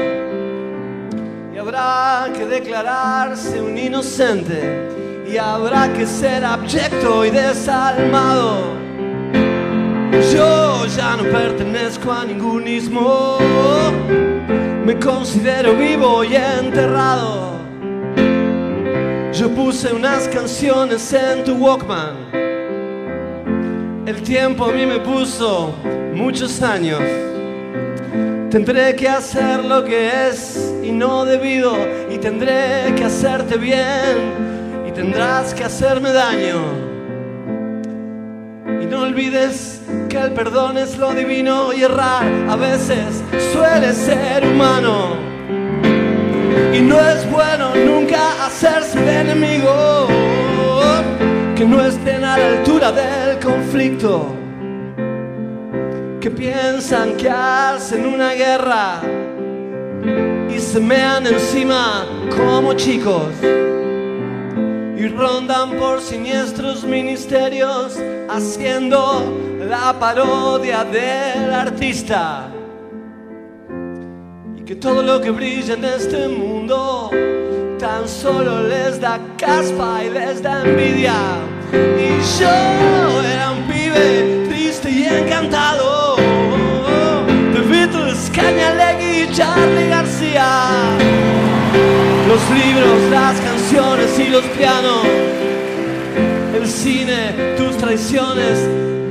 [1.53, 4.89] Y habrá que declararse un inocente.
[5.27, 8.73] Y habrá que ser abyecto y desalmado.
[10.33, 13.37] Yo ya no pertenezco a ningún ismo.
[14.85, 17.53] Me considero vivo y enterrado.
[19.33, 22.42] Yo puse unas canciones en tu Walkman.
[24.05, 25.73] El tiempo a mí me puso
[26.13, 26.99] muchos años.
[28.51, 31.73] Tendré que hacer lo que es y no debido.
[32.11, 34.83] Y tendré que hacerte bien.
[34.85, 36.61] Y tendrás que hacerme daño.
[38.81, 43.23] Y no olvides que el perdón es lo divino y errar a veces
[43.53, 45.15] suele ser humano.
[46.73, 50.42] Y no es bueno nunca hacerse de enemigo
[51.63, 54.35] que no estén a la altura del conflicto,
[56.19, 58.99] que piensan que hacen una guerra
[60.53, 63.31] y se mean encima como chicos
[64.97, 69.23] y rondan por siniestros ministerios haciendo
[69.65, 72.51] la parodia del artista.
[74.57, 77.09] Y que todo lo que brilla en este mundo
[77.83, 81.19] tan solo les da caspa y les da envidia.
[81.73, 86.15] Y yo era un pibe triste y encantado
[87.53, 90.47] de Beatles, Cañalegui y Charlie García.
[92.29, 95.03] Los libros, las canciones y los pianos,
[96.55, 98.59] el cine, tus traiciones,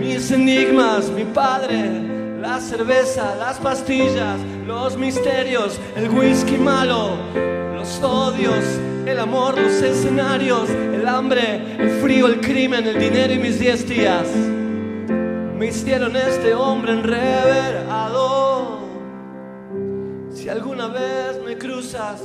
[0.01, 2.12] mis enigmas, mi padre,
[2.43, 7.17] la cerveza, las pastillas, los misterios, el whisky malo,
[7.77, 8.65] los odios,
[9.07, 13.89] el amor, los escenarios, el hambre, el frío, el crimen, el dinero y mis diez
[13.89, 14.27] días.
[15.57, 18.81] Me hicieron este hombre enreverado.
[20.31, 22.21] Si alguna vez me cruzas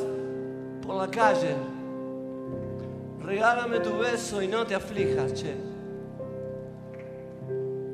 [0.81, 1.55] por la calle,
[3.23, 5.76] regálame tu beso y no te aflijas, che.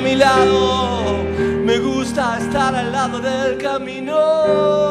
[0.00, 1.24] mi lado.
[1.64, 4.89] Me gusta estar al lado del camino.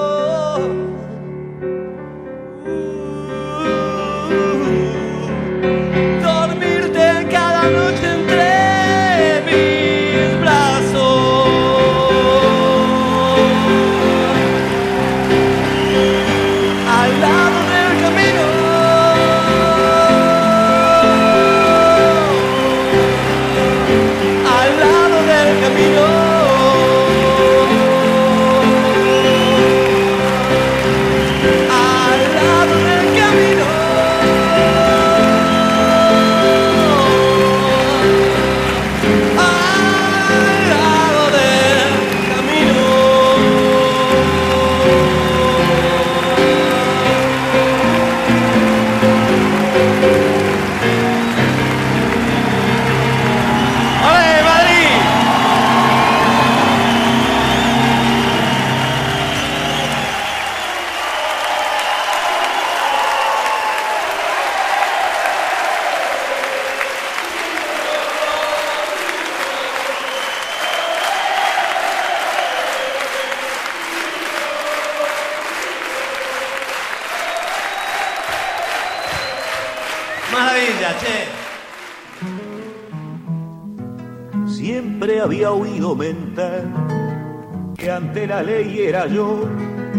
[89.11, 89.47] Yo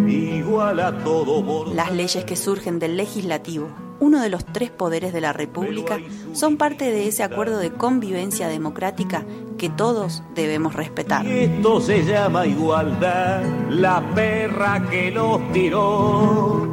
[0.06, 3.68] igual a todo Las leyes que surgen del legislativo,
[4.00, 5.98] uno de los tres poderes de la República,
[6.32, 9.24] son parte de ese acuerdo de convivencia democrática
[9.58, 11.26] que todos debemos respetar.
[11.26, 16.68] Esto se llama igualdad, la perra que nos tiró.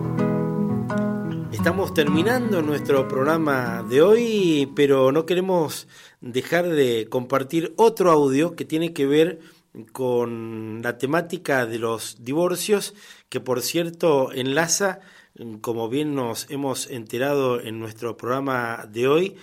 [1.52, 5.88] Estamos terminando nuestro programa de hoy, pero no queremos
[6.22, 9.40] dejar de compartir otro audio que tiene que ver
[9.92, 12.94] con la temática de los divorcios,
[13.30, 15.00] que por cierto enlaza,
[15.62, 19.36] como bien nos hemos enterado en nuestro programa de hoy,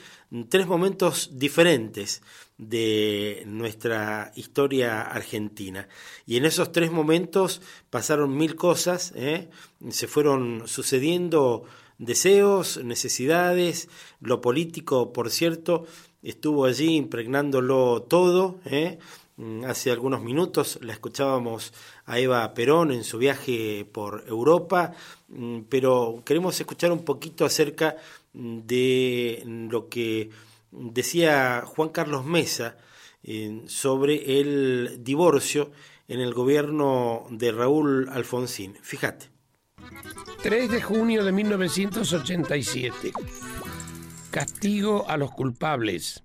[0.48, 2.22] tres momentos diferentes
[2.58, 5.88] de nuestra historia argentina.
[6.26, 9.48] Y en esos tres momentos pasaron mil cosas, ¿eh?
[9.90, 11.64] se fueron sucediendo
[11.98, 13.88] deseos, necesidades,
[14.20, 15.86] lo político, por cierto,
[16.22, 18.60] estuvo allí impregnándolo todo.
[18.64, 18.98] ¿eh?
[19.36, 21.72] Mm, Hace algunos minutos la escuchábamos
[22.06, 24.92] a Eva Perón en su viaje por Europa,
[25.28, 27.96] mm, pero queremos escuchar un poquito acerca
[28.32, 30.30] mm, de lo que
[30.70, 32.76] decía Juan Carlos Mesa
[33.22, 35.72] eh, sobre el divorcio
[36.06, 38.76] en el gobierno de Raúl Alfonsín.
[38.82, 39.30] Fíjate.
[40.42, 43.12] 3 de junio de 1987.
[44.30, 46.22] Castigo a los culpables.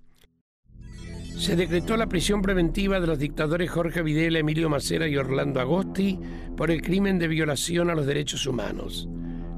[1.40, 6.20] Se decretó la prisión preventiva de los dictadores Jorge Videla, Emilio Macera y Orlando Agosti
[6.58, 9.08] por el crimen de violación a los derechos humanos.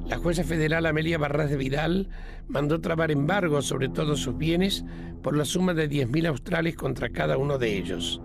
[0.06, 2.08] La jueza federal Amelia Barras de Vidal
[2.48, 4.86] mandó trabar embargos sobre todos sus bienes
[5.24, 8.22] por la suma de 10.000 australes contra cada uno de ellos.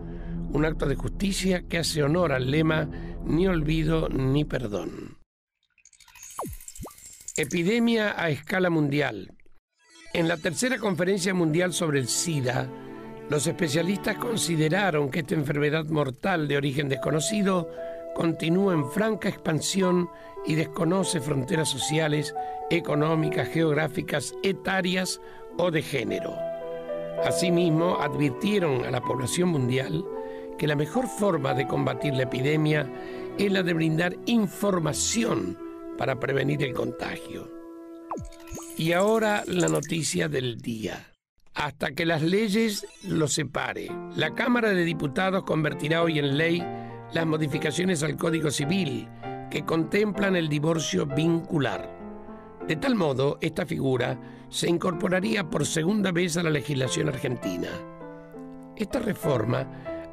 [0.53, 2.91] Un acto de justicia que hace honor al lema
[3.25, 5.17] ni olvido ni perdón.
[7.39, 9.33] Epidemia a escala mundial.
[10.13, 12.71] En la tercera conferencia mundial sobre el SIDA,
[13.29, 17.71] los especialistas consideraron que esta enfermedad mortal de origen desconocido
[18.15, 20.09] continúa en franca expansión
[20.47, 22.35] y desconoce fronteras sociales,
[22.71, 25.21] económicas, geográficas, etarias
[25.59, 26.35] o de género.
[27.25, 30.05] Asimismo, advirtieron a la población mundial
[30.57, 32.91] que la mejor forma de combatir la epidemia
[33.39, 35.59] es la de brindar información
[35.99, 37.51] para prevenir el contagio.
[38.77, 41.16] Y ahora la noticia del día.
[41.57, 46.63] Hasta que las leyes lo separe, la Cámara de Diputados convertirá hoy en ley
[47.15, 49.09] las modificaciones al Código Civil
[49.51, 51.91] que contemplan el divorcio vincular.
[52.69, 54.21] De tal modo, esta figura
[54.51, 57.69] se incorporaría por segunda vez a la legislación argentina.
[58.77, 59.67] Esta reforma,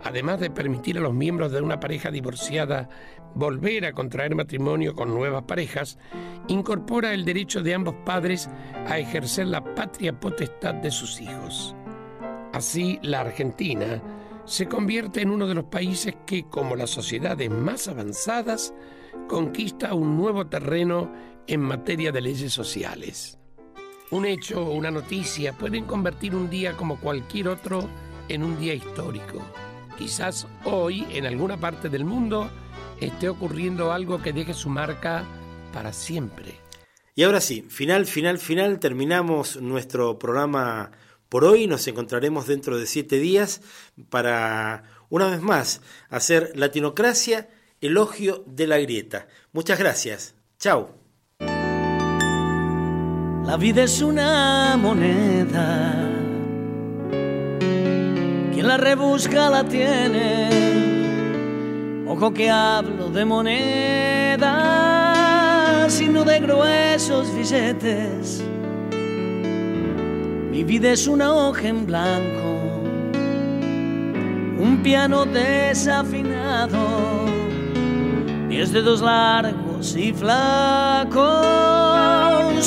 [0.04, 2.90] además de permitir a los miembros de una pareja divorciada
[3.36, 5.98] volver a contraer matrimonio con nuevas parejas,
[6.48, 8.50] incorpora el derecho de ambos padres
[8.88, 11.76] a ejercer la patria potestad de sus hijos.
[12.54, 14.02] Así, la Argentina
[14.46, 18.74] se convierte en uno de los países que, como las sociedades más avanzadas,
[19.28, 21.12] conquista un nuevo terreno
[21.48, 23.40] en materia de leyes sociales.
[24.12, 27.90] Un hecho o una noticia pueden convertir un día como cualquier otro
[28.30, 29.42] en un día histórico.
[29.98, 32.50] Quizás hoy, en alguna parte del mundo,
[33.00, 35.26] esté ocurriendo algo que deje su marca
[35.72, 36.56] para siempre.
[37.16, 40.92] Y ahora sí, final, final, final, terminamos nuestro programa
[41.30, 41.68] por hoy.
[41.68, 43.62] Nos encontraremos dentro de siete días
[44.10, 47.50] para, una vez más, hacer Latinocracia,
[47.82, 49.28] elogio de la grieta.
[49.52, 50.36] Muchas gracias.
[50.58, 50.96] Chao.
[53.46, 56.23] La vida es una moneda.
[58.64, 60.48] La rebusca la tiene.
[62.08, 64.56] Ojo que hablo de moneda,
[65.90, 68.42] sino de gruesos billetes.
[70.50, 72.62] Mi vida es una hoja en blanco,
[74.58, 77.26] un piano desafinado,
[78.48, 81.34] diez dedos largos y flacos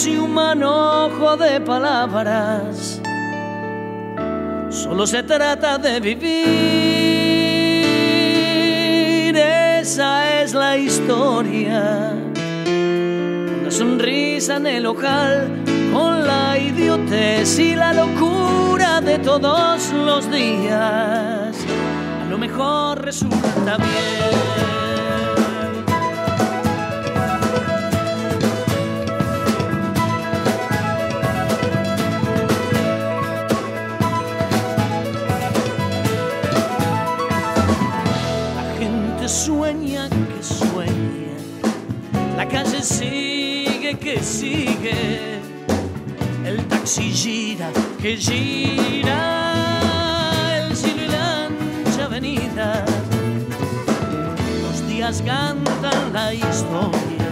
[0.06, 2.95] y un manojo de palabras.
[4.76, 6.36] Solo se trata de vivir,
[9.34, 12.12] esa es la historia.
[13.60, 15.48] Una sonrisa en el ojal
[15.94, 21.56] con la idiotez y la locura de todos los días.
[22.22, 24.85] A lo mejor resulta bien.
[39.66, 41.38] Sueña que sueña,
[42.36, 45.40] la calle sigue que sigue,
[46.44, 47.70] el taxi gira
[48.00, 49.20] que gira,
[50.60, 51.50] el cielo
[51.98, 52.84] la avenida,
[54.62, 57.26] los días cantan la historia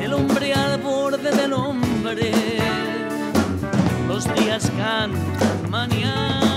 [0.00, 2.32] del hombre al borde del hombre,
[4.08, 6.47] los días cantan mañana,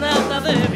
[0.00, 0.67] trata de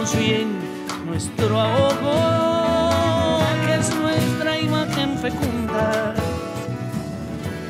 [0.00, 0.48] Bien
[1.04, 6.14] nuestro ahogo, que es nuestra imagen fecunda.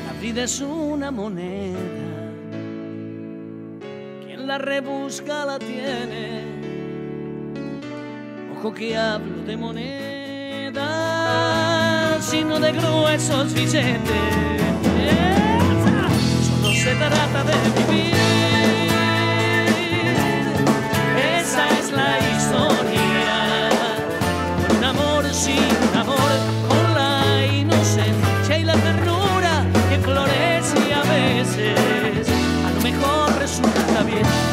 [0.07, 1.77] La vida es una moneda,
[4.25, 6.45] quien la rebusca la tiene.
[8.57, 10.87] Ojo que hablo de moneda,
[12.21, 13.99] sino de gruesos billetes
[16.47, 17.53] Solo se trata de
[17.93, 18.40] vivir.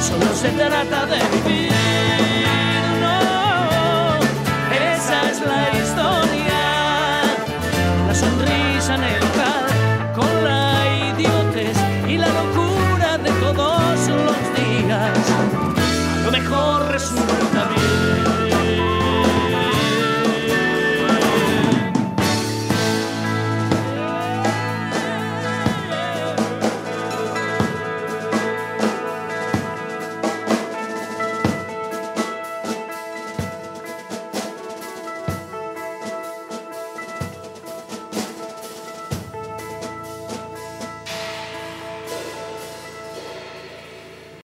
[0.02, 1.87] Solo se trata de vivir.